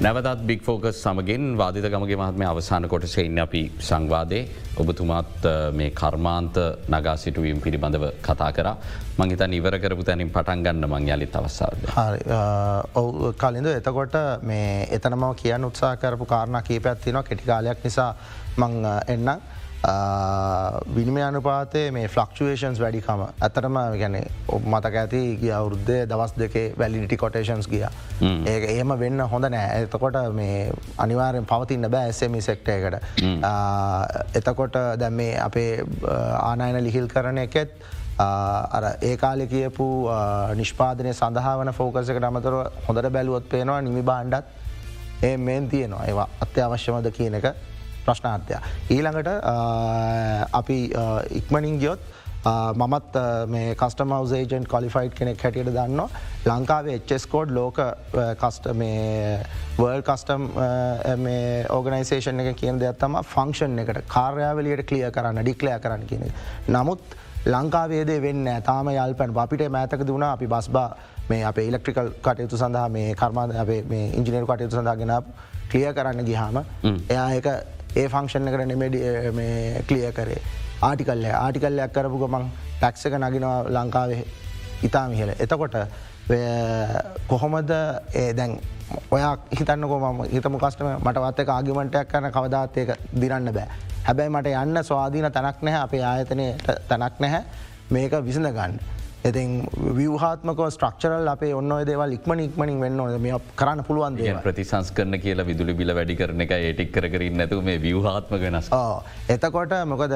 නැවතත් 0.00 0.44
බික් 0.48 0.62
ෆෝකස් 0.64 0.98
සමගින් 0.98 1.42
වාදිත 1.58 1.84
ගමගේ 1.84 2.16
මහත්ම 2.16 2.42
අවසාන 2.44 2.84
කොටසෙන්න 2.88 3.38
අපි 3.38 3.60
සංවාදය 3.80 4.38
ඔබතුමාත් 4.76 5.44
මේ 5.72 5.90
කර්මාන්ත 5.92 6.56
නගා 6.88 7.16
සිටුවීම් 7.16 7.60
පිළිබඳව 7.60 8.06
කතා 8.22 8.48
කර 8.50 8.68
මංහිත 9.18 9.44
නිවර 9.46 9.76
කරපු 9.78 10.02
තැනින් 10.02 10.30
පටන් 10.30 10.64
ගන්න 10.64 10.88
මං 10.88 11.10
යලිත් 11.10 11.36
අවසාද. 11.36 11.84
ඔවු 12.94 13.32
කලින්ද 13.34 13.68
එතකොට 13.68 14.16
මේ 14.42 14.88
එතනම 14.90 15.26
කියන්න 15.36 15.68
උත්සා 15.70 15.94
කරපු 15.98 16.24
කාරණ 16.26 16.62
කීපයක් 16.62 17.04
තිනවා 17.04 17.22
කෙටිකාලයක් 17.22 17.84
නිසා 17.84 18.10
මං 18.58 18.72
එන්නම්. 19.08 19.59
විනිමය 20.94 21.22
අනුපාතය 21.22 21.90
මේ 21.90 22.08
ෆලක්ෂුවේෂන්ස් 22.08 22.80
වැඩිකම. 22.80 23.22
ඇතරම 23.40 23.76
ගැන 24.00 24.16
මතක 24.72 24.94
ඇති 25.02 25.20
ගිය 25.40 25.52
අවුරුද්ධය 25.58 26.06
දවස් 26.06 26.34
දෙකේ 26.36 26.74
වැලිඩිටි 26.78 27.16
කොටේෂන්ස් 27.16 27.68
ගිය. 27.68 27.86
ඒ 28.22 28.58
ඒම 28.76 28.92
වෙන්න 28.98 29.20
හොඳ 29.34 29.48
නෑ. 29.54 29.84
එතකොට 29.84 30.18
මේ 30.34 30.72
අනිවාරෙන් 30.98 31.46
පවතින්න 31.46 31.88
බෑ 31.90 32.10
ඇසමි 32.10 32.42
සෙක්ටයකට 32.48 32.98
එතකොට 34.42 34.76
දැම් 35.00 35.16
මේ 35.22 35.38
අපේ 35.46 35.72
ආනායන 36.42 36.84
ලිහිල් 36.84 37.08
කරන 37.08 37.38
එකෙත් 37.46 37.72
අර 38.18 38.84
ඒ 39.00 39.16
කාලෙ 39.16 39.46
කියපු 39.46 39.88
නිෂ්පාදනය 40.60 41.14
සඳහා 41.14 41.56
වන 41.62 41.72
ෆෝකසක 41.72 42.24
අමතර 42.30 42.58
හොඳට 42.88 43.12
බැලුවොත් 43.16 43.48
පේනවා 43.48 43.80
නිමි 43.80 44.02
බාණ්ඩත් 44.02 45.24
ඒ 45.24 45.36
මෙන් 45.36 45.68
තියෙනවා. 45.68 46.04
ඒවා 46.06 46.28
අත්‍යවශ්‍යමද 46.40 47.10
කියන 47.16 47.34
එක 47.40 47.46
ප්‍රශ්නාර්ථය. 48.10 48.62
ඊළඟට 48.96 49.28
අපි 50.52 50.80
ඉක්මනින් 51.40 51.78
ගියොත් 51.84 52.10
මමත් 52.42 53.16
මේ 53.48 53.74
කස්ටම 53.76 54.12
වසේජන් 54.24 54.66
කොලිෆයිඩ් 54.66 55.14
කෙනෙක් 55.14 55.42
හැටියට 55.44 55.72
දන්න 55.74 56.00
ලංකාවේ 56.46 56.94
එච්චස්කෝඩ් 56.98 57.50
ලෝක 57.52 57.80
කස්ට 58.40 58.72
මේ 58.74 59.40
වර්ල් 59.78 60.02
කස්ටම් 60.02 60.46
ඕගනයිසේෂන් 61.70 62.40
එක 62.40 62.56
කියන 62.56 62.80
දෙයක්ත්තම 62.80 63.18
ෆංක්ෂන් 63.24 63.82
එකට 63.82 64.00
කාර්යාවලියට 64.08 64.86
කලිය 64.88 65.10
කරන්න 65.10 65.42
ඩික්ලය 65.42 65.74
කරන්න 65.78 66.06
කියන. 66.06 66.24
නමුත් 66.68 67.02
ලංකාවේදේ 67.46 68.22
වෙන්න 68.22 68.48
තාම 68.62 68.88
යල්පැන් 68.88 69.36
අපිට 69.36 69.66
මෑතක 69.70 70.06
දුණ 70.06 70.24
අපි 70.24 70.46
බස්බා 70.46 70.88
මේ 71.28 71.44
අප 71.44 71.58
ඉලෙක්ට්‍රිකල් 71.58 72.08
කටයුතු 72.22 72.56
සඳහා 72.56 72.88
මේ 72.88 73.14
කර්මාද 73.14 73.52
අපේ 73.56 73.84
ඉංජිනර 74.14 74.46
කටයුතු 74.46 74.76
සඳහා 74.76 74.96
ගෙන 74.96 75.12
කලිය 75.68 75.92
කරන්න 75.92 76.24
ගිහාම 76.24 76.62
එයා 77.10 77.28
එක 77.34 77.48
ඒ 77.96 78.08
ෆංක්ෂණ 78.08 78.48
එකට 78.48 78.66
නෙමඩි 78.66 79.00
කලිය 79.88 80.12
කරේ. 80.12 80.40
ආටිකල්ල 80.82 81.24
ආටිකල්ලයක් 81.36 81.92
කරපු 81.92 82.18
ගමන් 82.22 82.46
ටැක්සක 82.78 83.14
නගෙනවා 83.18 83.56
ලංකාවේ 83.76 84.24
ඉතාමිහල 84.82 85.32
එතකොට 85.36 85.74
කොහොමද 87.28 87.70
ඒ 88.14 88.32
දැන් 88.32 88.60
ඔයා 89.10 89.34
හිතන්නකො 89.58 89.98
ම 89.98 90.22
හිතම 90.34 90.56
කස්ටම 90.58 90.88
මටවත් 90.98 91.40
එක 91.40 91.48
ආගිමටයක් 91.48 92.08
කරන 92.08 92.30
කවදාත්තයක 92.30 92.94
දිරන්න 93.14 93.52
බෑ. 93.52 93.68
හැබැයි 94.06 94.30
මට 94.30 94.54
යන්න 94.62 94.84
ස්වාධීන 94.84 95.32
තැනක් 95.32 95.62
නැහැ. 95.62 95.82
අපේ 95.82 96.02
ආයතනයට 96.04 96.70
තැනක් 96.88 97.20
නැහැ. 97.20 97.44
මේක 97.90 98.12
විසඳ 98.24 98.50
ගන්න. 98.50 98.80
ඉතින් 99.28 99.50
විවහාත්මක 99.96 100.60
ස්ට්‍රක්චරල් 100.74 101.28
අපේ 101.32 101.52
ඔන්න 101.54 101.72
දේවල් 101.88 102.14
ඉක්මන 102.16 102.40
ඉක්මනින් 102.46 102.78
වෙන්න 102.80 103.00
ඕද 103.04 103.16
මේ 103.20 103.40
කරන්න 103.60 103.84
පුළුවන් 103.84 104.16
දේ 104.16 104.34
ප්‍රතිසංස් 104.46 104.92
කරන 104.96 105.18
කියලා 105.24 105.46
විදුලි 105.46 105.74
බිල 105.80 105.92
වැඩි 105.98 106.16
කරන 106.20 106.44
එක 106.46 106.54
ඒටික් 106.58 106.92
කරන්න 106.94 107.36
නැතු 107.40 107.60
මේ 107.60 107.78
විවහාත්ම 107.78 108.34
වෙනස්. 108.44 108.70
එතකොට 109.28 109.74
මොකද 109.86 110.14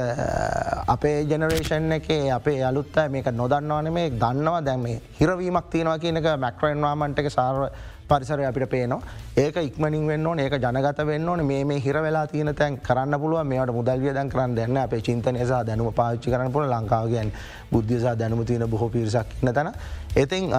අපේ 0.88 1.16
ජනරේෂන් 1.24 1.98
එක 1.98 2.08
අපේ 2.38 2.62
අලුත්ත 2.64 2.96
මේක 3.10 3.28
නොදන්නවාන 3.32 3.92
මේ 3.92 4.10
දන්නවා. 4.10 4.64
දැම 4.64 4.86
හිරවීමක් 5.20 5.68
තියෙනවා 5.70 5.98
කියනක 5.98 6.30
මැක්‍රන්වාමන්ට 6.38 7.18
එක 7.18 7.30
සාර 7.30 7.70
පරිසරය 8.08 8.44
අපිට 8.44 8.70
පේනවා 8.70 9.02
ඒක 9.36 9.56
ඉක්මනින් 9.56 10.06
වෙන්න 10.06 10.38
ඒක 10.38 10.52
ජනගත 10.62 11.06
වෙන්න 11.06 11.28
ඕන. 11.28 11.44
මේ 11.44 11.80
හිර 11.80 11.96
වෙලා 12.02 12.26
තියන 12.26 12.54
තැන් 12.54 12.78
කරන්න 12.78 13.18
පුළුව 13.18 13.42
මේට 13.44 13.72
මුදල්විය 13.74 14.14
දැන් 14.14 14.30
කරන්න 14.30 14.54
දෙන්න 14.54 14.76
අපේ 14.76 15.00
චින්තනයසා 15.00 15.64
දැනුම 15.66 15.92
පාච්චි 15.92 16.30
කරන 16.30 16.52
පුළ 16.52 16.70
ලංකාවගෙන් 16.70 17.32
බුද්ධසා 17.72 18.14
දැනුම 18.14 18.44
තියන 18.46 18.68
බොහෝ 18.70 18.88
පිරිසක් 18.88 19.34
ඉන්න 19.42 19.54
තැන. 19.54 19.72
ඉතින් 20.16 20.52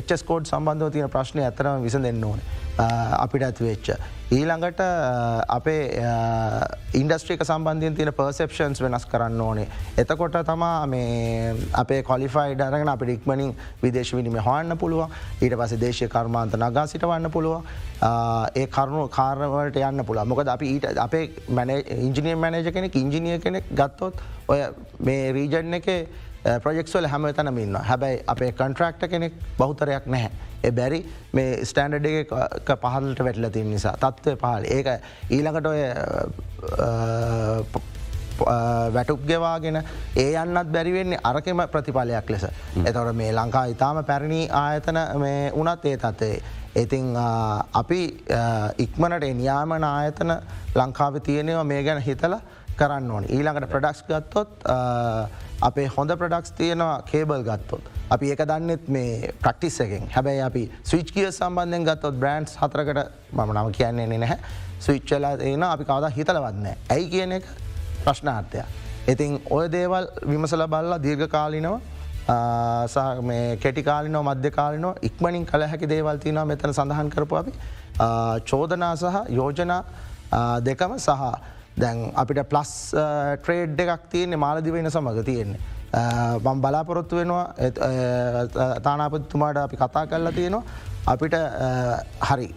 එච්ස්කෝඩ් 0.00 0.48
සම්බන්ධව 0.48 0.92
තියෙන 0.92 1.10
ප්‍රශ්නය 1.10 1.44
ඇතරම 1.44 1.82
විස 1.82 1.98
දෙන්න 2.02 2.24
ඕන. 2.24 2.40
අපිට 2.78 3.42
ඇති 3.42 3.64
වෙච්ච. 3.64 3.90
ඊළඟට 4.32 4.80
අපේ 5.48 5.82
ඉන්ඩස්ට්‍රික 7.00 7.44
සම්බන්ධයෙන් 7.44 7.94
තියෙන 7.94 8.12
පර්සෙප්ෂන්ස් 8.12 8.82
වෙනස් 8.82 9.06
කරන්න 9.06 9.40
ඕනේ. 9.40 9.68
එතකොට 9.98 10.36
තමා 10.48 10.86
මේ 10.86 11.54
අපේ 11.72 12.02
කොලිෆයි 12.02 12.56
ඩරගෙන 12.56 12.88
අප 12.88 13.02
ඉක්මනින් 13.02 13.54
විදේශ 13.82 14.14
විනිම 14.16 14.40
හොන්න 14.48 14.78
පුළුවන්. 14.78 15.12
ඊට 15.42 15.56
පස 15.60 15.76
දේශය 15.80 16.08
කර්මාන්ත 16.08 16.56
නගා 16.56 16.86
සිට 16.86 17.06
වන්න 17.06 17.30
පුළුවන්. 17.30 17.65
ඒ 18.02 18.66
කරුණු 18.76 19.08
කාරවලට 19.08 19.80
යන්න 19.80 20.04
පුළ 20.04 20.22
මොකද 20.32 20.52
අපි 20.54 20.72
ඊට 20.74 20.86
අපේ 21.06 21.24
ඉංජිනිය 21.98 22.36
මැනජ 22.44 22.70
කෙනෙක් 22.76 23.00
ඉංජිනිය 23.02 23.38
කෙනෙක් 23.40 23.70
ගත්තොත් 23.72 24.22
ඔය 24.48 24.60
මේ 25.00 25.32
රීජන් 25.38 25.78
එක 25.80 25.88
ප්‍රජෙක්වල 26.64 27.08
හැම 27.12 27.24
තනමන්න 27.38 27.78
හැබැයි 27.88 28.22
අපේ 28.34 28.52
කන්ට්‍රක්ට 28.52 29.08
කෙනෙක් 29.10 29.40
බෞතරයක් 29.58 30.06
නැහැ. 30.06 30.30
එ 30.62 30.70
බැරි 30.70 31.00
මේ 31.34 31.64
ස්ටන්ඩඩ 31.64 32.06
එක 32.20 32.70
පහලට 32.84 33.20
වැටල 33.26 33.48
තින් 33.56 33.68
නිසා 33.72 33.96
තත්ත්වය 34.04 34.36
පහල 34.42 34.64
ඒක 34.76 34.86
ඊළඟට 35.30 35.66
ඔය 35.72 35.80
වැටුක් 38.96 39.22
ගෙවාගෙන 39.30 39.80
ඒ 40.16 40.28
යන්නත් 40.42 40.72
බැරිවෙන්නේ 40.74 41.20
අරකෙම 41.30 41.62
ප්‍රතිඵලයක් 41.72 42.30
ලෙස. 42.34 42.46
එතොට 42.84 43.14
මේ 43.14 43.32
ලංකා 43.32 43.64
ඉතාම 43.74 44.04
පැරණි 44.04 44.40
ආයතන 44.64 44.98
මේ 45.24 45.50
උනත් 45.62 45.84
ඒ 45.84 45.96
තත්වේ. 45.96 46.42
ඉතිං 46.82 47.16
අපි 47.80 48.00
ඉක්මනට 48.84 49.26
නියාමන 49.40 49.84
ආයතන 49.84 50.36
ලංකාව 50.74 51.20
තියනවා 51.28 51.64
මේ 51.64 51.82
ගැන 51.82 52.02
හිතල 52.08 52.36
කරන්න 52.76 53.10
ඕන 53.10 53.24
ඊළඟට 53.32 53.70
ප්‍රඩක්ස් 53.72 54.02
ගත්තොත් 54.08 54.64
අපේ 55.68 55.86
හොඳ 55.96 56.10
ප්‍රඩක්ස් 56.20 56.52
තියෙනවා 56.58 57.02
කේබල් 57.10 57.42
ගත්තොත්. 57.46 57.84
අපි 58.14 58.30
ඒක 58.32 58.42
දන්නෙත් 58.50 58.88
මේ 58.88 59.32
ප්‍රක්ටිස් 59.42 59.80
එකෙන් 59.84 60.04
හැබැයි 60.16 60.42
අපි 60.48 60.62
ස්විච් 60.90 61.08
කිය 61.14 61.30
සම්බන්ධයෙන් 61.32 61.86
ගත්තොත් 61.88 62.20
බ්‍රන්ඩ්ස් 62.22 62.58
හතරකට 62.60 63.00
මම 63.32 63.52
නම 63.54 63.72
කියන්නේ 63.78 64.06
නැහැ 64.12 64.38
ස්විච්චලා 64.86 65.32
එන 65.52 65.62
අපි 65.62 65.84
කවදා 65.88 66.12
හිතලවන්න. 66.18 66.66
ඇයි 66.90 67.08
කියන 67.14 67.32
එක 67.38 67.48
ප්‍රශ්නාර්ථය. 68.06 68.64
ඉතින් 69.12 69.36
ඔය 69.56 69.66
දේවල් 69.76 70.08
විමසල 70.30 70.64
බල්ලා 70.74 71.02
දීර්ඝ 71.06 71.28
කාලිනව 71.36 71.74
මේ 73.28 73.56
කෙටිකාලිනෝ 73.64 74.22
මධ්‍යකාලිනෝ 74.28 74.94
ඉක්මනින් 75.08 75.44
කළ 75.50 75.66
හැකි 75.72 75.86
දේවල්තිනවා 75.94 76.46
මෙතන 76.52 76.72
සඳහන් 76.78 77.10
කරපු 77.14 77.36
අපි 77.42 77.52
චෝදනා 78.50 78.94
සහ 78.96 79.16
යෝජනා 79.38 79.82
දෙකම 80.68 80.96
සහ 80.98 81.22
දැන් 81.82 82.02
අපිට 82.22 82.42
ප්ලස් 82.52 82.72
ට්‍රේඩ් 83.44 83.80
එකක් 83.84 84.04
තියන්නේ 84.12 84.42
මාලදිවෙන 84.44 84.90
සමඟ 84.90 85.24
තියෙන්නේ. 85.30 85.60
මම් 86.44 86.60
බලාපොරොත්තු 86.64 87.16
වෙනවා 87.16 87.46
තානාපතුමාට 88.86 89.58
අපි 89.64 89.76
කතා 89.82 90.06
කරලා 90.12 90.32
තියෙනවා 90.38 90.64
අපිට 91.12 91.34
හරි 92.28 92.48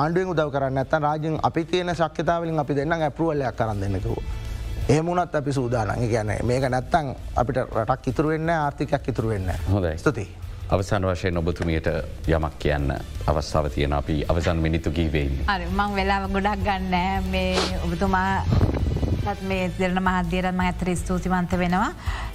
ආණ්ඩුවෙන් 0.00 0.32
උදව 0.34 0.50
කරන්න 0.56 0.82
ඇත 0.82 0.98
රාජෙන් 1.06 1.38
අපි 1.48 1.64
තියෙන 1.70 1.94
ශක්්‍යතාවලින් 2.00 2.58
අපි 2.64 2.76
දෙන්න 2.80 2.92
ඇපරුවල්ලයක් 2.92 3.56
කරන්න 3.60 3.80
දෙන්නකව. 3.84 4.44
ඒමුණත් 4.88 5.34
අපි 5.34 5.52
සූදානන් 5.52 6.08
ගැන 6.10 6.28
මේක 6.46 6.64
නැත්තං 6.70 7.08
අපිට 7.36 7.58
රටක් 7.58 8.08
ඉතුරුවෙන්න 8.08 8.50
ආර්ථිකයක් 8.50 9.08
ඉතුරුවෙන්න 9.08 9.48
හොඳයි 9.70 9.98
ස්තුතියි. 9.98 10.28
අවසන් 10.70 11.06
වශයෙන් 11.08 11.38
ඔබතුමියට 11.38 11.88
යමක් 12.28 12.54
කියන්න 12.58 12.92
අවස්ථාව 13.26 13.66
තියෙන 13.74 13.92
අපි 13.92 14.22
අවසන් 14.28 14.62
මිනිතු 14.62 14.90
ගීවෙන්න. 14.90 15.42
මං 15.72 15.96
වෙලාව 15.96 16.30
ගොඩක් 16.30 16.62
ගන්න 16.62 16.94
මේ 17.32 17.80
ඔබතුමා 17.82 18.44
මේ 19.42 19.70
දෙරන 19.78 19.98
මහදේරම 19.98 20.60
ඇතර 20.60 20.94
ස්තුතිමන්ත 20.96 21.58
වෙනවා. 21.58 21.90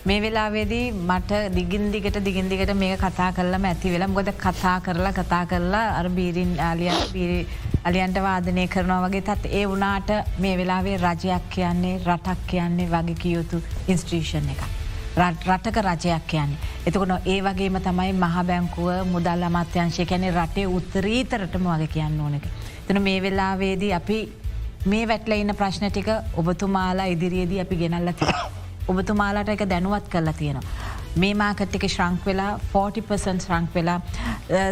මේ 0.05 0.21
වෙලාවේදී 0.21 0.91
මට 0.91 1.55
දිගින් 1.55 1.91
දිගට 1.91 2.23
දිගින් 2.25 2.49
දිගට 2.49 2.75
මේ 2.75 2.97
කතා 2.97 3.31
කරලම 3.31 3.65
ඇති 3.65 3.95
වෙලා 3.95 4.07
ගොද 4.09 4.35
කතා 4.37 4.79
කරලා 4.81 5.13
කතා 5.13 5.45
කරලා 5.45 5.87
අර 5.99 6.09
බීරින් 6.09 6.57
ආලිය 6.59 6.91
බීරි 7.13 7.47
අලියන්ට 7.83 8.17
වාදනය 8.23 8.67
කරනවා 8.67 9.01
වගේ 9.05 9.21
තත් 9.21 9.49
ඒ 9.51 9.65
වනාට 9.69 10.09
මේ 10.39 10.57
වෙලාවේ 10.57 10.97
රජයක් 10.97 11.49
කියන්නේ 11.49 11.95
රටක් 12.05 12.45
කියන්නේ 12.47 12.91
වගේ 12.91 13.15
කියයුතු 13.15 13.63
ඉන්ස්ට්‍රීෂන් 13.87 14.49
එක. 14.53 14.61
රටක 15.17 15.77
රජයක් 15.81 16.27
කියන්නේ. 16.27 16.57
එතකොට 16.87 17.25
ඒ 17.25 17.39
වගේම 17.43 17.79
තමයි 17.81 18.13
මහ 18.13 18.43
බැංකුව 18.47 18.91
මුදල් 19.11 19.43
අමාත්‍යංශය 19.43 20.05
කැනෙ 20.05 20.31
රටේ 20.31 20.67
උත්තරීතරටම 20.67 21.65
වගේ 21.65 21.87
කියන්න 21.87 22.21
ඕනක. 22.21 22.45
තන 22.87 23.01
මේ 23.01 23.21
වෙලාවේදී 23.21 23.93
අපි 23.93 24.19
මේ 24.85 25.07
වැටල 25.07 25.31
ඉන්න 25.33 25.55
ප්‍රශ්න 25.55 25.89
ටික 25.89 26.09
ඔබතුමාලා 26.37 27.05
ඉදිරියේදී 27.05 27.59
අපි 27.61 27.75
ගෙනල්ල 27.75 28.13
ති. 28.13 28.25
ඔබතුමාලාට 28.87 29.49
එක 29.49 29.69
දැනුවත් 29.69 30.07
කරලා 30.09 30.33
තියෙනවා. 30.33 30.90
මේ 31.15 31.33
මාකට්ටික 31.33 31.85
ශ්‍රංක් 31.89 32.25
වෙලා 32.25 32.51
40පසන් 32.73 33.39
ශ්‍රංක් 33.45 33.73
වෙලා 33.75 33.99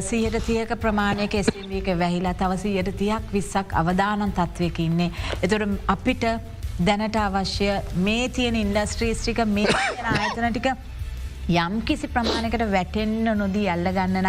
සීහට 0.02 0.38
තියක 0.46 0.72
ප්‍රමාණයක 0.82 1.36
එසවක 1.36 1.90
වැහිලා 2.00 2.34
තවසීයට 2.34 2.94
තියක් 2.98 3.34
විස්සක් 3.34 3.74
අවධානන් 3.74 4.32
තත්වයක 4.32 4.80
ඉන්නේ. 4.80 5.12
එතොට 5.44 5.68
අපිට 5.88 6.24
දැනට 6.86 7.16
අවශ්‍ය 7.16 7.68
මේ 8.06 8.30
තියෙන 8.30 8.56
ඉන්ඩස්ට්‍රීස්ටික 8.56 9.44
මේ 9.48 9.68
ආයතන 10.14 10.52
ටික 10.52 10.72
යම් 11.50 11.82
කිසි 11.82 12.08
ප්‍රමාණකට 12.08 12.64
වැටෙන්න්න 12.72 13.30
නොදී 13.38 13.64
ඇල්ල 13.74 13.88
ගන්නන 13.95 14.28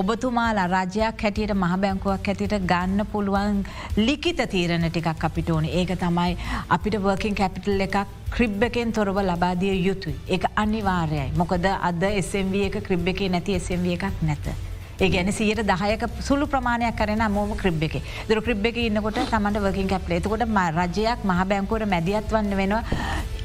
ඔබතුමාලා 0.00 0.66
රජයක් 0.72 1.22
හැටියට 1.24 1.54
මහ 1.54 1.76
බැංකුවක් 1.84 2.30
හැටියට 2.30 2.56
ගන්න 2.72 3.06
පුළුවන් 3.12 3.60
ලිකිත 3.98 4.42
තීරණ 4.54 4.88
ටිකක් 4.88 5.26
අපිට 5.28 5.52
ඕන 5.56 5.68
ඒක 5.72 5.94
තමයි 6.00 6.36
අපිට 6.76 6.98
වර්කින් 7.04 7.38
කැපිටල් 7.40 7.86
එකක් 7.86 7.98
ක්‍රිබ් 8.30 8.62
එකෙන් 8.62 8.92
තොරව 8.92 9.20
ලබාදිය 9.22 9.76
යුතුයි. 9.86 10.16
ඒ 10.28 10.40
අනිවාර්යයි. 10.56 11.28
මොකද 11.36 11.68
අද 11.90 12.02
SMV 12.22 12.64
එක 12.66 12.80
ක්‍රිබ් 12.88 13.06
එක 13.08 13.22
නැති 13.30 13.60
SMV 13.60 13.94
එකක් 13.94 14.22
නැත. 14.22 14.67
ඒ 15.00 15.08
ගැන 15.14 15.32
සියට 15.32 15.60
දහයක 15.70 16.04
සුළු 16.28 16.46
ප්‍රමාණයක් 16.52 16.96
කරන 17.00 17.22
මෝම 17.34 17.50
ක්‍රිබ් 17.60 17.82
එක. 17.86 17.94
දර 18.28 18.40
ක්‍රිබ් 18.46 18.64
එක 18.70 18.78
ඉන්නකොට 18.84 19.18
තමට 19.32 19.60
වකින් 19.66 19.90
කැප්ල 19.92 20.12
එතකොට 20.16 20.42
රජයක් 20.78 21.20
මහ 21.28 21.44
බැංකුවට 21.50 21.90
මැදිත් 21.92 22.32
වන්න 22.34 22.56
වෙනවා. 22.60 22.82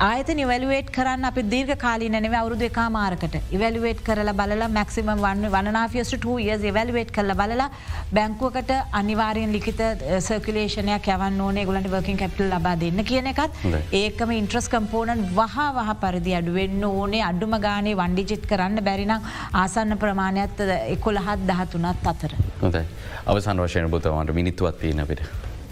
ආයත 0.05 0.29
නිවලුවේට 0.39 0.89
කරන්න 0.95 1.27
අපි 1.29 1.41
දීර්ඝ 1.51 1.75
කාලී 1.83 2.09
නැව 2.13 2.35
අවුදු 2.39 2.65
එකා 2.69 2.87
මාරකට. 2.95 3.35
ඉවලුවේට 3.55 4.01
කරලා 4.07 4.33
බලලා 4.39 4.69
මැක්සිම 4.77 5.11
වන්න 5.25 5.45
වනාෆියස්ට 5.55 6.25
ය 6.45 6.71
වලුවේට් 6.77 7.11
කරල 7.17 7.35
බලලා 7.41 7.69
බැංකුවකට 8.17 8.73
අනිවාරයෙන් 9.01 9.53
ලිකිත 9.57 9.83
සර්කලේෂනයක් 10.29 11.11
යවන්න 11.15 11.39
ඕනේ. 11.45 11.67
ගොලට 11.69 11.87
වකින් 11.93 12.17
කැප්ටල් 12.23 12.49
ලබා 12.55 12.73
දෙන්න 12.85 13.05
කියන 13.11 13.29
එකත් 13.33 13.61
ඒකම 14.01 14.33
ඉන්ට්‍රස් 14.39 14.71
කම්පෝනන් 14.73 15.23
වහ 15.37 15.69
වහ 15.77 15.93
පරිදි 16.01 16.35
අඩුවෙන්න 16.41 16.83
ඕනේ. 16.89 17.21
අඩුම 17.29 17.55
ගානේ 17.67 17.95
වන්ඩිජිත් 18.01 18.49
කරන්න 18.49 18.83
බැරිනම් 18.89 19.31
ආසන්න 19.63 19.99
ප්‍රමාණයක්ත් 20.01 20.67
එකොළහත් 20.97 21.42
දහතුනත් 21.49 22.07
අතර. 22.11 22.31
හොඳයි 22.61 22.83
අවසන් 23.25 23.63
වශයෙන් 23.63 23.89
බොතවන්ට 23.89 24.33
මිනිත්තුවත් 24.33 24.79
තියෙන 24.81 24.99
අපිට. 24.99 25.21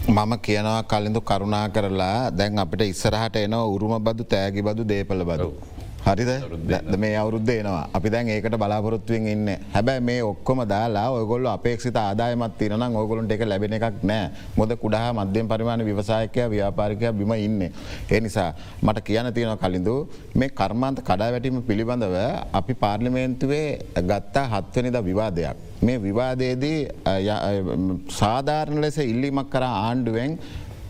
මම 0.08 0.32
කියනවා 0.46 0.82
කලින්ඳු 0.84 1.20
කරුණා 1.22 1.68
කරලා 1.68 2.30
දැන් 2.38 2.58
අපිට 2.58 2.82
ඉස්සරහට 2.82 3.36
එන 3.36 3.54
උරුම 3.54 3.94
බදු 4.06 4.24
තෑගි 4.24 4.62
බදු 4.62 4.84
දේපල 4.84 5.24
බදු. 5.24 5.48
හරිද? 6.06 6.30
මේ 7.02 7.14
අවුරුද්ධ 7.22 7.52
එනවා. 7.54 7.82
අපි 7.96 8.08
දැන් 8.14 8.28
ඒකට 8.34 8.56
බලාපොරොත්තුවෙන් 8.62 9.26
ඉන්න. 9.32 9.48
හැබැ 9.74 10.00
මේ 10.08 10.22
ඔක්කොම 10.30 10.62
දාලා 10.72 11.06
ඔයගොල්ල 11.16 11.46
අපේක්ෂිත 11.54 11.96
ආදායමත් 11.96 12.56
තිරන 12.60 12.82
ඔගොලුන්ට 13.02 13.34
එක 13.34 13.44
ලැබෙන 13.52 13.76
එකක් 13.78 14.02
නෑ. 14.10 14.30
මොද 14.56 14.70
කුඩා 14.82 15.12
මධ්‍යම 15.18 15.48
පරිමාණ 15.52 15.84
විවසායකය 15.88 16.48
ව්‍යාපාරිකය 16.54 17.12
බිම 17.20 17.32
ඉන්න. 17.46 17.62
ඒ 18.10 18.20
නිසා 18.20 18.50
මට 18.82 19.04
කියන්න 19.08 19.32
තියෙන 19.36 19.58
කලින්දු 19.64 19.94
මේ 20.34 20.50
කර්මාන්ත 20.60 20.98
කඩා 21.10 21.30
වැටීම 21.34 21.62
පිළිබඳව 21.70 22.16
අපි 22.60 22.74
පාර්ලිමේන්තුවේ 22.82 23.68
ගත්තා 24.10 24.46
හත්වනිද 24.54 24.98
විවාදයක්. 25.10 25.56
මේ 25.86 26.02
විවාදයේදී 26.08 26.78
සාධාරණ 28.20 28.82
ලෙස 28.84 28.98
ඉල්ලිමක් 28.98 29.48
කර 29.54 29.64
ආණ්ඩුවෙන් 29.68 30.38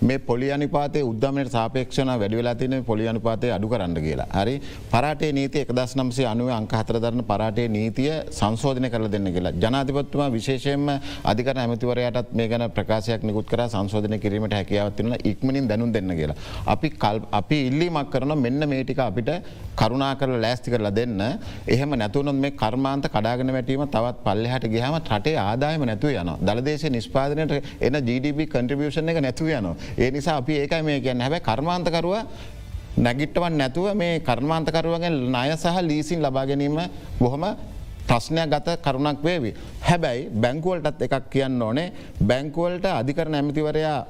මේ 0.03 0.19
පොලි 0.19 0.47
අනිපාතය 0.55 1.01
උද්දමට 1.09 1.51
සාපේක්ෂණ 1.55 2.11
වැඩිවෙලා 2.13 2.55
තින 2.55 2.75
පොලි 2.85 3.05
අනිපාතය 3.09 3.51
අඩු 3.57 3.69
කරන්න 3.73 3.95
කියලා. 4.07 4.27
හරි 4.39 4.55
පරටේ 4.93 5.31
නීති 5.39 5.59
එකදස් 5.65 5.93
නම්සේ 5.99 6.27
අනුව 6.33 6.49
අංක 6.57 6.73
හතරදරන 6.79 7.23
පරටේ 7.31 7.67
නීතිය 7.77 8.11
සංශෝධනය 8.39 8.91
කර 8.95 9.05
දෙන්න 9.15 9.29
කියලා. 9.37 9.53
ජනාධිපත්තුමා 9.65 10.29
විශේෂයෙන්ම 10.37 10.89
අධිකර 11.33 11.61
ඇමතිවරයටත් 11.65 12.33
මේ 12.33 12.49
ගැන 12.53 12.65
ප්‍රකාශයක් 12.79 13.27
නිකුත් 13.31 13.47
කර 13.53 13.63
සංශෝධනය 13.75 14.19
කිරීමට 14.25 14.57
හැකියාවත්තින 14.59 15.15
ඉක්මනින් 15.25 15.69
දැනුම් 15.73 15.93
දෙන්න 15.97 16.11
කියලා. 16.21 16.39
අපි 16.67 16.91
කල් 17.05 17.21
අපි 17.33 17.61
ඉල්ලීමක් 17.69 18.11
කරන 18.15 18.35
මෙන්න 18.47 18.69
මේටික 18.73 19.05
අපිට 19.07 19.31
කරුණා 19.77 20.13
කරල 20.17 20.37
ලෑස්ති 20.47 20.75
කරලා 20.75 20.95
දෙන්න 20.99 21.23
එහෙම 21.69 21.97
නැතුවනොත් 22.03 22.41
මේ 22.45 22.53
කර්මාන්ත 22.63 23.07
කඩාගෙන 23.15 23.55
වැටීම 23.57 23.87
තවත් 23.87 24.19
පල්ලෙහට 24.27 24.69
ගහම 24.75 24.99
රටේ 25.01 25.39
ආදායම 25.39 25.87
නැතුව 25.91 26.13
යන 26.17 26.35
දළදේශ 26.43 26.87
නිස්පාදනයට 26.91 27.57
එන 27.87 28.03
GDP 28.09 28.51
කන්ට්‍රිබියෂන් 28.53 29.15
එක 29.15 29.23
නැතුව 29.23 29.49
යනවා. 29.53 29.92
ඒ 29.99 30.11
නිසා 30.11 30.37
අපි 30.37 30.53
ඒකයි 30.63 30.83
මේ 30.83 31.01
කියන්න 31.01 31.21
හැබැ 31.21 31.41
කර්මාන්තකරුව 31.41 32.15
නැගිට්ටවන් 32.99 33.55
නැතුව 33.57 33.95
මේ 33.95 34.21
කර්මාන්තකරුවගෙන් 34.21 35.15
ණය 35.29 35.53
සහ 35.57 35.77
ලීසින් 35.83 36.23
ලබා 36.23 36.47
ගැනීම 36.47 36.79
බොහොම 37.21 37.45
ප්‍රශ්නයක් 38.09 38.49
ගත 38.51 38.69
කරුණක් 38.85 39.23
වේවි. 39.25 39.55
හැබැයි 39.89 40.29
බැංකුවලටත් 40.43 41.03
එකක් 41.03 41.31
කියන්න 41.31 41.63
ඕනේ 41.63 41.93
බැංකුවලට 42.21 42.87
අධිකරන 42.91 43.35
ඇමතිවරයා 43.35 44.07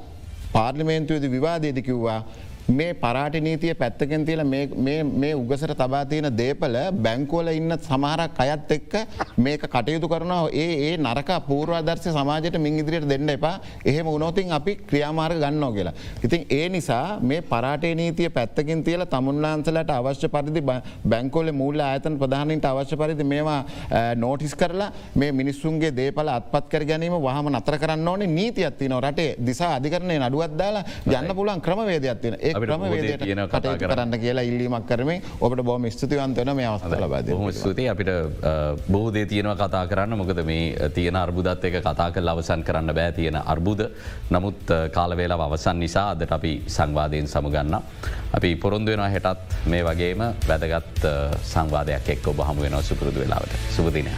පාර්ලිමේන්තුවද 0.52 1.24
විවාදයද 1.30 1.78
කිව්වා 1.82 2.20
මේ 2.68 2.94
පරාට 2.94 3.34
නීතිය 3.40 3.74
පැත්තකෙන් 3.74 4.24
තියල 4.24 4.42
මේ 4.44 5.34
උගසර 5.34 5.74
තබා 5.74 6.04
තියෙන 6.04 6.30
දේපල 6.36 6.76
බැංකෝල 6.96 7.48
ඉන්න 7.48 7.74
සමහරක් 7.78 8.38
අයත් 8.38 8.70
එක්ක 8.70 8.94
මේක 9.36 9.62
කටයුතු 9.64 10.08
කරනවා. 10.08 10.48
ඒ 10.52 10.90
ඒ 10.90 10.96
නරක 10.96 11.30
පූර්වාදර්ශය 11.48 12.10
සමාජයට 12.10 12.58
මින් 12.58 12.78
ඉදිරියට 12.78 13.08
දෙන්න 13.08 13.28
එපා. 13.28 13.60
එහෙම 13.84 14.06
උනොතින් 14.06 14.52
අපි 14.52 14.76
ක්‍රියාමාර්ග 14.88 15.38
ගන්නෝ 15.38 15.72
කියලා. 15.72 15.94
ඉතින් 16.24 16.46
ඒ 16.50 16.68
නිසා 16.68 17.18
මේ 17.20 17.40
පරාටේ 17.42 17.94
නීතිය 17.94 18.30
පැත්තකින් 18.30 18.84
තියල 18.84 19.04
තමුන්ලාන්සලට 19.06 19.90
අවශ්‍ය 19.90 20.28
පරිදි 20.28 20.62
බැංකෝල 21.04 21.52
මූල්ල 21.52 21.80
ඇතන් 21.80 22.18
ප්‍රධානට 22.18 22.64
අවශ්‍ය 22.64 22.96
පරිදි 22.96 23.24
මේවා 23.24 23.64
නෝටිස් 24.16 24.54
කරලා 24.54 24.92
මේ 25.14 25.32
මිනිස්සුන්ගේ 25.32 25.92
දේපල 25.92 26.28
අත්පත් 26.28 26.68
කර 26.68 26.84
ගැනීම 26.84 27.18
වහම 27.18 27.50
නතර 27.56 27.78
කරන්න 27.78 28.08
ඕනේ. 28.08 28.26
නීතියත්ති 28.28 28.88
නො 28.88 29.00
රටේ 29.00 29.36
දිසා 29.46 29.74
අධිකරණය 29.76 30.18
නඩුවත් 30.18 30.56
දාලා 30.58 30.84
යන්න 31.06 31.34
පුලන් 31.34 31.60
ක්‍රමවේදයක්ත්තින 31.60 32.36
ඒ 32.40 32.51
ක්‍රමවේදයට 32.54 33.24
කරන්න. 33.82 34.18
කියලා 34.22 34.44
ඉල්ලීමක් 34.50 34.86
කරමින් 34.88 35.22
ඔබට 35.40 35.62
බොම 35.64 35.86
ස්තුතිවන්තවන 35.90 36.54
මේ 36.56 36.66
අවස්ථ 36.66 36.96
ලබද 36.98 37.52
ස්තුති 37.60 37.88
අපිට 37.88 38.10
බෝධේ 38.88 39.26
තියෙනවා 39.26 39.56
කතා 39.62 39.86
කරන්න. 39.86 40.16
මොකද 40.16 40.44
මේ 40.44 40.90
තියෙන 40.94 41.16
අර්බුදත් 41.16 41.64
එක 41.64 41.80
කතා 41.80 42.10
කල් 42.12 42.32
අවසන් 42.34 42.64
කරන්න 42.68 42.94
බෑ 42.94 43.12
තියෙන 43.12 43.36
අර්බුද. 43.36 43.86
නමුත් 44.30 44.74
කාලවේලා 44.92 45.40
අවසන් 45.48 45.78
නිසා 45.78 46.06
අදට 46.14 46.32
අපි 46.32 46.54
සංවාධයෙන් 46.68 47.28
සමුගන්න. 47.28 47.76
අපි 48.38 48.56
පොරොන්දු 48.56 48.90
වෙනවා 48.92 49.10
හෙටත් 49.16 49.58
මේ 49.66 49.84
වගේම 49.84 50.24
වැදගත් 50.48 51.04
සංවාධයක් 51.52 52.08
එක්ක 52.16 52.32
ඔබ 52.34 52.46
හමු 52.48 52.68
වෙනවා 52.68 52.82
සුපුරුදු 52.82 53.20
වෙලාවට. 53.20 53.60
සුපදිනය. 53.76 54.10